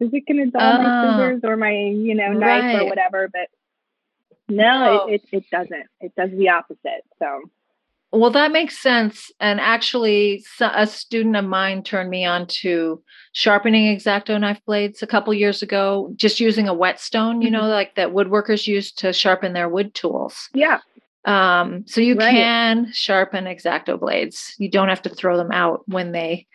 Is 0.00 0.10
it 0.12 0.24
going 0.26 0.44
to 0.44 0.50
dull 0.50 0.78
my 0.78 0.84
Ah. 0.86 1.02
scissors 1.16 1.40
or 1.44 1.56
my 1.56 1.72
you 1.72 2.14
know 2.14 2.32
knife 2.32 2.62
Right. 2.64 2.76
or 2.82 2.84
whatever? 2.86 3.28
But 3.28 3.48
No. 4.48 4.84
no, 4.84 5.06
it, 5.08 5.22
it 5.32 5.38
it 5.38 5.44
doesn't. 5.50 5.86
It 6.00 6.14
does 6.16 6.30
the 6.30 6.48
opposite. 6.50 7.04
So 7.18 7.50
Well, 8.10 8.30
that 8.30 8.52
makes 8.52 8.78
sense. 8.78 9.30
And 9.38 9.60
actually, 9.60 10.42
a 10.60 10.86
student 10.86 11.36
of 11.36 11.44
mine 11.44 11.82
turned 11.82 12.08
me 12.08 12.24
on 12.24 12.46
to 12.62 13.02
sharpening 13.32 13.88
X-Acto 13.88 14.40
knife 14.40 14.60
blades 14.64 15.02
a 15.02 15.06
couple 15.06 15.34
years 15.34 15.60
ago, 15.62 16.10
just 16.16 16.40
using 16.40 16.68
a 16.68 16.72
whetstone, 16.74 17.42
you 17.42 17.50
know, 17.50 17.60
Mhm. 17.64 17.70
like 17.70 17.96
that 17.96 18.08
woodworkers 18.14 18.66
use 18.66 18.92
to 18.92 19.12
sharpen 19.12 19.52
their 19.52 19.68
wood 19.68 19.92
tools. 19.94 20.48
yeah, 20.54 20.78
Um, 21.26 21.86
so 21.86 22.00
you 22.00 22.14
Right. 22.14 22.30
can 22.30 22.90
sharpen 22.94 23.46
X-Acto 23.46 24.00
blades. 24.00 24.54
You 24.58 24.70
don't 24.70 24.88
have 24.88 25.02
to 25.02 25.10
throw 25.10 25.36
them 25.36 25.52
out 25.52 25.86
when 25.86 26.12
they 26.12 26.46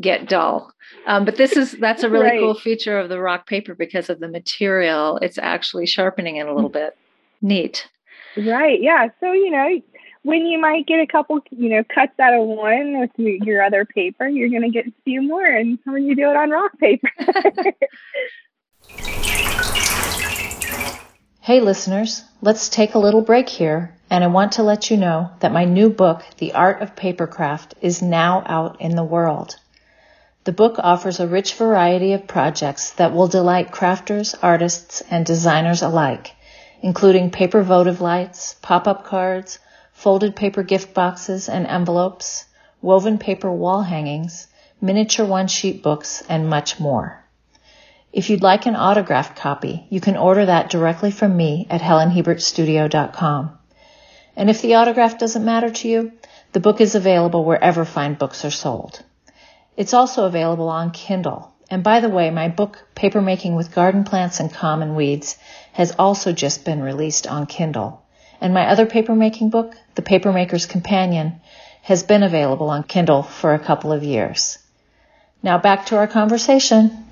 get 0.00 0.28
dull. 0.28 0.72
Um, 1.06 1.24
but 1.24 1.36
this 1.36 1.56
is 1.56 1.72
that's 1.72 2.02
a 2.02 2.08
really 2.08 2.26
Right. 2.26 2.40
cool 2.40 2.54
feature 2.54 2.98
of 2.98 3.08
the 3.08 3.20
rock 3.20 3.46
paper 3.46 3.74
because 3.74 4.08
of 4.10 4.20
the 4.20 4.28
material. 4.28 5.18
It's 5.18 5.38
actually 5.38 5.86
sharpening 5.86 6.36
it 6.36 6.46
a 6.46 6.54
little 6.54 6.70
bit. 6.70 6.96
Neat. 7.42 7.88
Right. 8.36 8.80
Yeah. 8.80 9.08
So, 9.20 9.32
you 9.32 9.50
know, 9.50 9.80
when 10.22 10.46
you 10.46 10.58
might 10.60 10.86
get 10.86 11.00
a 11.00 11.06
couple, 11.06 11.40
you 11.50 11.68
know, 11.68 11.82
cuts 11.84 12.18
out 12.20 12.34
of 12.34 12.46
one 12.46 13.00
with 13.00 13.10
your 13.16 13.62
other 13.62 13.84
paper, 13.84 14.28
you're 14.28 14.48
going 14.50 14.62
to 14.62 14.70
get 14.70 14.86
a 14.86 14.92
few 15.04 15.22
more. 15.22 15.44
And 15.44 15.78
when 15.84 16.04
you 16.04 16.14
do 16.14 16.30
it 16.30 16.36
on 16.36 16.50
rock 16.50 16.72
paper. 16.78 17.10
Hey 21.40 21.60
listeners, 21.60 22.24
let's 22.42 22.68
take 22.68 22.94
a 22.94 22.98
little 22.98 23.22
break 23.22 23.48
here, 23.48 23.96
and 24.10 24.22
I 24.22 24.26
want 24.26 24.52
to 24.52 24.62
let 24.62 24.90
you 24.90 24.98
know 24.98 25.30
that 25.40 25.50
my 25.50 25.64
new 25.64 25.88
book, 25.88 26.22
The 26.36 26.52
Art 26.52 26.82
of 26.82 26.94
Papercraft, 26.94 27.72
is 27.80 28.02
now 28.02 28.42
out 28.44 28.78
in 28.82 28.96
the 28.96 29.02
world. 29.04 29.56
The 30.44 30.52
book 30.52 30.76
offers 30.78 31.20
a 31.20 31.26
rich 31.26 31.54
variety 31.54 32.12
of 32.12 32.26
projects 32.26 32.90
that 32.92 33.12
will 33.12 33.28
delight 33.28 33.70
crafters, 33.70 34.34
artists, 34.40 35.02
and 35.10 35.26
designers 35.26 35.82
alike, 35.82 36.34
including 36.80 37.30
paper 37.30 37.62
votive 37.62 38.00
lights, 38.00 38.54
pop-up 38.62 39.04
cards, 39.04 39.58
folded 39.92 40.36
paper 40.36 40.62
gift 40.62 40.94
boxes 40.94 41.48
and 41.48 41.66
envelopes, 41.66 42.44
woven 42.80 43.18
paper 43.18 43.50
wall 43.50 43.82
hangings, 43.82 44.46
miniature 44.80 45.26
one-sheet 45.26 45.82
books, 45.82 46.22
and 46.28 46.48
much 46.48 46.78
more. 46.78 47.24
If 48.12 48.30
you'd 48.30 48.42
like 48.42 48.64
an 48.64 48.76
autographed 48.76 49.36
copy, 49.36 49.86
you 49.90 50.00
can 50.00 50.16
order 50.16 50.46
that 50.46 50.70
directly 50.70 51.10
from 51.10 51.36
me 51.36 51.66
at 51.68 51.80
helenhiebertstudio.com. 51.80 53.58
And 54.36 54.48
if 54.48 54.62
the 54.62 54.76
autograph 54.76 55.18
doesn't 55.18 55.44
matter 55.44 55.70
to 55.70 55.88
you, 55.88 56.12
the 56.52 56.60
book 56.60 56.80
is 56.80 56.94
available 56.94 57.44
wherever 57.44 57.84
fine 57.84 58.14
books 58.14 58.44
are 58.44 58.50
sold. 58.50 59.02
It's 59.78 59.94
also 59.94 60.24
available 60.24 60.68
on 60.68 60.90
Kindle. 60.90 61.54
And 61.70 61.84
by 61.84 62.00
the 62.00 62.08
way, 62.08 62.30
my 62.30 62.48
book, 62.48 62.84
Papermaking 62.96 63.56
with 63.56 63.72
Garden 63.72 64.02
Plants 64.02 64.40
and 64.40 64.52
Common 64.52 64.96
Weeds, 64.96 65.38
has 65.72 65.92
also 65.92 66.32
just 66.32 66.64
been 66.64 66.82
released 66.82 67.28
on 67.28 67.46
Kindle. 67.46 68.04
And 68.40 68.52
my 68.52 68.66
other 68.66 68.86
papermaking 68.86 69.52
book, 69.52 69.76
The 69.94 70.02
Papermaker's 70.02 70.66
Companion, 70.66 71.40
has 71.82 72.02
been 72.02 72.24
available 72.24 72.70
on 72.70 72.82
Kindle 72.82 73.22
for 73.22 73.54
a 73.54 73.58
couple 73.60 73.92
of 73.92 74.02
years. 74.02 74.58
Now 75.44 75.58
back 75.58 75.86
to 75.86 75.96
our 75.96 76.08
conversation. 76.08 77.04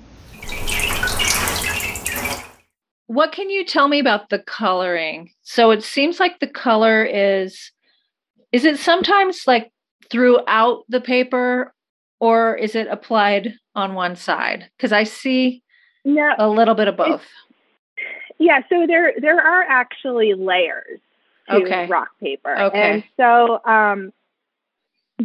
What 3.05 3.31
can 3.31 3.49
you 3.49 3.63
tell 3.63 3.87
me 3.87 3.99
about 3.99 4.29
the 4.29 4.39
coloring? 4.39 5.29
So 5.41 5.71
it 5.71 5.85
seems 5.85 6.19
like 6.19 6.41
the 6.41 6.47
color 6.47 7.05
is 7.05 7.71
is 8.51 8.65
it 8.65 8.77
sometimes 8.79 9.43
like 9.47 9.71
throughout 10.11 10.83
the 10.89 10.99
paper 10.99 11.73
or 12.19 12.55
is 12.55 12.75
it 12.75 12.87
applied 12.89 13.53
on 13.75 13.93
one 13.93 14.15
side? 14.15 14.69
Cuz 14.79 14.91
I 14.91 15.03
see 15.03 15.63
no. 16.05 16.33
a 16.37 16.49
little 16.49 16.75
bit 16.75 16.87
of 16.87 16.97
both. 16.97 17.25
Yeah. 18.39 18.61
So 18.69 18.85
there, 18.87 19.13
there 19.19 19.39
are 19.41 19.63
actually 19.63 20.33
layers 20.33 20.99
to 21.49 21.55
Okay. 21.57 21.85
rock 21.87 22.09
paper. 22.19 22.55
Okay. 22.55 22.79
And 22.79 23.03
so, 23.17 23.59
um, 23.65 24.11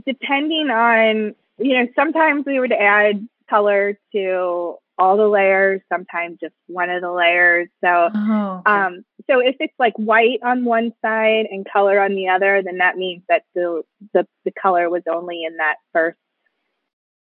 depending 0.07 0.70
on, 0.70 1.35
you 1.59 1.78
know, 1.78 1.88
sometimes 1.94 2.44
we 2.46 2.59
would 2.59 2.72
add 2.72 3.26
color 3.50 3.98
to 4.12 4.76
all 4.98 5.16
the 5.16 5.26
layers, 5.28 5.81
sometimes 5.90 6.38
just 6.40 6.55
one 6.68 6.88
of 6.90 7.02
the 7.02 7.11
layers. 7.11 7.68
So, 7.83 8.11
Oh. 8.14 8.62
okay. 8.66 8.70
Um, 8.70 9.05
so 9.28 9.40
if 9.40 9.57
it's 9.61 9.74
like 9.78 9.94
white 9.96 10.40
on 10.42 10.64
one 10.64 10.92
side 11.02 11.46
and 11.50 11.66
color 11.70 12.00
on 12.00 12.14
the 12.14 12.28
other, 12.28 12.62
then 12.62 12.78
that 12.78 12.96
means 12.96 13.22
that 13.28 13.42
the 13.55 13.83
the, 14.14 14.26
the 14.44 14.52
color 14.52 14.88
was 14.90 15.02
only 15.11 15.44
in 15.44 15.57
that 15.59 15.76
first 15.92 16.18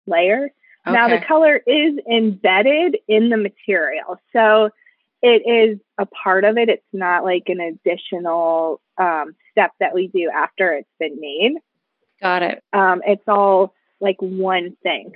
layer. 0.08 0.52
Now 0.86 1.08
the 1.08 1.26
color 1.28 1.62
is 1.68 2.00
embedded 2.12 2.98
in 3.08 3.30
the 3.30 3.38
material. 3.38 4.20
So 4.34 4.70
it 5.22 5.44
is 5.48 5.80
a 6.00 6.06
part 6.08 6.44
of 6.44 6.58
it. 6.58 6.70
It's 6.70 6.84
not 6.92 7.24
like 7.24 7.44
an 7.48 7.60
additional 7.62 8.82
um, 8.98 9.36
step 9.52 9.72
that 9.80 9.94
we 9.94 10.08
do 10.08 10.30
after 10.34 10.74
it's 10.74 10.90
been 11.00 11.20
made. 11.20 11.54
Got 12.20 12.42
it. 12.44 12.64
Um, 12.74 13.02
it's 13.06 13.28
all 13.28 13.74
like 14.00 14.18
one 14.20 14.76
thing. 14.82 15.14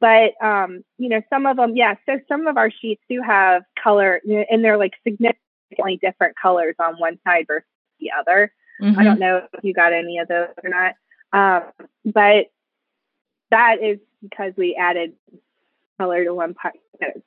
But 0.00 0.32
um, 0.42 0.84
you 0.98 1.08
know, 1.08 1.22
some 1.30 1.46
of 1.46 1.56
them, 1.56 1.76
yeah. 1.76 1.94
So 2.06 2.18
some 2.28 2.46
of 2.46 2.56
our 2.56 2.70
sheets 2.70 3.02
do 3.08 3.20
have 3.22 3.62
color, 3.82 4.20
and 4.50 4.64
they're 4.64 4.78
like 4.78 4.92
significantly 5.06 5.98
different 6.00 6.36
colors 6.40 6.74
on 6.78 6.94
one 6.94 7.18
side 7.24 7.46
versus 7.46 7.66
the 8.00 8.10
other. 8.18 8.52
I 8.80 8.84
Mhm. 8.86 9.04
don't 9.04 9.20
know 9.20 9.46
if 9.52 9.64
you 9.64 9.72
got 9.72 9.92
any 9.92 10.18
of 10.18 10.28
those 10.28 10.48
or 10.62 10.68
not, 10.68 10.94
um, 11.32 11.70
but 12.04 12.46
that 13.50 13.82
is 13.82 13.98
because 14.22 14.52
we 14.56 14.74
added 14.74 15.12
color 15.98 16.24
to 16.24 16.34
one 16.34 16.54
part. 16.54 16.74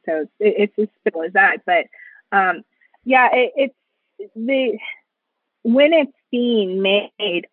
So 0.05 0.27
it, 0.39 0.71
it's 0.77 0.79
as 0.79 0.87
simple 1.03 1.23
as 1.23 1.33
that. 1.33 1.57
But 1.65 1.85
um, 2.31 2.63
yeah, 3.03 3.29
it, 3.31 3.53
it's 3.55 4.31
the 4.35 4.77
when 5.63 5.93
it's 5.93 6.13
being 6.31 6.81
made, 6.81 7.47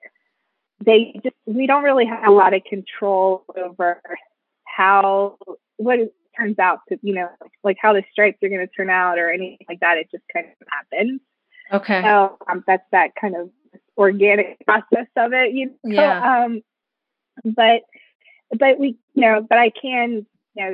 they 0.85 1.21
just 1.23 1.37
we 1.47 1.67
don't 1.67 1.85
really 1.85 2.07
have 2.07 2.27
a 2.27 2.31
lot 2.31 2.55
of 2.55 2.65
control 2.65 3.45
over 3.57 4.01
how 4.65 5.37
what 5.77 5.99
it 5.99 6.15
turns 6.37 6.59
out 6.59 6.81
to 6.89 6.99
you 7.03 7.15
know 7.15 7.29
like 7.63 7.77
how 7.81 7.93
the 7.93 8.03
stripes 8.11 8.39
are 8.43 8.49
going 8.49 8.67
to 8.67 8.73
turn 8.75 8.91
out 8.91 9.19
or 9.19 9.31
anything 9.31 9.67
like 9.69 9.81
that. 9.81 9.99
It 9.99 10.09
just 10.11 10.25
kind 10.33 10.47
of 10.47 10.67
happens. 10.69 11.21
Okay. 11.73 12.03
So 12.03 12.39
um, 12.51 12.65
that's 12.67 12.85
that 12.93 13.11
kind 13.21 13.37
of 13.37 13.51
organic 13.97 14.59
process 14.67 15.07
of 15.17 15.33
it, 15.33 15.53
you 15.53 15.75
know. 15.83 16.03
Yeah. 16.03 16.45
Um, 16.45 16.63
but 17.45 17.83
but 18.51 18.79
we 18.79 18.97
you 19.15 19.23
know 19.23 19.47
but 19.49 19.59
I 19.59 19.71
can 19.71 20.27
you 20.55 20.65
know 20.65 20.73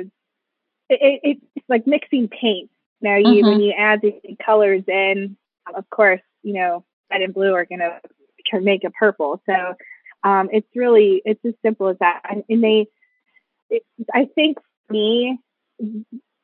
it, 0.89 1.19
it, 1.23 1.37
it's 1.55 1.65
like 1.69 1.87
mixing 1.87 2.27
paints. 2.27 2.73
Now 3.01 3.15
you 3.17 3.45
when 3.45 3.59
you 3.61 3.73
add 3.77 4.01
the 4.01 4.13
colors 4.45 4.83
in, 4.87 5.37
of 5.73 5.89
course 5.89 6.21
you 6.43 6.53
know 6.53 6.83
red 7.09 7.21
and 7.21 7.33
blue 7.33 7.53
are 7.53 7.65
going 7.65 7.79
to 7.79 8.59
make 8.59 8.83
a 8.83 8.91
purple. 8.91 9.41
So 9.45 9.75
um, 10.23 10.49
it's 10.51 10.67
really 10.75 11.21
it's 11.25 11.43
as 11.45 11.53
simple 11.63 11.87
as 11.89 11.97
that. 11.99 12.21
And, 12.29 12.43
and 12.49 12.63
they, 12.63 12.87
it, 13.69 13.83
I 14.13 14.25
think 14.35 14.57
for 14.87 14.93
me, 14.93 15.39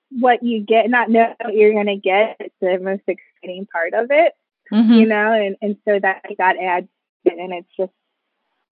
what 0.10 0.44
you 0.44 0.62
get, 0.62 0.90
not 0.90 1.10
know 1.10 1.34
what 1.42 1.54
you're 1.54 1.74
going 1.74 1.88
to 1.88 1.98
get, 1.98 2.38
is 2.40 2.52
the 2.62 2.80
most 2.80 3.04
exciting 3.08 3.68
part 3.72 3.94
of 3.94 4.10
it 4.12 4.34
Mhm. 4.72 5.00
you 5.00 5.06
know, 5.06 5.32
and, 5.32 5.56
and 5.62 5.78
so 5.86 6.00
that 6.00 6.24
that 6.38 6.58
adds 6.58 6.88
it, 7.24 7.38
and 7.38 7.54
it's 7.54 7.70
just 7.78 7.92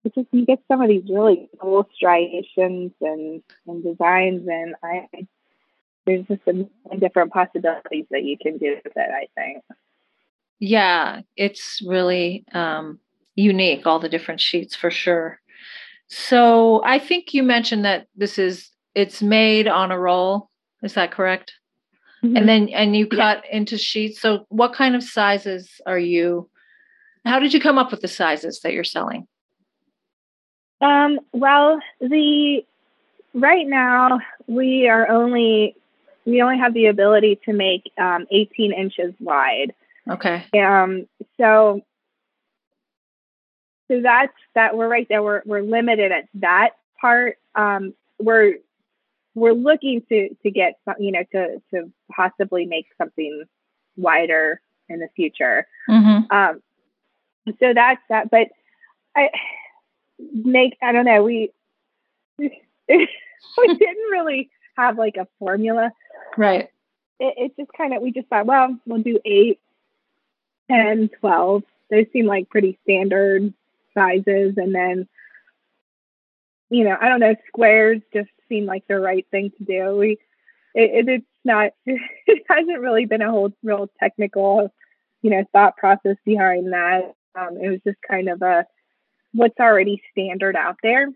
it's 0.06 0.14
just 0.14 0.28
you 0.32 0.46
get 0.46 0.60
some 0.68 0.80
of 0.80 0.88
these 0.88 1.04
really 1.10 1.48
cool 1.60 1.88
striations 1.94 2.92
and 3.00 3.42
and 3.66 3.82
designs, 3.84 4.46
and 4.48 4.74
I 4.82 5.08
there's 6.06 6.26
just 6.26 6.42
a 6.46 6.52
million 6.52 7.00
different 7.00 7.32
possibilities 7.32 8.06
that 8.10 8.22
you 8.24 8.36
can 8.40 8.58
do 8.58 8.76
with 8.84 8.92
it. 8.96 9.10
I 9.10 9.26
think. 9.34 9.64
Yeah, 10.58 11.20
it's 11.36 11.82
really 11.86 12.44
um, 12.52 12.98
unique, 13.34 13.86
all 13.86 13.98
the 13.98 14.08
different 14.08 14.40
sheets 14.40 14.74
for 14.74 14.90
sure. 14.90 15.38
So 16.08 16.82
I 16.84 16.98
think 16.98 17.34
you 17.34 17.42
mentioned 17.42 17.84
that 17.84 18.06
this 18.16 18.38
is 18.38 18.70
it's 18.94 19.20
made 19.20 19.68
on 19.68 19.90
a 19.90 19.98
roll. 19.98 20.48
Is 20.82 20.94
that 20.94 21.10
correct? 21.10 21.52
And 22.22 22.48
then 22.48 22.68
and 22.70 22.96
you 22.96 23.06
Mm-hmm. 23.06 23.18
Yeah. 23.18 23.34
cut 23.34 23.44
into 23.52 23.76
sheets. 23.78 24.20
So 24.20 24.46
what 24.48 24.72
kind 24.72 24.96
of 24.96 25.02
sizes 25.04 25.80
are 25.86 25.98
you? 25.98 26.48
How 27.24 27.38
did 27.38 27.52
you 27.52 27.60
come 27.60 27.78
up 27.78 27.90
with 27.90 28.00
the 28.00 28.08
sizes 28.08 28.60
that 28.60 28.72
you're 28.72 28.84
selling? 28.84 29.28
Um, 30.80 31.20
well, 31.32 31.80
the 32.00 32.64
right 33.34 33.66
now 33.66 34.20
we 34.46 34.88
are 34.88 35.08
only 35.08 35.76
we 36.24 36.42
only 36.42 36.58
have 36.58 36.74
the 36.74 36.86
ability 36.86 37.40
to 37.44 37.52
make 37.52 37.92
um, 37.98 38.26
18 38.30 38.72
inches 38.72 39.14
wide. 39.20 39.74
Okay. 40.08 40.44
Um, 40.58 41.06
so 41.38 41.82
so 43.88 44.00
that's 44.02 44.32
that 44.54 44.76
we're 44.76 44.88
right 44.88 45.06
there. 45.08 45.22
We're 45.22 45.42
we're 45.44 45.62
limited 45.62 46.12
at 46.12 46.28
that 46.34 46.70
part. 47.00 47.38
Um, 47.54 47.94
we're 48.18 48.56
we're 49.34 49.52
looking 49.52 50.02
to 50.08 50.34
to 50.42 50.50
get 50.50 50.78
some, 50.84 50.96
you 50.98 51.12
know 51.12 51.22
to 51.32 51.62
to 51.72 51.92
possibly 52.14 52.66
make 52.66 52.86
something 52.98 53.44
wider 53.96 54.60
in 54.88 54.98
the 54.98 55.08
future. 55.14 55.66
Mm-hmm. 55.88 56.36
Um, 56.36 56.62
so 57.60 57.72
that's 57.74 58.00
that. 58.08 58.30
But 58.30 58.48
I 59.14 59.30
make 60.18 60.76
I 60.82 60.92
don't 60.92 61.04
know. 61.04 61.22
We 61.22 61.52
we 62.38 62.48
didn't 62.88 64.10
really 64.10 64.50
have 64.76 64.98
like 64.98 65.16
a 65.16 65.26
formula. 65.38 65.92
Right. 66.36 66.68
It, 67.18 67.34
it 67.36 67.56
just 67.56 67.70
kind 67.76 67.94
of 67.94 68.02
we 68.02 68.12
just 68.12 68.28
thought, 68.28 68.46
well, 68.46 68.76
we'll 68.86 69.02
do 69.02 69.18
eight, 69.24 69.60
ten, 70.70 71.08
twelve. 71.20 71.62
10, 71.62 71.62
12. 71.62 71.62
Those 71.88 72.12
seem 72.12 72.26
like 72.26 72.50
pretty 72.50 72.78
standard 72.82 73.52
sizes, 73.94 74.54
and 74.56 74.74
then 74.74 75.08
you 76.68 76.84
know 76.84 76.96
I 77.00 77.08
don't 77.08 77.20
know 77.20 77.34
squares 77.48 78.02
just 78.12 78.30
seem 78.48 78.66
like 78.66 78.86
the 78.88 78.98
right 78.98 79.26
thing 79.30 79.52
to 79.58 79.64
do. 79.64 79.96
We 79.96 80.18
it, 80.74 81.08
it, 81.08 81.08
it's 81.08 81.26
not 81.44 81.72
it 81.86 82.42
hasn't 82.48 82.80
really 82.80 83.06
been 83.06 83.22
a 83.22 83.30
whole 83.30 83.52
real 83.62 83.88
technical 84.00 84.72
you 85.22 85.30
know 85.30 85.44
thought 85.52 85.76
process 85.76 86.16
behind 86.24 86.72
that 86.72 87.14
Um, 87.34 87.58
it 87.60 87.68
was 87.68 87.80
just 87.84 87.98
kind 88.08 88.28
of 88.28 88.42
a 88.42 88.66
what's 89.36 89.58
already 89.60 90.02
standard 90.10 90.56
out 90.56 90.76
there. 90.82 91.08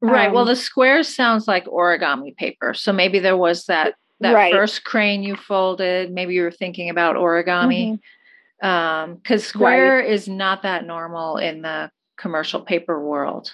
Right. 0.00 0.30
well, 0.32 0.42
Um, 0.42 0.48
the 0.48 0.56
square 0.56 1.02
sounds 1.02 1.48
like 1.48 1.64
origami 1.66 2.36
paper. 2.36 2.74
So 2.74 2.92
maybe 2.92 3.18
there 3.20 3.36
was 3.36 3.66
that 3.66 3.94
that 4.20 4.32
Right. 4.34 4.52
first 4.52 4.84
crane 4.84 5.22
you 5.22 5.34
folded. 5.36 6.12
Maybe 6.12 6.34
you 6.34 6.42
were 6.42 6.50
thinking 6.50 6.88
about 6.88 7.16
origami. 7.16 7.98
Mhm. 8.62 8.66
Um, 8.66 9.14
because 9.16 9.44
square 9.44 10.00
is 10.00 10.28
not 10.28 10.62
that 10.62 10.86
normal 10.86 11.36
in 11.38 11.62
the 11.62 11.90
commercial 12.16 12.60
paper 12.60 13.04
world. 13.04 13.52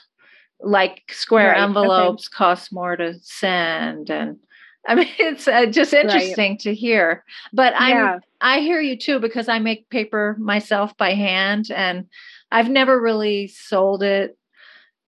Like 0.61 1.03
square 1.11 1.49
Right, 1.49 1.57
okay. 1.57 1.65
envelopes 1.65 2.29
cost 2.29 2.73
more 2.73 2.95
to 2.97 3.15
send, 3.23 4.11
and 4.11 4.39
I 4.87 4.95
mean 4.97 5.09
it's 5.19 5.49
uh, 5.49 5.67
just 5.67 5.95
interesting 5.95 6.59
to 6.59 6.75
hear. 6.75 7.25
But 7.53 7.73
I'm 7.77 7.97
Yeah. 7.97 8.19
I 8.41 8.61
hear 8.61 8.81
you 8.81 8.97
too 8.97 9.19
because 9.19 9.49
I 9.49 9.59
make 9.59 9.89
paper 9.89 10.37
myself 10.39 10.97
by 10.97 11.15
hand, 11.15 11.71
and 11.71 12.07
I've 12.53 12.69
never 12.69 13.01
really 13.01 13.49
sold 13.49 14.03
it, 14.03 14.37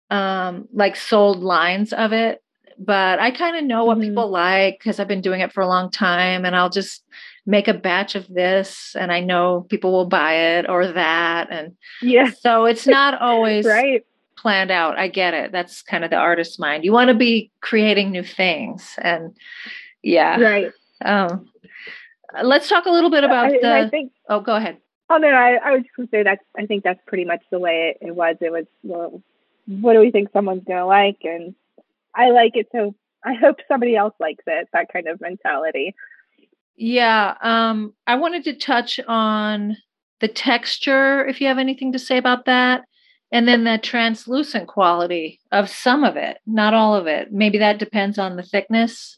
um, 0.10 0.68
like 0.74 0.96
sold 0.96 1.42
lines 1.44 1.94
of 1.94 2.14
it. 2.14 2.44
But 2.78 3.20
I 3.20 3.32
kind 3.32 3.56
of 3.58 3.64
know 3.64 3.86
what 3.86 3.98
Mhm. 4.00 4.02
people 4.10 4.30
like 4.30 4.80
because 4.80 5.00
I've 5.00 5.08
been 5.08 5.22
doing 5.22 5.42
it 5.42 5.52
for 5.54 5.62
a 5.62 5.68
long 5.68 5.92
time, 5.92 6.46
and 6.46 6.56
I'll 6.56 6.70
just 6.70 7.04
make 7.46 7.68
a 7.68 7.74
batch 7.74 8.16
of 8.16 8.28
this, 8.28 8.96
and 9.00 9.12
I 9.12 9.20
know 9.20 9.66
people 9.70 9.92
will 9.92 10.06
buy 10.08 10.34
it 10.58 10.70
or 10.70 10.88
that, 10.88 11.48
and 11.52 11.74
Yeah. 12.02 12.32
so 12.32 12.66
it's 12.66 12.88
not 12.88 13.22
always 13.22 13.66
Right. 13.66 14.04
planned 14.38 14.72
out. 14.72 14.98
I 14.98 15.08
get 15.10 15.34
it. 15.36 15.52
That's 15.52 15.84
kind 15.84 16.04
of 16.04 16.10
the 16.10 16.16
artist's 16.18 16.58
mind. 16.58 16.84
You 16.84 16.92
want 16.92 17.10
to 17.10 17.14
be 17.16 17.52
creating 17.62 18.10
new 18.12 18.24
things, 18.24 18.96
and 19.02 19.36
yeah. 20.02 20.40
Right. 20.40 20.72
Um, 21.06 21.50
let's 22.42 22.68
talk 22.70 22.86
a 22.88 22.92
little 22.92 23.12
bit 23.12 23.24
about 23.24 23.46
I, 23.48 23.60
the. 23.62 23.74
I 23.74 23.90
think. 23.90 24.12
oh, 24.30 24.40
go 24.40 24.56
ahead. 24.56 24.78
Oh 25.12 25.18
no, 25.18 25.28
I, 25.28 25.58
I 25.62 25.72
was 25.72 25.82
just 25.84 25.94
gonna 25.98 26.08
say 26.10 26.24
that's. 26.24 26.44
I 26.58 26.66
think 26.68 26.86
that's 26.86 27.02
pretty 27.06 27.26
much 27.26 27.42
the 27.52 27.60
way 27.60 27.98
it, 28.00 28.08
it 28.08 28.16
was. 28.16 28.38
It 28.40 28.50
was. 28.50 28.64
Well, 28.82 29.22
what 29.66 29.92
do 29.92 30.00
we 30.00 30.10
think 30.10 30.30
someone's 30.32 30.64
gonna 30.66 30.86
like? 30.86 31.18
And 31.26 31.54
I 32.16 32.30
like 32.30 32.56
it, 32.56 32.70
so 32.72 32.96
I 33.26 33.34
hope 33.42 33.58
somebody 33.68 33.98
else 33.98 34.14
likes 34.22 34.46
it. 34.48 34.70
That 34.72 34.88
kind 34.94 35.10
of 35.10 35.20
mentality. 35.20 35.96
Yeah, 36.78 37.36
um, 37.42 37.94
I 38.08 38.16
wanted 38.16 38.46
to 38.46 38.54
touch 38.54 39.02
on 39.06 39.76
the 40.22 40.30
texture, 40.30 41.26
if 41.26 41.42
you 41.42 41.48
have 41.48 41.58
anything 41.58 41.92
to 41.92 42.00
say 42.00 42.18
about 42.18 42.46
that, 42.46 42.86
and 43.34 43.46
then 43.46 43.66
the 43.66 43.80
translucent 43.80 44.70
quality 44.70 45.42
of 45.52 45.70
some 45.70 46.06
of 46.06 46.16
it, 46.16 46.38
not 46.46 46.74
all 46.74 46.96
of 46.96 47.08
it. 47.08 47.34
Maybe 47.34 47.58
that 47.58 47.80
depends 47.80 48.18
on 48.18 48.38
the 48.38 48.44
thickness. 48.44 49.18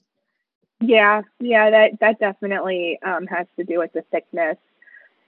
Yeah, 0.82 1.22
yeah, 1.40 1.70
that 1.70 2.00
that 2.00 2.20
definitely 2.20 2.98
um, 3.06 3.28
has 3.28 3.46
to 3.60 3.64
do 3.64 3.78
with 3.78 3.94
the 3.94 4.02
thickness. 4.12 4.58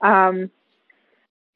Um, 0.05 0.51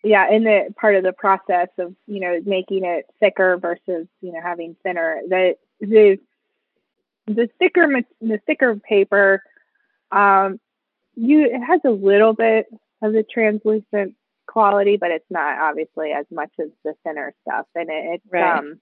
yeah, 0.04 0.30
in 0.32 0.44
the 0.44 0.74
part 0.80 0.96
of 0.96 1.04
the 1.04 1.12
process 1.14 1.68
of 1.78 1.94
you 2.08 2.20
know 2.22 2.40
making 2.46 2.86
it 2.86 3.06
thicker 3.20 3.58
versus 3.58 4.08
you 4.22 4.32
know 4.32 4.40
having 4.42 4.76
thinner, 4.84 5.22
the 5.28 5.56
the 5.82 6.20
the 7.28 7.50
thicker 7.60 7.88
the 8.22 8.40
thicker 8.46 8.76
paper, 8.78 9.44
um, 10.12 10.60
you 11.16 11.46
it 11.46 11.62
has 11.62 11.82
a 11.86 11.90
little 11.92 12.34
bit 12.34 12.68
of 13.02 13.14
the 13.14 13.24
translucent 13.24 14.16
quality, 14.48 14.98
but 14.98 15.12
it's 15.12 15.30
not 15.30 15.60
obviously 15.60 16.12
as 16.12 16.26
much 16.32 16.52
as 16.60 16.70
the 16.84 16.94
thinner 17.04 17.34
stuff, 17.42 17.66
and 17.76 17.90
it, 17.90 18.06
it's 18.16 18.24
Right. 18.32 18.58
um. 18.58 18.80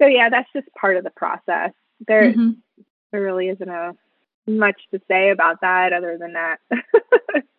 So 0.00 0.06
yeah, 0.06 0.28
that's 0.30 0.48
just 0.54 0.68
part 0.78 0.96
of 0.96 1.04
the 1.04 1.10
process. 1.10 1.72
There, 2.06 2.32
Mhm. 2.32 2.56
there 3.12 3.20
really 3.20 3.48
isn't 3.48 3.68
a 3.68 3.94
much 4.46 4.80
to 4.92 5.00
say 5.08 5.30
about 5.30 5.60
that 5.60 5.92
other 5.92 6.16
than 6.16 6.32
that. 6.34 6.60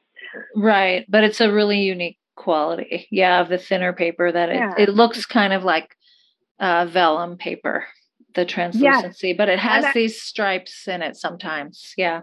Right, 0.55 1.05
but 1.09 1.23
it's 1.23 1.41
a 1.41 1.51
really 1.51 1.79
unique 1.81 2.17
quality. 2.35 3.07
Yeah, 3.11 3.41
of 3.41 3.49
the 3.49 3.57
thinner 3.57 3.93
paper 3.93 4.31
that 4.31 4.49
it 4.49 4.55
Yeah. 4.55 4.73
it 4.77 4.89
looks 4.89 5.25
kind 5.25 5.53
of 5.53 5.63
like 5.63 5.95
uh, 6.59 6.85
vellum 6.85 7.37
paper, 7.37 7.85
the 8.35 8.45
translucency, 8.45 9.33
but 9.33 9.49
it 9.49 9.59
has 9.59 9.85
I- 9.85 9.93
these 9.93 10.21
stripes 10.21 10.87
in 10.87 11.01
it 11.01 11.15
sometimes. 11.15 11.93
Yeah. 11.97 12.21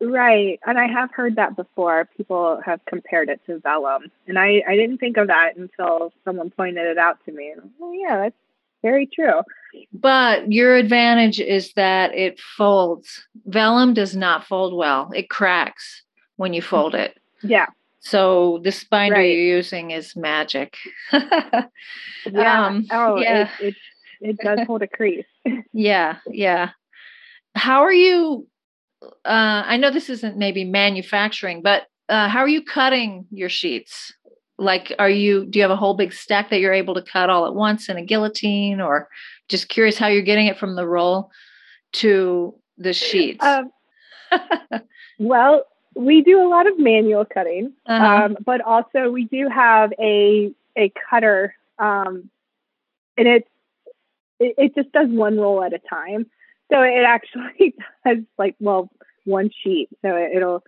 right. 0.00 0.58
And 0.66 0.78
I 0.78 0.86
have 0.86 1.10
heard 1.12 1.36
that 1.36 1.56
before. 1.56 2.08
People 2.16 2.60
have 2.64 2.80
compared 2.86 3.28
it 3.28 3.40
to 3.46 3.58
vellum. 3.58 4.10
And 4.26 4.38
I, 4.38 4.62
I 4.66 4.74
didn't 4.76 4.98
think 4.98 5.16
of 5.18 5.26
that 5.26 5.56
until 5.56 6.12
someone 6.24 6.50
pointed 6.50 6.86
it 6.86 6.96
out 6.96 7.18
to 7.26 7.32
me. 7.32 7.50
And, 7.50 7.70
oh, 7.82 7.92
yeah, 7.92 8.16
that's 8.16 8.36
very 8.82 9.06
true. 9.06 9.42
But 9.92 10.50
your 10.50 10.74
advantage 10.76 11.38
is 11.38 11.72
that 11.74 12.14
it 12.14 12.40
folds. 12.40 13.26
Vellum 13.46 13.92
does 13.92 14.16
not 14.16 14.46
fold 14.46 14.74
well. 14.74 15.10
It 15.14 15.28
cracks 15.28 16.02
when 16.40 16.54
you 16.54 16.62
fold 16.62 16.94
it. 16.94 17.18
Yeah. 17.42 17.66
So 17.98 18.60
this 18.64 18.82
binder 18.84 19.16
Right. 19.16 19.30
you're 19.30 19.56
using 19.56 19.90
is 19.90 20.16
magic. 20.16 20.76
Yeah. 22.26 22.66
Um, 22.66 22.86
oh, 22.90 23.16
yeah. 23.18 23.48
It, 23.60 23.68
it, 23.68 23.74
it 24.20 24.36
does 24.38 24.60
hold 24.66 24.82
a 24.82 24.86
crease. 24.86 25.24
yeah, 25.72 26.16
yeah. 26.30 26.70
How 27.54 27.80
are 27.82 27.92
you? 27.92 28.46
Uh, 29.02 29.62
I 29.66 29.76
know 29.78 29.90
this 29.90 30.10
isn't 30.10 30.36
maybe 30.36 30.64
manufacturing, 30.64 31.62
but 31.62 31.86
uh, 32.10 32.28
how 32.28 32.40
are 32.40 32.48
you 32.48 32.62
cutting 32.62 33.26
your 33.30 33.48
sheets? 33.48 34.12
Like, 34.58 34.94
are 34.98 35.08
you? 35.08 35.46
Do 35.46 35.58
you 35.58 35.62
have 35.62 35.70
a 35.70 35.76
whole 35.76 35.94
big 35.94 36.12
stack 36.12 36.50
that 36.50 36.60
you're 36.60 36.74
able 36.74 36.94
to 36.94 37.02
cut 37.02 37.30
all 37.30 37.46
at 37.46 37.54
once 37.54 37.88
in 37.88 37.96
a 37.96 38.04
guillotine, 38.04 38.80
or 38.82 39.08
just 39.48 39.70
curious 39.70 39.96
how 39.96 40.08
you're 40.08 40.20
getting 40.22 40.46
it 40.46 40.58
from 40.58 40.76
the 40.76 40.86
roll 40.86 41.30
to 41.92 42.54
the 42.76 42.92
sheets? 42.92 43.42
Um, 43.42 43.70
well, 45.18 45.64
we 45.94 46.22
do 46.22 46.40
a 46.42 46.48
lot 46.48 46.66
of 46.66 46.78
manual 46.78 47.24
cutting. 47.24 47.72
Uh-huh. 47.86 48.24
um, 48.24 48.36
but 48.44 48.60
also 48.60 49.10
we 49.10 49.24
do 49.24 49.48
have 49.48 49.92
a 50.00 50.52
a 50.76 50.92
cutter, 51.10 51.54
um, 51.78 52.30
and 53.16 53.28
it's 53.28 53.48
it, 54.38 54.54
it 54.58 54.74
just 54.74 54.92
does 54.92 55.08
one 55.08 55.38
roll 55.38 55.62
at 55.62 55.72
a 55.72 55.78
time. 55.78 56.26
So 56.72 56.82
it 56.82 57.04
actually 57.04 57.74
does 58.06 58.18
like 58.38 58.56
well 58.60 58.90
one 59.24 59.50
sheet. 59.62 59.88
So 60.02 60.16
it, 60.16 60.36
it'll 60.36 60.64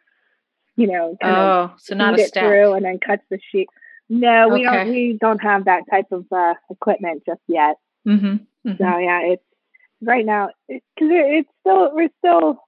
you 0.77 0.87
know 0.87 1.17
oh, 1.23 1.75
so 1.79 1.95
not 1.95 2.19
a 2.19 2.27
stack. 2.27 2.45
through 2.45 2.75
and 2.75 2.85
then 2.85 2.99
cuts 2.99 3.23
the 3.31 3.39
sheet. 3.51 3.69
No, 4.09 4.49
we 4.49 4.67
Okay. 4.67 4.77
don't. 4.77 4.89
We 4.89 5.19
don't 5.21 5.43
have 5.43 5.65
that 5.67 5.85
type 5.91 6.11
of 6.13 6.27
uh, 6.33 6.55
equipment 6.71 7.23
just 7.25 7.41
yet. 7.47 7.77
Mm-hmm. 8.07 8.37
So 8.77 8.99
yeah, 8.99 9.21
it's 9.23 9.43
right 10.03 10.27
now 10.27 10.51
because 10.69 11.11
it, 11.11 11.47
it's 11.47 11.49
still 11.61 11.95
we're 11.95 12.11
still 12.19 12.63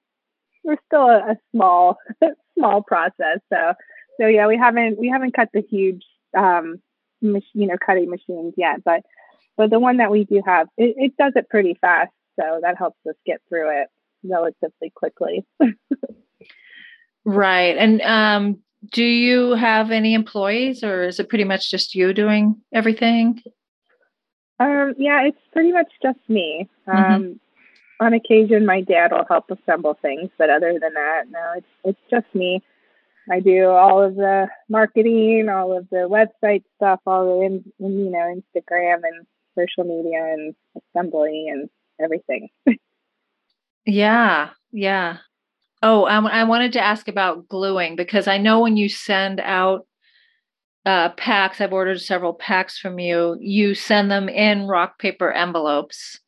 we're 0.64 0.78
still 0.86 1.08
a, 1.08 1.32
a 1.32 1.36
small 1.52 1.98
small 2.58 2.82
process. 2.82 3.38
So 3.52 3.74
so 4.20 4.26
yeah, 4.26 4.46
we 4.46 4.56
haven't 4.56 4.98
we 4.98 5.08
haven't 5.08 5.34
cut 5.34 5.50
the 5.52 5.62
huge 5.62 6.04
um 6.36 6.80
mach- 7.22 7.42
you 7.52 7.66
know 7.66 7.76
cutting 7.84 8.10
machines 8.10 8.54
yet, 8.56 8.82
but 8.84 9.02
but 9.56 9.70
the 9.70 9.78
one 9.78 9.98
that 9.98 10.10
we 10.10 10.24
do 10.24 10.42
have 10.44 10.66
it, 10.76 10.94
it 10.96 11.16
does 11.16 11.32
it 11.36 11.48
pretty 11.48 11.76
fast. 11.80 12.12
So 12.40 12.58
that 12.62 12.76
helps 12.76 12.98
us 13.08 13.14
get 13.24 13.40
through 13.48 13.82
it 13.82 13.88
relatively 14.24 14.90
quickly. 14.94 15.46
Right. 17.24 17.76
And 17.78 18.02
um, 18.02 18.58
do 18.92 19.02
you 19.02 19.54
have 19.54 19.90
any 19.90 20.14
employees, 20.14 20.84
or 20.84 21.04
is 21.04 21.18
it 21.18 21.28
pretty 21.28 21.44
much 21.44 21.70
just 21.70 21.94
you 21.94 22.12
doing 22.12 22.60
everything? 22.72 23.40
Um, 24.60 24.94
yeah, 24.98 25.22
it's 25.24 25.38
pretty 25.52 25.72
much 25.72 25.90
just 26.02 26.18
me. 26.28 26.68
Um, 26.86 26.94
Mhm. 26.94 27.38
On 28.00 28.12
occasion, 28.12 28.66
my 28.66 28.80
dad 28.80 29.12
will 29.12 29.24
help 29.28 29.50
assemble 29.50 29.96
things, 30.02 30.30
but 30.36 30.50
other 30.50 30.72
than 30.80 30.94
that, 30.94 31.24
no, 31.30 31.52
it's 31.56 31.66
it's 31.84 32.00
just 32.10 32.34
me. 32.34 32.62
I 33.30 33.40
do 33.40 33.68
all 33.68 34.02
of 34.02 34.16
the 34.16 34.48
marketing, 34.68 35.48
all 35.48 35.76
of 35.76 35.88
the 35.90 36.08
website 36.08 36.64
stuff, 36.76 37.00
all 37.06 37.38
the 37.38 37.46
in, 37.46 37.64
you 37.78 38.10
know 38.10 38.42
Instagram 38.58 39.02
and 39.04 39.26
social 39.56 39.84
media 39.84 40.24
and 40.24 40.54
assembly 40.76 41.46
and 41.48 41.70
everything. 42.00 42.48
Yeah, 43.86 44.50
yeah. 44.72 45.18
Oh, 45.82 46.04
I, 46.04 46.40
I 46.40 46.44
wanted 46.44 46.72
to 46.74 46.80
ask 46.82 47.08
about 47.08 47.48
gluing 47.48 47.96
because 47.96 48.26
I 48.26 48.38
know 48.38 48.60
when 48.60 48.76
you 48.76 48.88
send 48.88 49.40
out 49.40 49.86
uh, 50.86 51.10
packs, 51.10 51.60
I've 51.60 51.72
ordered 51.72 52.00
several 52.00 52.32
packs 52.32 52.78
from 52.78 52.98
you. 52.98 53.36
You 53.40 53.74
send 53.74 54.10
them 54.10 54.28
in 54.28 54.66
rock 54.66 54.98
paper 54.98 55.30
envelopes, 55.30 56.18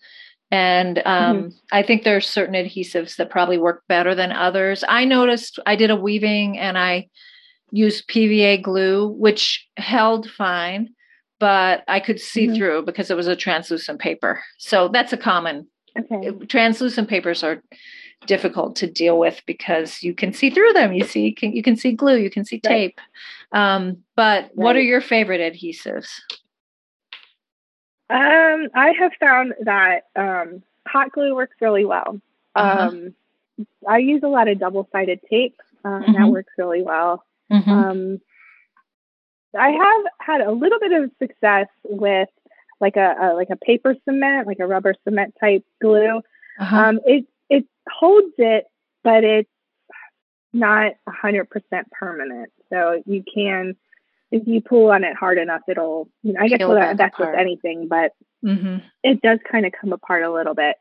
and 0.50 1.02
um, 1.06 1.50
I 1.72 1.82
think 1.82 2.02
there 2.04 2.16
are 2.16 2.20
certain 2.20 2.54
adhesives 2.54 3.16
that 3.16 3.30
probably 3.30 3.58
work 3.58 3.82
better 3.88 4.14
than 4.14 4.30
others. 4.32 4.84
I 4.88 5.04
noticed 5.04 5.58
I 5.66 5.74
did 5.76 5.90
a 5.90 5.96
weaving 5.96 6.58
and 6.58 6.78
I 6.78 7.08
used 7.72 8.08
PVA 8.08 8.62
glue, 8.62 9.08
which 9.08 9.66
held 9.76 10.30
fine, 10.30 10.90
but 11.40 11.82
I 11.88 11.98
could 11.98 12.20
see 12.20 12.46
Mhm. 12.46 12.56
through 12.56 12.82
because 12.84 13.10
it 13.10 13.16
was 13.16 13.26
a 13.26 13.34
translucent 13.36 14.00
paper. 14.00 14.42
So 14.58 14.88
that's 14.88 15.12
a 15.12 15.16
common 15.16 15.66
Okay. 15.98 16.30
translucent 16.46 17.08
papers 17.08 17.42
are 17.42 17.62
difficult 18.26 18.76
to 18.76 18.86
deal 18.86 19.18
with 19.18 19.40
because 19.46 20.02
you 20.02 20.14
can 20.14 20.32
see 20.32 20.50
through 20.50 20.72
them. 20.74 20.92
You 20.92 21.04
see, 21.04 21.32
can, 21.32 21.52
you 21.52 21.62
can 21.62 21.76
see 21.76 21.92
glue, 21.92 22.16
you 22.18 22.30
can 22.30 22.44
see 22.44 22.60
Right. 22.64 22.94
tape. 22.94 23.00
Um, 23.52 24.02
but 24.14 24.50
what 24.54 24.76
are 24.76 24.82
your 24.82 25.00
favorite 25.00 25.40
adhesives? 25.40 26.08
Um, 28.08 28.68
I 28.74 28.92
have 28.98 29.12
found 29.18 29.54
that 29.62 30.04
um, 30.14 30.62
hot 30.86 31.12
glue 31.12 31.34
works 31.34 31.56
really 31.60 31.84
well. 31.84 32.20
Uh-huh. 32.54 32.88
Um, 32.88 33.14
I 33.88 33.98
use 33.98 34.22
a 34.22 34.28
lot 34.28 34.48
of 34.48 34.58
double-sided 34.58 35.20
tape. 35.28 35.60
Um, 35.84 36.02
That 36.02 36.12
Mhm. 36.26 36.30
works 36.30 36.52
really 36.58 36.82
well. 36.82 37.24
Mhm. 37.50 37.68
Um, 37.68 38.20
I 39.54 39.70
have 39.70 40.04
had 40.20 40.40
a 40.42 40.50
little 40.52 40.78
bit 40.78 40.92
of 40.92 41.10
success 41.18 41.68
with 41.84 42.28
like 42.80 42.96
a, 42.96 43.16
a 43.18 43.26
like 43.34 43.48
a 43.50 43.56
paper 43.56 43.94
cement, 44.04 44.46
like 44.46 44.58
a 44.58 44.66
rubber 44.66 44.94
cement 45.04 45.34
type 45.40 45.64
glue. 45.80 46.20
Uh-huh. 46.58 46.76
Um, 46.76 47.00
it 47.06 47.26
it 47.48 47.66
holds 47.88 48.34
it, 48.38 48.66
but 49.02 49.24
it's 49.24 49.50
not 50.52 50.92
a 51.06 51.10
hundred 51.10 51.48
percent 51.48 51.90
permanent. 51.92 52.52
So 52.70 53.02
you 53.06 53.22
can, 53.22 53.76
if 54.42 54.46
you 54.46 54.60
pull 54.60 54.90
on 54.90 55.04
it 55.04 55.16
hard 55.16 55.38
enough, 55.38 55.62
it'll. 55.68 56.08
You 56.22 56.34
know, 56.34 56.40
I 56.40 56.48
guess 56.48 56.60
well, 56.60 56.74
that, 56.74 56.96
that's 56.96 57.14
apart. 57.14 57.32
with 57.32 57.40
anything, 57.40 57.88
but 57.88 58.12
hmm 58.42 58.78
it 59.02 59.20
does 59.22 59.38
kind 59.50 59.64
of 59.66 59.72
come 59.80 59.92
apart 59.92 60.22
a 60.22 60.32
little 60.32 60.54
bit. 60.54 60.76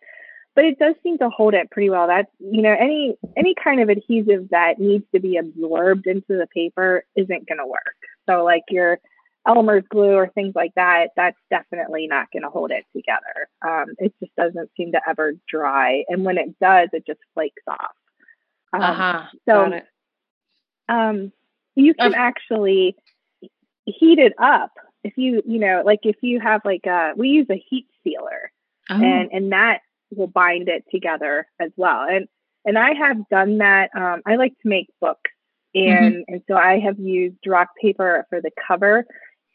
But 0.56 0.66
it 0.66 0.80
does 0.80 0.96
seem 1.04 1.18
to 1.20 1.30
hold 1.30 1.54
it 1.54 1.70
pretty 1.72 1.90
well. 1.90 2.08
That's 2.08 2.30
you 2.40 2.62
know 2.62 2.76
any 2.78 3.16
any 3.36 3.56
kind 3.62 3.82
of 3.82 3.90
adhesive 3.90 4.50
that 4.50 4.80
needs 4.80 5.06
to 5.14 5.20
be 5.20 5.38
absorbed 5.38 6.08
into 6.08 6.38
the 6.38 6.48
paper 6.54 7.04
isn't 7.16 7.48
going 7.48 7.58
to 7.60 7.68
work. 7.68 7.96
So 8.28 8.44
like 8.44 8.64
your 8.70 9.00
Elmer's 9.48 9.84
glue 9.90 10.14
or 10.16 10.28
things 10.30 10.54
like 10.56 10.74
that, 10.76 11.10
that's 11.16 11.38
definitely 11.50 12.08
not 12.08 12.32
going 12.32 12.44
to 12.44 12.50
hold 12.50 12.72
it 12.72 12.84
together. 12.96 13.48
Um, 13.66 13.94
it 14.00 14.14
just 14.20 14.36
doesn't 14.36 14.72
seem 14.76 14.92
to 14.94 15.02
ever 15.08 15.34
dry, 15.48 16.04
and 16.10 16.26
when 16.26 16.38
it 16.38 16.58
does, 16.60 16.90
it 16.94 17.06
just 17.06 17.20
flakes 17.34 17.62
off. 17.68 17.96
Um, 18.74 18.82
uh-huh. 18.82 19.24
so- 19.48 19.70
Got 19.70 19.74
it. 19.74 19.86
um, 20.90 21.32
you 21.76 21.94
can 21.94 22.14
actually 22.16 22.96
heat 23.86 24.20
it 24.20 24.34
up. 24.40 24.72
If 25.04 25.14
you 25.18 25.42
you 25.46 25.60
know 25.60 25.84
like 25.86 26.00
if 26.04 26.18
you 26.22 26.40
have 26.40 26.62
like 26.66 26.86
a 26.86 27.14
we 27.16 27.30
use 27.30 27.48
a 27.50 27.64
heat 27.70 27.88
sealer 28.04 28.52
Oh, 28.90 29.02
and 29.02 29.30
and 29.32 29.52
that 29.52 29.80
will 30.16 30.28
bind 30.28 30.70
it 30.70 30.84
together 30.92 31.48
as 31.60 31.72
well. 31.76 32.02
And 32.08 32.28
and 32.66 32.78
i 32.78 32.94
have 32.94 33.18
done 33.30 33.60
that 33.60 33.90
um, 33.96 34.22
i 34.26 34.36
like 34.36 34.54
to 34.62 34.68
make 34.68 34.88
books 35.00 35.32
and 35.74 36.26
and 36.28 36.42
so 36.48 36.56
i 36.56 36.80
have 36.80 37.00
used 37.00 37.38
rock 37.46 37.70
paper 37.82 38.26
for 38.30 38.42
the 38.42 38.52
cover 38.68 39.06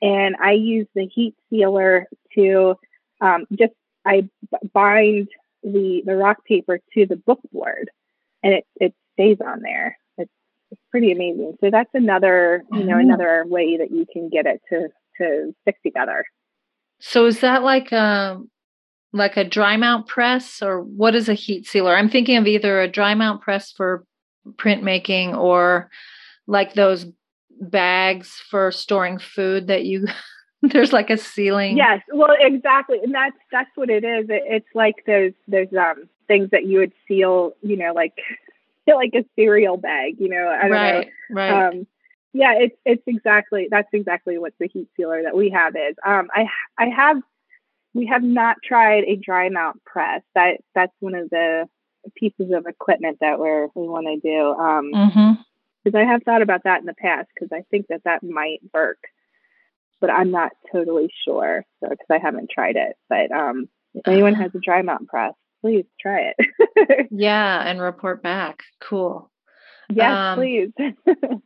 and 0.00 0.36
i 0.42 0.52
use 0.52 0.86
the 0.94 1.06
heat 1.06 1.34
sealer 1.50 2.06
to 2.34 2.74
um, 3.20 3.44
just 3.52 3.72
i 4.06 4.26
bind 4.72 5.28
the 5.62 6.02
the 6.06 6.16
rock 6.16 6.44
paper 6.46 6.78
to 6.94 7.04
the 7.04 7.16
book 7.16 7.40
board 7.52 7.90
and 8.42 8.54
it 8.54 8.66
it 8.80 8.94
stays 9.14 9.38
on 9.44 9.60
there 9.60 9.98
pretty 10.90 11.12
amazing 11.12 11.56
so 11.60 11.70
that's 11.70 11.90
another 11.94 12.62
you 12.72 12.84
know 12.84 12.96
Oh. 12.96 13.00
another 13.00 13.44
way 13.46 13.76
that 13.76 13.90
you 13.90 14.06
can 14.12 14.28
get 14.28 14.46
it 14.46 14.60
to 14.70 14.88
to 15.18 15.54
stick 15.62 15.76
together 15.82 16.24
So 17.00 17.26
is 17.26 17.40
that 17.40 17.62
like 17.62 17.92
a 17.92 18.38
like 19.12 19.36
a 19.36 19.44
dry 19.44 19.76
mount 19.76 20.06
press 20.06 20.62
or 20.62 20.82
what 20.82 21.14
is 21.16 21.28
a 21.28 21.34
heat 21.34 21.66
sealer? 21.66 21.96
I'm 21.96 22.08
thinking 22.08 22.36
of 22.36 22.46
either 22.46 22.80
a 22.80 22.86
dry 22.88 23.14
mount 23.14 23.40
press 23.42 23.72
for 23.72 24.04
printmaking 24.52 25.36
or 25.36 25.90
like 26.46 26.74
those 26.74 27.06
bags 27.60 28.40
for 28.50 28.70
storing 28.70 29.18
food 29.18 29.66
that 29.66 29.84
you 29.84 30.06
there's 30.62 30.92
like 30.92 31.10
a 31.10 31.16
sealing. 31.16 31.76
Yes, 31.76 32.00
well, 32.12 32.34
exactly, 32.38 32.98
and 33.02 33.12
that's 33.14 33.36
that's 33.50 33.70
what 33.74 33.90
it 33.90 34.04
is. 34.04 34.26
It, 34.28 34.42
it's 34.46 34.68
like 34.74 34.96
those 35.06 35.32
those 35.48 35.68
um 35.76 36.08
things 36.28 36.50
that 36.52 36.66
you 36.66 36.78
would 36.78 36.92
seal, 37.08 37.52
you 37.62 37.76
know, 37.76 37.92
like 37.94 38.14
like 38.96 39.14
a 39.14 39.24
cereal 39.36 39.76
bag. 39.76 40.16
You 40.18 40.28
know, 40.28 40.48
I 40.48 40.62
don't 40.62 40.70
right, 40.70 41.08
know. 41.30 41.36
right. 41.36 41.68
Um, 41.68 41.86
yeah, 42.32 42.54
it's 42.58 42.76
it's 42.84 43.02
exactly 43.06 43.68
that's 43.70 43.88
exactly 43.92 44.38
what 44.38 44.52
the 44.60 44.68
heat 44.68 44.88
sealer 44.96 45.22
that 45.24 45.36
we 45.36 45.50
have 45.50 45.74
is. 45.76 45.96
Um, 46.06 46.28
I 46.34 46.46
I 46.78 46.86
have 46.86 47.20
we 47.92 48.06
have 48.06 48.22
not 48.22 48.56
tried 48.64 49.04
a 49.04 49.16
dry 49.16 49.48
mount 49.48 49.82
press. 49.84 50.22
That 50.34 50.58
that's 50.74 50.92
one 51.00 51.14
of 51.14 51.28
the 51.30 51.68
pieces 52.14 52.52
of 52.52 52.66
equipment 52.66 53.18
that 53.20 53.38
we're 53.38 53.66
we 53.74 53.88
want 53.88 54.06
to 54.06 54.20
do. 54.20 54.50
Um, 54.52 54.92
mm-hmm. 54.94 55.42
because 55.84 55.98
I 55.98 56.04
have 56.04 56.22
thought 56.22 56.42
about 56.42 56.64
that 56.64 56.80
in 56.80 56.86
the 56.86 56.94
past 56.94 57.28
because 57.34 57.50
I 57.52 57.62
think 57.70 57.88
that 57.88 58.04
that 58.04 58.22
might 58.22 58.60
work, 58.72 58.98
but 60.00 60.08
I'm 60.10 60.30
not 60.30 60.52
totally 60.72 61.10
sure. 61.24 61.64
So 61.80 61.88
because 61.90 62.06
I 62.10 62.18
haven't 62.18 62.50
tried 62.50 62.76
it, 62.76 62.96
but 63.08 63.32
um, 63.32 63.68
if 63.94 64.06
anyone 64.06 64.34
Uh-huh. 64.34 64.44
has 64.44 64.54
a 64.54 64.60
dry 64.60 64.82
mount 64.82 65.08
press, 65.08 65.34
please 65.60 65.84
try 66.00 66.32
it. 66.36 67.08
Yeah, 67.10 67.60
and 67.68 67.80
report 67.80 68.22
back. 68.22 68.62
Cool. 68.80 69.30
Yeah, 69.92 70.32
Um, 70.32 70.38
please. 70.38 70.70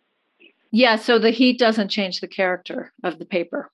Yeah, 0.70 0.96
so 0.96 1.20
the 1.20 1.30
heat 1.30 1.58
doesn't 1.60 1.88
change 1.88 2.20
the 2.20 2.26
character 2.26 2.92
of 3.04 3.18
the 3.20 3.24
paper. 3.24 3.70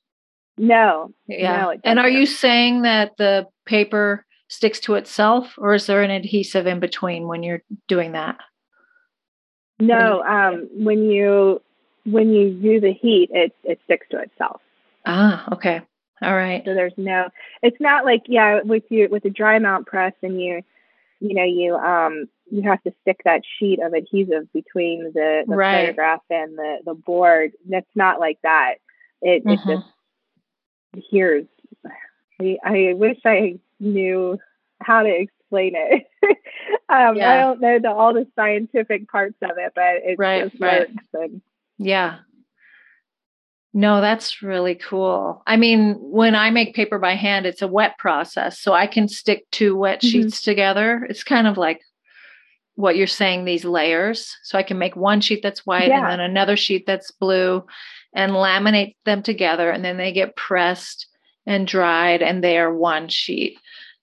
no, 0.58 1.14
Yeah. 1.26 1.62
No, 1.62 1.74
and 1.82 1.98
are 1.98 2.10
you 2.10 2.26
saying 2.26 2.82
that 2.82 3.16
the 3.16 3.46
paper 3.64 4.26
sticks 4.48 4.80
to 4.80 4.96
itself 4.96 5.54
or 5.56 5.74
is 5.74 5.86
there 5.86 6.02
an 6.02 6.10
adhesive 6.10 6.66
in 6.66 6.78
between 6.78 7.26
when 7.26 7.42
you're 7.42 7.62
doing 7.88 8.12
that? 8.12 8.36
no. 9.78 10.22
Um, 10.22 10.68
when 10.74 11.04
you 11.10 11.62
when 12.04 12.32
you 12.34 12.50
do 12.50 12.80
the 12.80 12.92
heat, 12.92 13.30
it 13.32 13.54
it 13.64 13.80
sticks 13.84 14.06
to 14.10 14.18
itself. 14.20 14.60
Ah, 15.06 15.48
okay. 15.54 15.80
All 16.22 16.34
right. 16.34 16.62
So 16.64 16.74
there's 16.74 16.92
no. 16.96 17.28
It's 17.62 17.80
not 17.80 18.04
like 18.04 18.22
yeah, 18.26 18.60
with 18.62 18.84
you 18.90 19.08
with 19.10 19.24
a 19.24 19.30
dry 19.30 19.58
mount 19.58 19.86
press 19.86 20.12
and 20.22 20.40
you, 20.40 20.62
you 21.20 21.34
know, 21.34 21.44
you 21.44 21.74
um 21.76 22.26
you 22.50 22.62
have 22.68 22.82
to 22.82 22.92
stick 23.02 23.20
that 23.24 23.42
sheet 23.58 23.80
of 23.80 23.92
adhesive 23.94 24.52
between 24.52 25.12
the, 25.14 25.44
the 25.46 25.54
Right. 25.56 25.82
photograph 25.84 26.20
and 26.30 26.58
the 26.58 26.78
the 26.84 26.94
board. 26.94 27.52
That's 27.68 27.86
not 27.94 28.20
like 28.20 28.38
that. 28.42 28.74
It 29.22 29.42
it 29.46 29.60
Mhm. 29.60 29.82
just 30.94 31.06
here's. 31.10 31.46
I, 32.40 32.58
I 32.64 32.92
wish 32.94 33.18
I 33.24 33.58
knew 33.78 34.38
how 34.80 35.02
to 35.02 35.08
explain 35.10 35.72
it. 35.76 36.06
um, 36.88 37.18
I 37.20 37.36
don't 37.40 37.60
know 37.60 37.78
the, 37.78 37.90
all 37.90 38.14
the 38.14 38.26
scientific 38.34 39.08
parts 39.10 39.36
of 39.42 39.50
it, 39.58 39.72
but 39.74 39.96
it 40.04 40.18
Right, 40.18 40.44
just 40.50 40.60
right. 40.60 40.88
works. 40.88 41.04
And 41.14 41.42
Yeah. 41.78 42.18
No, 43.72 44.00
that's 44.00 44.42
really 44.42 44.74
cool. 44.74 45.42
I 45.46 45.56
mean, 45.56 45.94
when 46.00 46.34
I 46.34 46.50
make 46.50 46.74
paper 46.74 46.98
by 46.98 47.14
hand, 47.14 47.46
it's 47.46 47.62
a 47.62 47.68
wet 47.68 47.96
process. 47.98 48.58
So 48.60 48.72
I 48.72 48.86
can 48.88 49.06
stick 49.06 49.44
two 49.52 49.76
wet 49.76 50.00
Mhm. 50.02 50.10
sheets 50.10 50.42
together. 50.42 51.06
It's 51.08 51.22
kind 51.22 51.46
of 51.46 51.56
like 51.56 51.80
what 52.74 52.96
you're 52.96 53.06
saying, 53.06 53.44
these 53.44 53.64
layers. 53.64 54.36
So 54.42 54.58
I 54.58 54.62
can 54.64 54.78
make 54.78 54.96
one 54.96 55.20
sheet 55.20 55.40
that's 55.42 55.66
white 55.66 55.88
Yeah. 55.88 56.00
and 56.00 56.10
then 56.10 56.20
another 56.20 56.56
sheet 56.56 56.84
that's 56.86 57.10
blue 57.12 57.64
and 58.12 58.32
laminate 58.32 58.96
them 59.04 59.22
together. 59.22 59.70
And 59.70 59.84
then 59.84 59.98
they 59.98 60.12
get 60.12 60.34
pressed 60.34 61.06
and 61.46 61.66
dried 61.66 62.22
and 62.22 62.42
they 62.42 62.58
are 62.58 62.74
one 62.74 63.08
sheet. 63.08 63.56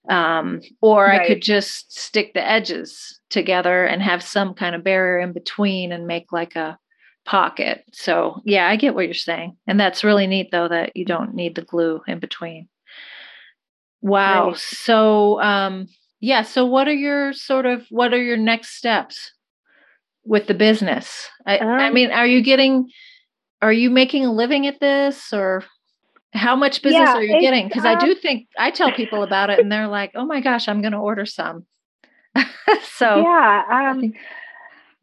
Um, 0.09 0.61
or 0.81 1.11
I 1.11 1.27
could 1.27 1.41
just 1.41 1.91
stick 1.99 2.33
the 2.33 2.45
edges 2.45 3.19
together 3.29 3.83
and 3.83 4.01
have 4.01 4.23
some 4.23 4.53
kind 4.53 4.73
of 4.75 4.83
barrier 4.83 5.19
in 5.19 5.33
between 5.33 5.91
and 5.91 6.07
make 6.07 6.31
like 6.31 6.55
a 6.55 6.77
pocket. 7.27 7.83
So, 7.91 8.41
yeah, 8.45 8.67
I 8.67 8.77
get 8.77 8.95
what 8.95 9.05
you're 9.05 9.13
saying. 9.13 9.57
And 9.67 9.79
that's 9.79 10.03
really 10.03 10.25
neat, 10.25 10.49
though, 10.51 10.67
that 10.67 10.95
you 10.95 11.05
don't 11.05 11.35
need 11.35 11.53
the 11.55 11.61
glue 11.61 12.01
in 12.07 12.19
between. 12.19 12.67
Wow. 14.01 14.47
Right. 14.47 14.57
So, 14.57 15.39
um, 15.41 15.87
yeah. 16.19 16.41
So, 16.41 16.65
what 16.65 16.87
are 16.87 16.93
your 16.93 17.33
sort 17.33 17.65
of 17.65 17.85
what 17.89 18.13
are 18.13 18.21
your 18.23 18.37
next 18.37 18.77
steps 18.77 19.33
with 20.23 20.47
the 20.47 20.53
business? 20.53 21.27
I, 21.45 21.57
I 21.57 21.87
Um, 21.87 21.93
mean, 21.93 22.11
are 22.11 22.25
you 22.25 22.41
getting, 22.41 22.89
are 23.61 23.73
you 23.73 23.89
making 23.89 24.25
a 24.25 24.31
living 24.31 24.65
at 24.65 24.79
this, 24.79 25.33
or 25.33 25.63
how 26.33 26.55
much 26.55 26.81
business 26.81 27.09
Yeah, 27.09 27.17
are 27.17 27.23
you 27.23 27.41
getting? 27.41 27.67
Because 27.67 27.85
I 27.85 27.99
do 27.99 28.11
um, 28.11 28.19
think 28.21 28.47
I 28.57 28.71
tell 28.71 28.91
people 28.91 29.23
about 29.23 29.49
it, 29.49 29.59
and 29.59 29.71
they're 29.71 29.87
like, 29.87 30.11
"Oh 30.15 30.25
my 30.25 30.39
gosh, 30.41 30.67
I'm 30.67 30.81
going 30.81 30.93
to 30.93 30.97
order 30.99 31.25
some." 31.25 31.65
so, 32.97 33.21
yeah, 33.21 33.63
I 33.69 33.89
um, 33.89 33.99
think- 33.99 34.15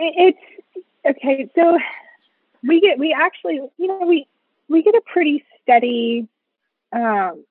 it, 0.00 0.36
it's 0.74 1.18
okay. 1.18 1.50
So 1.54 1.78
we 2.66 2.80
get 2.80 2.98
we 2.98 3.12
actually 3.18 3.60
you 3.78 3.86
know 3.86 4.06
we 4.06 4.26
we 4.68 4.82
get 4.82 4.94
a 4.94 5.02
pretty 5.12 5.44
steady 5.62 6.28
um 6.92 7.44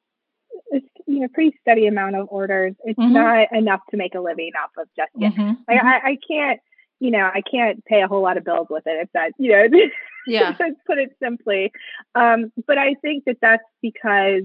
it's, 0.72 0.88
you 1.08 1.20
know 1.20 1.28
pretty 1.34 1.58
steady 1.62 1.88
amount 1.88 2.16
of 2.16 2.28
orders. 2.30 2.74
It's 2.86 3.00
Mhm. 3.00 3.12
not 3.12 3.52
enough 3.52 3.82
to 3.92 3.98
make 3.98 4.16
a 4.16 4.20
living 4.20 4.52
off 4.64 4.72
of 4.78 4.88
just 4.96 5.12
yet. 5.18 5.34
Mhm, 5.34 5.58
I, 5.68 5.74
mhm. 5.76 5.84
I 5.84 6.10
I 6.12 6.18
can't 6.28 6.60
you 7.00 7.12
know 7.12 7.30
I 7.34 7.42
can't 7.42 7.84
pay 7.86 8.02
a 8.02 8.08
whole 8.08 8.22
lot 8.22 8.38
of 8.38 8.44
bills 8.44 8.68
with 8.70 8.86
it 8.88 9.00
if 9.02 9.12
that 9.14 9.32
you 9.38 9.52
know 9.52 9.68
yeah, 10.28 10.52
to 10.58 10.76
put 10.88 10.98
it 10.98 11.16
simply. 11.22 11.72
Um, 12.16 12.52
but 12.68 12.78
I 12.78 12.94
think 12.96 13.26
that 13.26 13.38
that's 13.42 13.64
because 13.82 14.44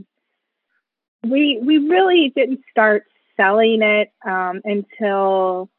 we 1.23 1.59
we 1.63 1.79
really 1.79 2.33
didn't 2.35 2.61
start 2.71 3.05
selling 3.37 3.83
it 3.83 4.11
um, 4.25 4.61
until 4.65 5.71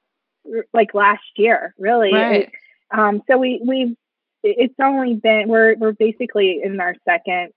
like 0.74 0.94
last 0.94 1.24
year, 1.36 1.74
really. 1.78 2.14
right. 2.14 2.42
It- 2.44 2.52
um, 2.92 3.22
so 3.28 3.38
we 3.38 3.62
we 3.64 3.96
it's 4.44 4.76
only 4.82 5.16
been 5.16 5.48
we're 5.48 5.76
we're 5.76 5.92
basically 5.92 6.62
in 6.64 6.80
our 6.80 6.96
second 7.08 7.52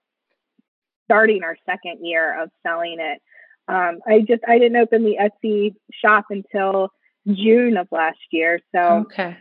starting 1.06 1.42
our 1.42 1.56
second 1.66 2.04
year 2.04 2.42
of 2.42 2.50
selling 2.66 2.98
it. 2.98 3.20
Um, 3.68 4.00
I 4.06 4.20
just 4.20 4.42
I 4.46 4.58
didn't 4.58 4.76
open 4.76 5.04
the 5.04 5.18
Etsy 5.20 5.74
shop 5.92 6.26
until 6.30 6.90
June 7.26 7.76
of 7.76 7.88
last 7.92 8.18
year, 8.30 8.60
so 8.74 9.06
Okay. 9.06 9.36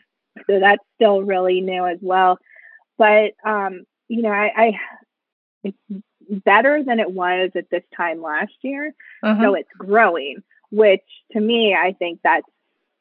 so 0.47 0.59
that's 0.59 0.83
still 0.95 1.21
really 1.23 1.61
new 1.61 1.85
as 1.85 1.97
well. 2.01 2.37
But 2.97 3.31
um, 3.45 3.83
you 4.07 4.21
know, 4.21 4.29
I, 4.31 4.51
I 4.55 4.79
it's 5.63 5.77
better 6.45 6.83
than 6.83 6.99
it 6.99 7.11
was 7.11 7.51
at 7.55 7.69
this 7.69 7.83
time 7.95 8.21
last 8.21 8.53
year. 8.61 8.93
Uh-huh. 9.23 9.41
So 9.43 9.53
it's 9.55 9.69
growing, 9.77 10.43
which 10.69 11.03
to 11.31 11.39
me 11.39 11.75
I 11.75 11.93
think 11.93 12.19
that's 12.23 12.47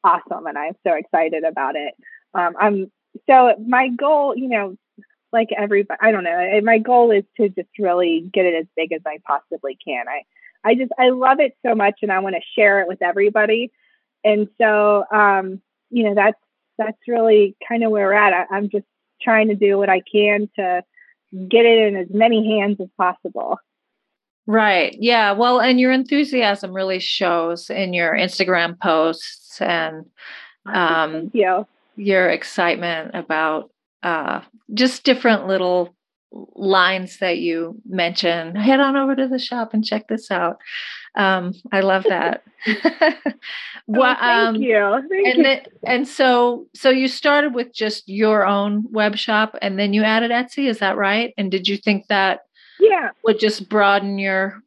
awesome 0.03 0.47
and 0.47 0.57
I'm 0.57 0.73
so 0.85 0.93
excited 0.93 1.43
about 1.43 1.75
it. 1.75 1.93
Um, 2.33 2.55
I'm 2.59 2.91
so 3.27 3.55
my 3.65 3.89
goal, 3.89 4.35
you 4.35 4.47
know, 4.47 4.77
like 5.31 5.49
everybody. 5.57 5.99
I 6.01 6.11
don't 6.11 6.23
know. 6.23 6.61
My 6.63 6.77
goal 6.77 7.11
is 7.11 7.23
to 7.37 7.49
just 7.49 7.69
really 7.79 8.29
get 8.33 8.45
it 8.45 8.55
as 8.55 8.65
big 8.75 8.91
as 8.91 9.01
I 9.05 9.19
possibly 9.25 9.77
can. 9.85 10.05
I 10.07 10.23
I 10.63 10.75
just 10.75 10.91
I 10.99 11.09
love 11.09 11.39
it 11.39 11.55
so 11.65 11.75
much, 11.75 11.99
and 12.01 12.11
I 12.11 12.19
want 12.19 12.35
to 12.35 12.41
share 12.55 12.81
it 12.81 12.87
with 12.87 13.01
everybody. 13.01 13.71
And 14.23 14.47
so, 14.59 15.03
um, 15.11 15.61
you 15.89 16.03
know, 16.03 16.15
that's 16.15 16.39
that's 16.77 16.97
really 17.07 17.55
kind 17.67 17.83
of 17.83 17.91
where 17.91 18.07
we're 18.07 18.13
at. 18.13 18.33
I, 18.33 18.55
I'm 18.55 18.69
just 18.69 18.85
trying 19.21 19.47
to 19.49 19.55
do 19.55 19.77
what 19.77 19.89
I 19.89 20.01
can 20.01 20.49
to 20.57 20.83
get 21.47 21.65
it 21.65 21.87
in 21.87 21.95
as 21.95 22.07
many 22.09 22.59
hands 22.59 22.77
as 22.81 22.89
possible. 22.97 23.57
Right. 24.47 24.95
Yeah. 24.99 25.33
Well, 25.33 25.61
and 25.61 25.79
your 25.79 25.91
enthusiasm 25.91 26.73
really 26.73 26.99
shows 26.99 27.69
in 27.69 27.93
your 27.93 28.13
Instagram 28.13 28.79
posts 28.79 29.61
and 29.61 30.05
um, 30.65 31.11
Thank 31.11 31.35
you. 31.35 31.67
Your 31.95 32.29
excitement 32.29 33.11
about 33.13 33.71
uh, 34.03 34.41
just 34.73 35.03
different 35.03 35.47
little 35.47 35.95
lines 36.55 37.17
that 37.17 37.39
you 37.39 37.79
mention. 37.87 38.55
Head 38.55 38.79
on 38.79 38.95
over 38.95 39.15
to 39.15 39.27
the 39.27 39.39
shop 39.39 39.73
and 39.73 39.83
check 39.83 40.07
this 40.07 40.31
out. 40.31 40.57
Um, 41.15 41.53
I 41.71 41.81
love 41.81 42.05
that. 42.07 42.43
well, 43.87 44.15
oh, 44.19 44.19
thank 44.19 44.21
um, 44.21 44.55
you. 44.55 45.05
Thank 45.09 45.27
and 45.27 45.37
you. 45.37 45.43
Then, 45.43 45.65
and 45.83 46.07
so 46.07 46.67
so 46.73 46.89
you 46.89 47.07
started 47.07 47.53
with 47.53 47.73
just 47.73 48.07
your 48.07 48.45
own 48.45 48.85
web 48.91 49.17
shop 49.17 49.57
and 49.61 49.77
then 49.77 49.93
you 49.93 50.03
added 50.03 50.31
Etsy, 50.31 50.69
is 50.69 50.79
that 50.79 50.97
right? 50.97 51.33
And 51.37 51.51
did 51.51 51.67
you 51.67 51.77
think 51.77 52.07
that 52.07 52.41
yeah 52.79 53.09
would 53.25 53.39
just 53.39 53.67
broaden 53.67 54.17
your 54.17 54.63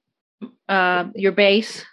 uh, 0.69 1.07
your 1.15 1.33
base 1.33 1.85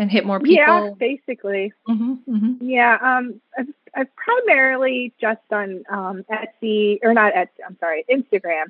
and 0.00 0.10
hit 0.10 0.24
more 0.24 0.40
people? 0.40 0.54
Yeah, 0.54 0.90
basically. 0.98 1.72
Mm-hmm, 1.86 2.14
mm-hmm. 2.26 2.66
Yeah, 2.66 2.96
um, 3.02 3.40
I've, 3.56 3.66
I've, 3.94 4.16
primarily 4.16 5.12
just 5.20 5.40
done 5.50 5.84
um, 5.90 6.24
Etsy 6.32 6.98
or 7.02 7.12
not 7.12 7.34
Etsy. 7.34 7.60
I'm 7.66 7.76
sorry, 7.78 8.04
Instagram. 8.10 8.64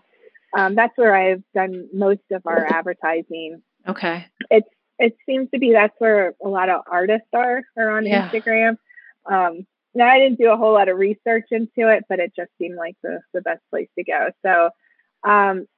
Um, 0.59 0.75
that's 0.75 0.93
where 0.99 1.15
I've 1.15 1.45
done 1.55 1.89
most 1.95 2.21
of 2.33 2.43
our 2.47 2.67
advertising. 2.67 3.63
Okay. 3.89 4.27
It's 4.51 4.69
it 4.99 5.17
seems 5.25 5.49
to 5.53 5.61
be 5.61 5.73
that's 5.73 5.95
where 5.99 6.35
a 6.45 6.49
lot 6.49 6.69
of 6.69 6.83
artists 6.91 7.29
are 7.33 7.63
are 7.79 7.91
on 7.91 8.07
Yeah. 8.07 8.29
Instagram. 8.29 8.77
Um, 9.25 9.67
now 9.95 10.09
I 10.09 10.19
didn't 10.19 10.39
do 10.39 10.51
a 10.51 10.57
whole 10.57 10.73
lot 10.73 10.89
of 10.89 10.99
research 10.99 11.47
into 11.53 11.89
it, 11.89 12.05
but 12.09 12.19
it 12.19 12.33
just 12.35 12.51
seemed 12.59 12.75
like 12.75 12.97
the 13.05 13.21
the 13.33 13.41
best 13.41 13.63
place 13.71 13.89
to 13.97 14.05
go. 14.05 14.31
So, 14.45 14.71
um, 15.23 15.69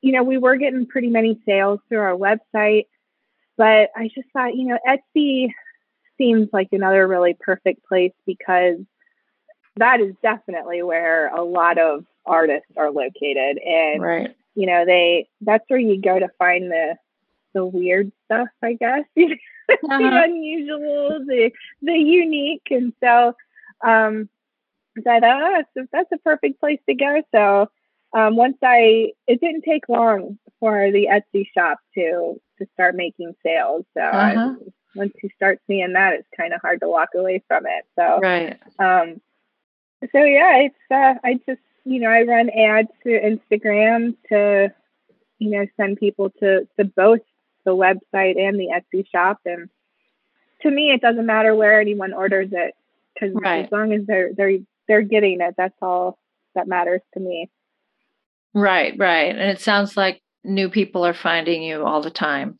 you 0.00 0.12
know, 0.12 0.22
we 0.22 0.38
were 0.38 0.56
getting 0.56 0.86
pretty 0.86 1.08
many 1.08 1.40
sales 1.44 1.80
through 1.88 1.98
our 1.98 2.16
website, 2.16 2.84
but 3.60 3.90
I 3.94 4.08
just 4.14 4.28
thought, 4.32 4.54
you 4.56 4.64
know, 4.68 4.78
Etsy 4.88 5.50
seems 6.16 6.48
like 6.50 6.68
another 6.72 7.06
really 7.06 7.36
perfect 7.38 7.84
place 7.86 8.14
because 8.26 8.78
that 9.76 10.00
is 10.00 10.14
definitely 10.22 10.82
where 10.82 11.28
a 11.28 11.42
lot 11.42 11.76
of 11.78 12.06
artists 12.24 12.70
are 12.78 12.90
located 12.90 13.58
and 13.58 14.02
Right. 14.02 14.34
you 14.54 14.66
know 14.66 14.84
they 14.86 15.28
that's 15.42 15.64
where 15.68 15.78
you 15.78 16.00
go 16.00 16.18
to 16.18 16.28
find 16.38 16.70
the 16.70 16.96
the 17.54 17.64
weird 17.64 18.12
stuff 18.26 18.48
i 18.62 18.74
guess 18.74 19.04
the 19.16 19.36
Uh-huh. 19.90 20.22
unusual 20.24 21.20
the 21.26 21.50
the 21.82 21.96
unique 21.96 22.66
and 22.70 22.92
so 23.02 23.34
um 23.84 24.28
I 24.98 25.00
thought 25.02 25.24
oh, 25.24 25.52
that's, 25.56 25.76
a, 25.78 25.88
that's 25.92 26.12
a 26.12 26.18
perfect 26.18 26.60
place 26.60 26.80
to 26.88 26.94
go 26.94 27.22
so 27.34 27.70
um 28.18 28.36
once 28.36 28.58
i 28.62 29.12
it 29.26 29.40
didn't 29.40 29.62
take 29.62 29.88
long 29.88 30.38
for 30.60 30.90
the 30.92 31.08
etsy 31.10 31.46
shop 31.56 31.78
to 31.96 32.38
to 32.60 32.66
start 32.74 32.94
making 32.94 33.34
sales 33.44 33.84
so 33.94 34.02
Uh-huh. 34.02 34.54
once 34.94 35.12
you 35.22 35.28
start 35.36 35.60
seeing 35.66 35.92
that 35.94 36.14
it's 36.14 36.28
kind 36.36 36.52
of 36.54 36.60
hard 36.60 36.80
to 36.80 36.88
walk 36.88 37.10
away 37.16 37.42
from 37.48 37.64
it 37.66 37.84
so 37.96 38.20
Right. 38.20 38.58
um, 38.78 39.20
so 40.12 40.24
yeah, 40.24 40.56
it's 40.66 40.76
uh, 40.90 41.14
I 41.22 41.34
just 41.46 41.60
you 41.84 42.00
know 42.00 42.08
I 42.08 42.22
run 42.22 42.48
ads 42.50 42.88
to 43.04 43.10
Instagram 43.10 44.16
to 44.30 44.72
you 45.38 45.50
know 45.50 45.66
send 45.76 45.98
people 45.98 46.30
to 46.40 46.66
to 46.78 46.84
both 46.86 47.20
the 47.66 47.72
website 47.76 48.38
and 48.40 48.58
the 48.58 48.68
Etsy 48.74 49.04
shop, 49.10 49.40
and 49.44 49.68
to 50.62 50.70
me 50.70 50.90
it 50.90 51.02
doesn't 51.02 51.26
matter 51.26 51.54
where 51.54 51.78
anyone 51.80 52.14
orders 52.14 52.48
it 52.52 52.74
because 53.12 53.34
Right. 53.34 53.66
as 53.66 53.70
long 53.72 53.92
as 53.92 54.06
they're 54.06 54.32
they're 54.34 54.58
they're 54.88 55.02
getting 55.02 55.42
it, 55.42 55.54
that's 55.58 55.76
all 55.82 56.18
that 56.54 56.66
matters 56.66 57.02
to 57.12 57.20
me. 57.20 57.50
Right, 58.54 58.94
right. 58.98 59.36
And 59.36 59.50
it 59.50 59.60
sounds 59.60 59.96
like 59.98 60.22
new 60.44 60.68
people 60.70 61.04
are 61.06 61.14
finding 61.14 61.62
you 61.62 61.84
all 61.84 62.02
the 62.02 62.10
time. 62.10 62.58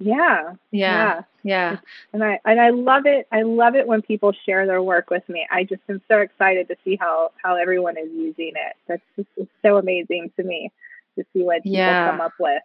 Yeah, 0.00 0.52
Yeah. 0.70 1.22
Yeah. 1.42 1.78
and 2.12 2.22
I 2.22 2.38
and 2.44 2.60
I 2.60 2.70
love 2.70 3.06
it. 3.06 3.26
I 3.32 3.42
love 3.42 3.74
it 3.74 3.86
when 3.86 4.02
people 4.02 4.32
share 4.46 4.66
their 4.66 4.82
work 4.82 5.10
with 5.10 5.28
me. 5.28 5.46
I 5.50 5.64
just 5.64 5.82
am 5.88 6.00
so 6.08 6.18
excited 6.18 6.68
to 6.68 6.76
see 6.84 6.96
how 6.96 7.32
how 7.42 7.56
everyone 7.56 7.96
is 7.98 8.08
using 8.12 8.52
it. 8.54 8.76
That's 8.86 9.02
just 9.16 9.28
it's 9.36 9.50
so 9.62 9.76
amazing 9.76 10.30
to 10.36 10.44
me 10.44 10.70
to 11.16 11.24
see 11.32 11.42
what 11.42 11.62
people 11.62 11.72
Yeah. 11.78 12.10
come 12.10 12.20
up 12.20 12.32
with. 12.38 12.62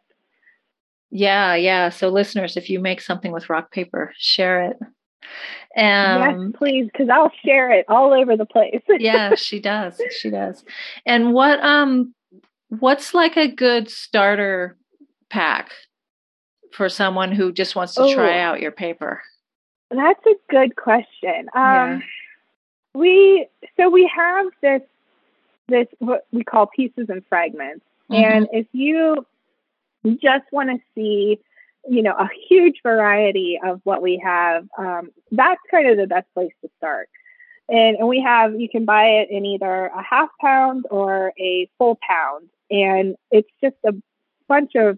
Yeah, 1.09 1.55
yeah. 1.55 1.89
So 1.89 2.09
listeners, 2.09 2.57
if 2.57 2.69
you 2.69 2.79
make 2.79 3.01
something 3.01 3.31
with 3.31 3.49
rock 3.49 3.71
paper, 3.71 4.13
share 4.17 4.71
it. 4.71 4.77
yes, 5.75 6.33
Um 6.35 6.53
please, 6.53 6.85
because 6.91 7.09
I'll 7.09 7.31
share 7.45 7.71
it 7.71 7.85
all 7.87 8.13
over 8.13 8.35
the 8.37 8.45
place. 8.45 8.81
yeah, 8.99 9.35
she 9.35 9.59
does. 9.59 9.99
She 10.19 10.29
does. 10.29 10.63
And 11.05 11.33
what 11.33 11.63
um 11.63 12.13
what's 12.79 13.13
like 13.13 13.37
a 13.37 13.47
good 13.47 13.89
starter 13.89 14.77
pack 15.29 15.71
for 16.71 16.89
someone 16.89 17.31
who 17.31 17.51
just 17.51 17.75
wants 17.75 17.95
to 17.95 18.13
try 18.13 18.39
Oh. 18.39 18.41
out 18.41 18.61
your 18.61 18.71
paper? 18.71 19.21
That's 19.91 20.25
a 20.25 20.35
good 20.49 20.75
question. 20.75 21.49
Um, 21.53 21.53
Yeah. 21.55 21.99
We 22.95 23.47
so 23.75 23.89
we 23.89 24.09
have 24.15 24.47
this 24.61 24.81
this 25.67 25.87
what 25.99 26.27
we 26.31 26.43
call 26.43 26.67
pieces 26.67 27.09
and 27.09 27.25
fragments, 27.27 27.83
Mm-hmm. 28.11 28.23
and 28.23 28.47
if 28.51 28.67
you 28.73 29.25
just 30.21 30.45
want 30.51 30.69
to 30.69 30.77
see, 30.93 31.39
you 31.89 32.03
know, 32.03 32.11
a 32.13 32.29
huge 32.49 32.81
variety 32.83 33.59
of 33.63 33.79
what 33.83 34.01
we 34.01 34.17
have, 34.23 34.67
um, 34.77 35.09
that's 35.31 35.61
kind 35.71 35.89
of 35.89 35.97
the 35.97 36.05
best 36.07 36.27
place 36.35 36.51
to 36.61 36.69
start. 36.77 37.09
And, 37.69 37.97
and 37.97 38.07
we 38.07 38.19
have 38.21 38.59
you 38.59 38.69
can 38.69 38.85
buy 38.85 39.05
it 39.05 39.29
in 39.31 39.45
either 39.45 39.85
a 39.85 40.03
half 40.03 40.29
pound 40.39 40.85
or 40.91 41.33
a 41.39 41.67
full 41.79 41.97
pound, 42.07 42.49
and 42.69 43.15
it's 43.31 43.49
just 43.63 43.75
a 43.85 43.93
bunch 44.47 44.71
of 44.75 44.97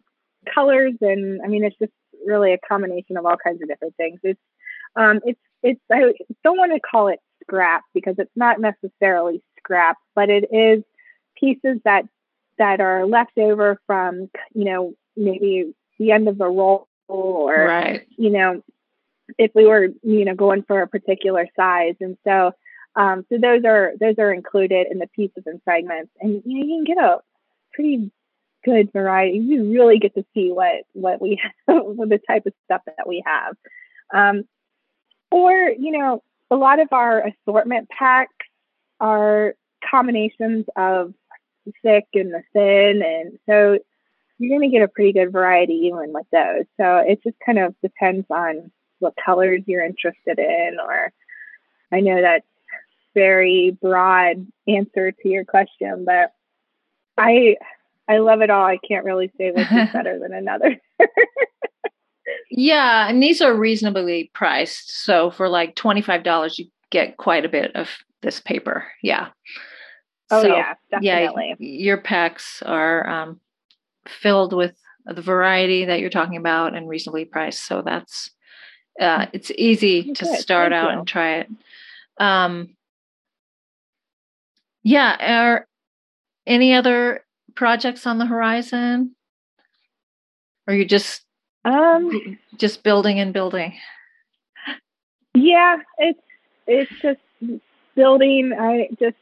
colors 0.53 0.93
and 1.01 1.41
I 1.43 1.47
mean 1.47 1.63
it's 1.63 1.78
just 1.80 1.91
really 2.26 2.53
a 2.53 2.57
combination 2.57 3.18
of 3.18 3.26
all 3.26 3.38
kinds 3.38 3.61
of 3.61 3.68
different 3.68 3.95
things. 3.97 4.20
It's 4.24 4.39
um 4.95 5.20
it's 5.26 5.39
it's 5.63 5.82
I 5.91 6.13
don't 6.43 6.57
want 6.57 6.74
to 6.74 6.80
call 6.80 7.07
it 7.07 7.20
scrap 7.41 7.84
because 7.93 8.16
it's 8.18 8.32
not 8.36 8.59
necessarily 8.59 9.41
scrap, 9.59 9.97
but 10.16 10.30
it 10.30 10.45
is 10.51 10.84
pieces 11.39 11.80
that 11.86 12.05
that 12.57 12.80
are 12.80 13.05
left 13.05 13.38
over 13.38 13.80
from 13.86 14.30
you 14.53 14.66
know 14.66 14.93
maybe 15.18 15.74
the 15.99 16.11
end 16.11 16.28
of 16.28 16.39
a 16.41 16.49
roll 16.49 16.88
or 17.07 17.53
Right. 17.66 18.07
you 18.18 18.30
know 18.30 18.61
if 19.38 19.51
we 19.55 19.66
were 19.66 19.88
you 20.03 20.26
know 20.26 20.36
going 20.36 20.63
for 20.63 20.82
a 20.82 20.88
particular 20.88 21.47
size 21.55 21.95
and 21.99 22.18
so 22.24 22.51
um 22.95 23.26
so 23.30 23.38
those 23.38 23.63
are 23.66 23.93
those 23.99 24.16
are 24.20 24.32
included 24.32 24.88
in 24.89 24.99
the 24.99 25.07
pieces 25.07 25.43
and 25.45 25.61
fragments 25.63 26.11
and 26.22 26.41
you 26.45 26.59
know 26.59 26.66
you 26.66 26.86
can 26.86 26.95
get 26.95 27.03
a 27.03 27.20
pretty 27.76 28.11
good 28.63 28.91
variety. 28.91 29.38
You 29.38 29.71
really 29.71 29.99
get 29.99 30.15
to 30.15 30.26
see 30.34 30.51
what 30.51 30.84
what 30.93 31.21
we 31.21 31.41
have 31.67 31.78
the 31.78 32.19
type 32.28 32.45
of 32.45 32.53
stuff 32.65 32.82
that 32.86 33.07
we 33.07 33.23
have. 33.26 33.55
Um 34.13 34.43
or 35.32 35.53
you 35.53 35.91
know 35.97 36.23
a 36.51 36.55
lot 36.55 36.80
of 36.80 36.88
our 36.91 37.26
assortment 37.28 37.89
packs 37.89 38.45
are 38.99 39.55
combinations 39.89 40.65
of 40.76 41.13
thick 41.84 42.05
and 42.13 42.34
the 42.34 42.43
thin 42.53 43.01
and 43.03 43.39
so 43.49 43.80
you're 44.38 44.57
going 44.57 44.69
to 44.69 44.78
get 44.78 44.84
a 44.84 44.89
pretty 44.89 45.13
good 45.13 45.32
variety 45.32 45.73
even 45.86 46.11
with 46.11 46.26
those. 46.30 46.65
So 46.78 46.97
it 46.97 47.23
just 47.23 47.38
kind 47.45 47.57
of 47.57 47.73
depends 47.82 48.26
on 48.30 48.69
what 48.99 49.13
colors 49.23 49.61
you're 49.65 49.86
interested 49.86 50.39
in 50.39 50.78
or 50.84 51.11
i 51.91 51.99
know 51.99 52.21
that's 52.21 52.45
very 53.13 53.78
broad 53.82 54.45
answer 54.67 55.11
to 55.11 55.30
your 55.30 55.45
question 55.45 56.05
but 56.05 56.34
i 57.18 57.55
i 58.07 58.18
love 58.18 58.41
it 58.41 58.49
all 58.49 58.66
i 58.66 58.78
can't 58.78 59.05
really 59.05 59.32
say 59.38 59.51
which 59.51 59.72
is 59.72 59.89
better 59.91 60.20
than 60.20 60.34
another 60.34 60.80
Yeah, 62.49 63.07
and 63.09 63.22
these 63.22 63.41
are 63.41 63.53
reasonably 63.55 64.32
priced. 64.34 65.03
So 65.03 65.30
for 65.32 65.49
like 65.49 65.76
$25 65.76 66.57
you 66.57 66.66
get 66.89 67.18
quite 67.18 67.45
a 67.45 67.49
bit 67.49 67.76
of 67.76 67.89
this 68.22 68.39
paper. 68.39 68.86
Yeah. 69.03 69.30
oh 70.32 70.41
So, 70.41 70.55
yeah 70.55 70.74
definitely 70.89 71.55
Yeah, 71.59 71.68
your 71.84 71.97
packs 71.97 72.63
are 72.63 73.07
um, 73.07 73.39
filled 74.07 74.53
with 74.53 74.76
the 75.05 75.22
variety 75.22 75.86
that 75.86 75.99
you're 75.99 76.09
talking 76.09 76.38
about 76.38 76.76
and 76.76 76.88
reasonably 76.88 77.26
priced. 77.26 77.66
So 77.66 77.82
that's 77.84 78.32
uh, 78.99 79.26
it's 79.34 79.51
easy 79.51 80.13
to 80.13 80.26
Good, 80.26 80.39
start 80.39 80.72
thank 80.72 80.84
out 80.84 80.91
you. 80.93 80.99
and 80.99 81.07
try 81.07 81.36
it. 81.39 81.47
Um, 82.18 82.76
yeah, 84.84 85.43
are 85.43 85.68
any 86.48 86.74
other 86.74 87.24
projects 87.56 88.06
on 88.06 88.18
the 88.18 88.26
horizon? 88.26 89.16
Or 90.68 90.74
you 90.74 90.86
just 90.86 91.24
um 91.64 92.38
just 92.58 92.84
building 92.84 93.20
and 93.20 93.34
building? 93.34 93.74
Yeah, 95.34 95.78
it's 95.98 96.20
it's 96.68 96.91
just 97.02 97.20
building. 97.96 98.54
I 98.58 98.89
just 99.00 99.18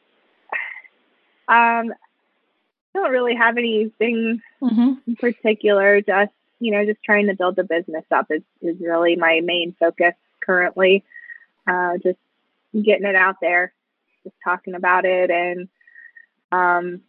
um 1.47 1.93
don't 2.93 3.11
really 3.11 3.35
have 3.35 3.57
anything 3.57 4.41
hmm 4.61 4.93
in 5.07 5.15
particular. 5.15 6.01
Just 6.01 6.31
you 6.59 6.71
know, 6.71 6.85
just 6.85 7.03
trying 7.03 7.27
to 7.27 7.35
build 7.35 7.55
the 7.55 7.63
business 7.63 8.05
up 8.11 8.27
is 8.29 8.43
is 8.61 8.79
really 8.79 9.15
my 9.15 9.41
main 9.43 9.75
focus 9.79 10.13
currently. 10.41 11.03
Uh, 11.67 11.97
just 11.97 12.19
getting 12.73 13.05
it 13.05 13.15
out 13.15 13.35
there, 13.41 13.73
just 14.23 14.35
talking 14.43 14.75
about 14.75 15.05
it, 15.05 15.29
and 15.29 15.67
um, 16.51 17.01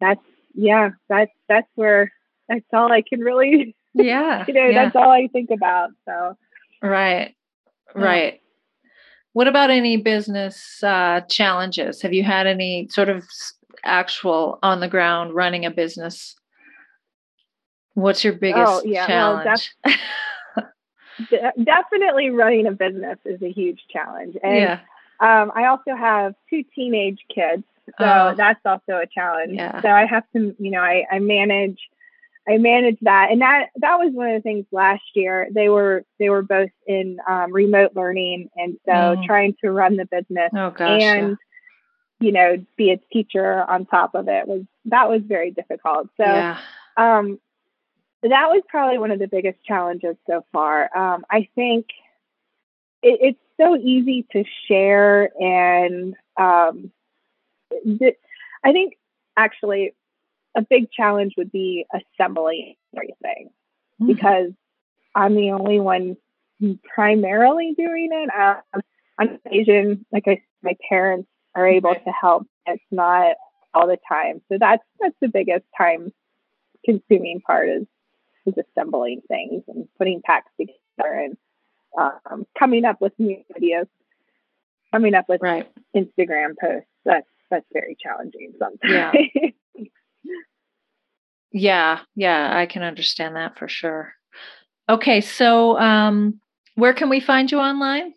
that's 0.00 0.20
yeah, 0.54 0.90
that's 1.08 1.32
that's 1.48 1.68
where 1.74 2.12
that's 2.48 2.64
all 2.72 2.90
I 2.92 3.02
can 3.02 3.20
really 3.20 3.74
Yeah. 3.94 4.44
you 4.48 4.54
know 4.54 4.66
yeah. 4.66 4.84
that's 4.84 4.96
all 4.96 5.10
I 5.10 5.28
think 5.32 5.50
about. 5.50 5.90
So 6.04 6.36
Right. 6.82 7.34
Yeah. 7.94 8.02
Right. 8.02 8.40
What 9.32 9.48
about 9.48 9.70
any 9.70 9.98
business 9.98 10.82
uh, 10.82 11.20
challenges? 11.28 12.00
Have 12.00 12.14
you 12.14 12.24
had 12.24 12.46
any 12.46 12.88
sort 12.90 13.10
of 13.10 13.22
actual 13.84 14.58
on 14.62 14.80
the 14.80 14.88
ground 14.88 15.34
running 15.34 15.66
a 15.66 15.70
business? 15.70 16.34
What's 17.94 18.24
your 18.24 18.34
biggest 18.34 18.66
Oh, 18.66 18.82
yeah, 18.84 19.06
well, 19.08 19.42
challenge? 19.42 19.74
de- 21.30 21.64
definitely 21.64 22.30
running 22.30 22.66
a 22.66 22.72
business 22.72 23.18
is 23.24 23.40
a 23.42 23.50
huge 23.50 23.80
challenge, 23.90 24.36
and 24.42 24.56
yeah. 24.56 24.80
um, 25.20 25.50
I 25.54 25.66
also 25.66 25.94
have 25.96 26.34
two 26.50 26.62
teenage 26.74 27.20
kids, 27.34 27.64
so 27.98 28.04
Oh. 28.04 28.34
that's 28.36 28.60
also 28.64 29.00
a 29.00 29.06
challenge. 29.06 29.54
Yeah. 29.54 29.80
So 29.82 29.88
I 29.88 30.06
have 30.06 30.24
to, 30.34 30.54
you 30.58 30.70
know, 30.70 30.80
I, 30.80 31.04
I 31.10 31.18
manage, 31.18 31.78
I 32.48 32.58
manage 32.58 32.98
that, 33.02 33.30
and 33.32 33.40
that 33.42 33.70
that 33.76 33.96
was 33.98 34.12
one 34.12 34.28
of 34.30 34.34
the 34.34 34.42
things 34.42 34.66
last 34.72 35.02
year. 35.14 35.48
They 35.50 35.68
were 35.68 36.04
they 36.18 36.28
were 36.28 36.42
both 36.42 36.70
in 36.86 37.18
um, 37.28 37.52
remote 37.52 37.92
learning, 37.96 38.50
and 38.56 38.76
so 38.84 38.92
Mm. 38.92 39.24
trying 39.24 39.54
to 39.62 39.70
run 39.70 39.96
the 39.96 40.04
business 40.06 40.50
Oh 40.54 40.70
gosh. 40.70 41.00
yeah. 41.00 41.14
and 41.14 41.36
you 42.20 42.32
know 42.32 42.64
be 42.76 42.92
a 42.92 42.96
teacher 43.12 43.62
on 43.68 43.84
top 43.86 44.14
of 44.14 44.28
it 44.28 44.46
was 44.48 44.62
that 44.86 45.08
was 45.08 45.22
very 45.24 45.50
difficult. 45.50 46.08
So 46.16 46.24
yeah. 46.24 46.58
um, 46.96 47.38
that 48.22 48.48
was 48.48 48.62
probably 48.68 48.98
one 48.98 49.10
of 49.10 49.18
the 49.18 49.28
biggest 49.28 49.62
challenges 49.64 50.16
so 50.28 50.44
far. 50.52 50.88
Um, 50.96 51.24
I 51.30 51.48
think 51.54 51.86
it, 53.02 53.18
it's 53.20 53.38
so 53.60 53.76
easy 53.76 54.26
to 54.32 54.44
share, 54.68 55.30
and 55.40 56.14
um, 56.38 56.92
I 57.72 58.72
think 58.72 58.94
actually 59.36 59.94
a 60.56 60.62
big 60.62 60.90
challenge 60.90 61.34
would 61.36 61.52
be 61.52 61.86
assembling 61.92 62.74
everything 62.94 63.50
Mhm. 64.00 64.06
because 64.06 64.52
I'm 65.14 65.34
the 65.34 65.52
only 65.52 65.80
one 65.80 66.16
primarily 66.94 67.74
doing 67.76 68.10
it. 68.12 68.30
Um, 68.74 68.80
on 69.18 69.40
occasion, 69.46 70.04
like 70.12 70.26
I, 70.28 70.42
my 70.62 70.76
parents 70.88 71.28
are 71.54 71.66
able 71.66 71.94
to 71.94 72.10
help. 72.12 72.46
It's 72.66 72.82
not 72.90 73.36
all 73.74 73.86
the 73.86 73.98
time, 74.08 74.42
so 74.50 74.58
that's 74.58 74.82
that's 75.00 75.16
the 75.20 75.28
biggest 75.28 75.64
time 75.76 76.12
consuming 76.84 77.40
part 77.40 77.68
is 77.68 77.86
is 78.46 78.54
assembling 78.58 79.22
things 79.28 79.64
and 79.68 79.88
putting 79.98 80.22
packs 80.22 80.50
together 80.58 81.12
and 81.12 81.36
um, 81.98 82.46
coming 82.58 82.84
up 82.84 83.00
with 83.00 83.12
new 83.18 83.42
videos, 83.58 83.88
coming 84.92 85.14
up 85.14 85.28
with 85.28 85.40
Right. 85.42 85.68
Instagram 85.94 86.54
posts. 86.60 86.88
That's 87.04 87.26
that's 87.50 87.66
very 87.72 87.96
challenging 88.00 88.52
sometimes. 88.58 89.28
Yeah. 89.34 89.82
Yeah. 91.52 92.00
Yeah. 92.14 92.50
I 92.54 92.66
can 92.66 92.82
understand 92.82 93.36
that 93.36 93.56
for 93.58 93.66
sure. 93.66 94.12
Okay. 94.90 95.22
So, 95.22 95.78
um, 95.78 96.38
where 96.74 96.92
can 96.92 97.08
we 97.08 97.18
find 97.18 97.50
you 97.50 97.58
online? 97.58 98.12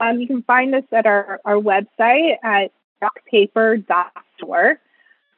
Um, 0.00 0.18
you 0.18 0.26
can 0.26 0.42
find 0.44 0.74
us 0.74 0.84
at 0.90 1.04
our, 1.04 1.40
our 1.44 1.56
website 1.56 2.36
at 2.42 2.72
rockpaper.store 3.02 4.80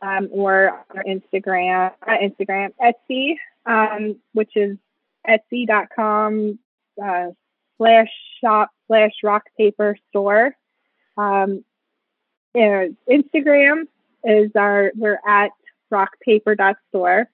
um, 0.01 0.29
or 0.31 0.85
our 0.95 1.05
Instagram, 1.05 1.93
uh, 2.07 2.17
Instagram, 2.23 2.69
Etsy, 2.81 3.35
um, 3.67 4.21
which 4.33 4.53
is 4.55 4.79
etsy.com 5.29 6.59
uh, 7.03 7.27
slash 7.79 8.11
shop 8.41 8.71
slash 8.87 9.13
rock 9.25 9.43
paper 9.59 9.97
store. 10.11 10.55
Um, 11.17 11.65
and 12.55 12.97
Instagram 13.11 13.85
is 14.25 14.51
our, 14.57 14.93
we're 14.97 15.19
at 15.27 15.51
rockpaper.store 15.93 17.29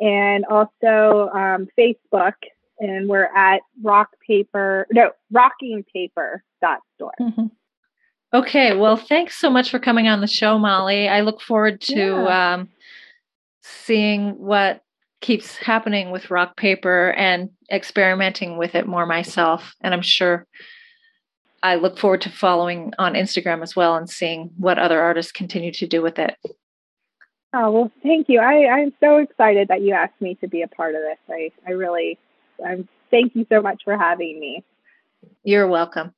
and 0.00 0.44
also 0.46 1.28
um, 1.34 1.68
Facebook 1.78 2.34
and 2.78 3.08
we're 3.08 3.28
at 3.36 3.60
rock 3.82 4.10
paper 4.26 4.86
no 4.92 5.10
rocking 5.32 5.84
paper 5.92 6.42
dot 6.60 6.78
store 6.96 7.12
Mhm. 7.20 7.50
Okay. 8.34 8.76
Well, 8.76 8.96
thanks 8.98 9.36
so 9.38 9.48
much 9.48 9.70
for 9.70 9.78
coming 9.78 10.06
on 10.06 10.20
the 10.20 10.26
show, 10.26 10.58
Molly. 10.58 11.08
I 11.08 11.22
look 11.22 11.40
forward 11.40 11.80
to 11.82 11.94
Yeah. 11.98 12.52
um, 12.54 12.68
seeing 13.62 14.38
what 14.38 14.82
keeps 15.22 15.56
happening 15.56 16.10
with 16.10 16.30
rock 16.30 16.56
paper 16.56 17.10
and 17.16 17.48
experimenting 17.72 18.58
with 18.58 18.74
it 18.74 18.86
more 18.86 19.06
myself. 19.06 19.74
And 19.80 19.94
I'm 19.94 20.02
sure 20.02 20.46
I 21.62 21.74
look 21.76 21.98
forward 21.98 22.20
to 22.22 22.30
following 22.30 22.92
on 22.98 23.14
Instagram 23.14 23.62
as 23.62 23.74
well 23.74 23.96
and 23.96 24.08
seeing 24.08 24.50
what 24.58 24.78
other 24.78 25.00
artists 25.00 25.32
continue 25.32 25.72
to 25.72 25.86
do 25.86 26.02
with 26.02 26.18
it. 26.18 26.36
oh 27.54 27.70
well 27.70 27.90
thank 28.02 28.28
you 28.28 28.40
i 28.40 28.66
i'm 28.68 28.92
so 29.00 29.16
excited 29.16 29.68
that 29.68 29.80
you 29.80 29.94
asked 29.94 30.20
me 30.20 30.34
to 30.34 30.46
be 30.48 30.60
a 30.60 30.68
part 30.68 30.94
of 30.94 31.00
this 31.00 31.18
i 31.30 31.50
i 31.66 31.70
really 31.72 32.18
i'm 32.66 32.86
thank 33.10 33.34
you 33.34 33.46
so 33.48 33.62
much 33.62 33.80
for 33.84 33.96
having 33.96 34.38
me 34.38 34.62
You're 35.42 35.66
welcome. 35.66 36.12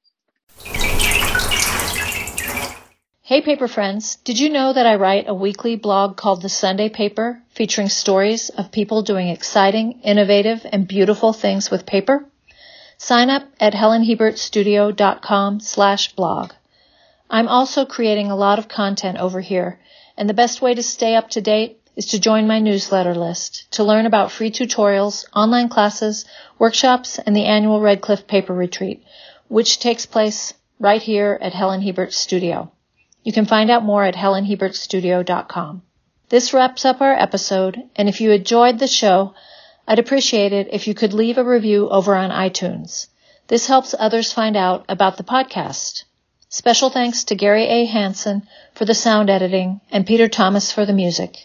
Hey, 3.23 3.43
paper 3.43 3.69
friends, 3.69 4.17
did 4.25 4.41
you 4.41 4.49
know 4.49 4.73
that 4.73 4.87
I 4.87 4.97
write 4.97 5.29
a 5.29 5.35
weekly 5.35 5.77
blog 5.77 6.17
called 6.17 6.43
The 6.43 6.49
Sunday 6.49 6.89
Paper 6.89 7.41
featuring 7.51 7.89
stories 7.89 8.49
of 8.49 8.73
people 8.73 9.03
doing 9.03 9.29
exciting, 9.29 10.01
innovative, 10.03 10.67
and 10.73 10.89
beautiful 10.89 11.33
things 11.33 11.71
with 11.71 11.87
paper? 11.87 12.27
Sign 13.03 13.31
up 13.31 13.45
at 13.59 13.73
helenhiebertstudio.com 13.73 15.61
slash 15.61 16.13
blog. 16.13 16.53
I'm 17.31 17.49
also 17.49 17.87
creating 17.87 18.31
a 18.31 18.37
lot 18.37 18.59
of 18.59 18.69
content 18.69 19.17
over 19.17 19.41
here, 19.41 19.81
and 20.19 20.29
the 20.29 20.35
best 20.35 20.61
way 20.61 20.75
to 20.75 20.83
stay 20.83 21.15
up 21.15 21.31
to 21.31 21.41
date 21.41 21.81
is 21.97 22.05
to 22.09 22.21
join 22.21 22.47
my 22.47 22.59
newsletter 22.59 23.15
list 23.15 23.73
to 23.73 23.85
learn 23.85 24.05
about 24.05 24.31
free 24.31 24.51
tutorials, 24.51 25.25
online 25.35 25.71
classes, 25.71 26.27
workshops, 26.59 27.19
and 27.19 27.35
the 27.35 27.47
annual 27.47 27.81
Red 27.81 28.03
Cliff 28.03 28.27
Paper 28.27 28.53
Retreat, 28.53 29.03
which 29.49 29.79
takes 29.79 30.05
place 30.05 30.53
right 30.79 31.01
here 31.01 31.39
at 31.41 31.55
Helen 31.55 31.81
Hiebert 31.81 32.13
Studio. 32.13 32.71
You 33.25 33.33
can 33.33 33.47
find 33.47 33.71
out 33.71 33.83
more 33.83 34.05
at 34.05 34.15
helenhiebertstudio.com. 34.15 35.83
This 36.29 36.53
wraps 36.53 36.85
up 36.85 37.01
our 37.01 37.15
episode, 37.15 37.83
and 37.97 38.11
if 38.11 38.21
you 38.21 38.31
enjoyed 38.33 38.79
the 38.79 38.87
show, 38.87 39.33
I'd 39.91 39.99
appreciate 39.99 40.53
it 40.53 40.69
if 40.71 40.87
you 40.87 40.95
could 40.95 41.13
leave 41.13 41.37
a 41.37 41.43
review 41.43 41.89
over 41.89 42.15
on 42.15 42.31
iTunes. 42.31 43.09
This 43.49 43.67
helps 43.67 43.93
others 43.99 44.33
find 44.33 44.57
out 44.57 44.85
about 44.89 45.17
the 45.17 45.25
podcast. 45.25 46.05
Special 46.49 46.91
thanks 46.91 47.25
to 47.25 47.35
Gary 47.35 47.65
A. 47.65 47.87
Hansen 47.87 48.47
for 48.73 48.85
the 48.85 48.95
sound 48.95 49.29
editing 49.29 49.81
and 49.91 50.07
Peter 50.07 50.29
Thomas 50.29 50.71
for 50.71 50.87
the 50.87 50.93
music. 50.93 51.39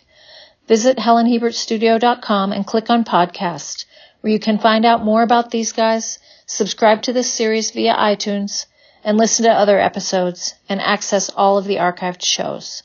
Visit 0.68 0.98
helenhiebertstudio.com 0.98 2.52
and 2.52 2.68
click 2.68 2.92
on 2.92 3.04
podcast, 3.04 3.86
where 4.22 4.32
you 4.32 4.38
can 4.38 4.60
find 4.60 4.86
out 4.86 5.04
more 5.04 5.24
about 5.24 5.50
these 5.50 5.72
guys, 5.72 6.20
subscribe 6.46 7.02
to 7.02 7.14
this 7.14 7.34
series 7.34 7.72
via 7.72 7.96
iTunes, 7.96 8.68
and 9.04 9.18
listen 9.18 9.46
to 9.46 9.52
other 9.52 9.80
episodes 9.80 10.54
and 10.70 10.80
access 10.80 11.30
all 11.30 11.58
of 11.58 11.66
the 11.66 11.78
archived 11.78 12.24
shows. 12.24 12.84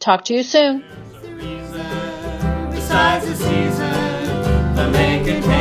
Talk 0.00 0.24
to 0.24 0.34
you 0.34 0.42
soon 0.42 0.82
can 5.28 5.42
tell. 5.42 5.57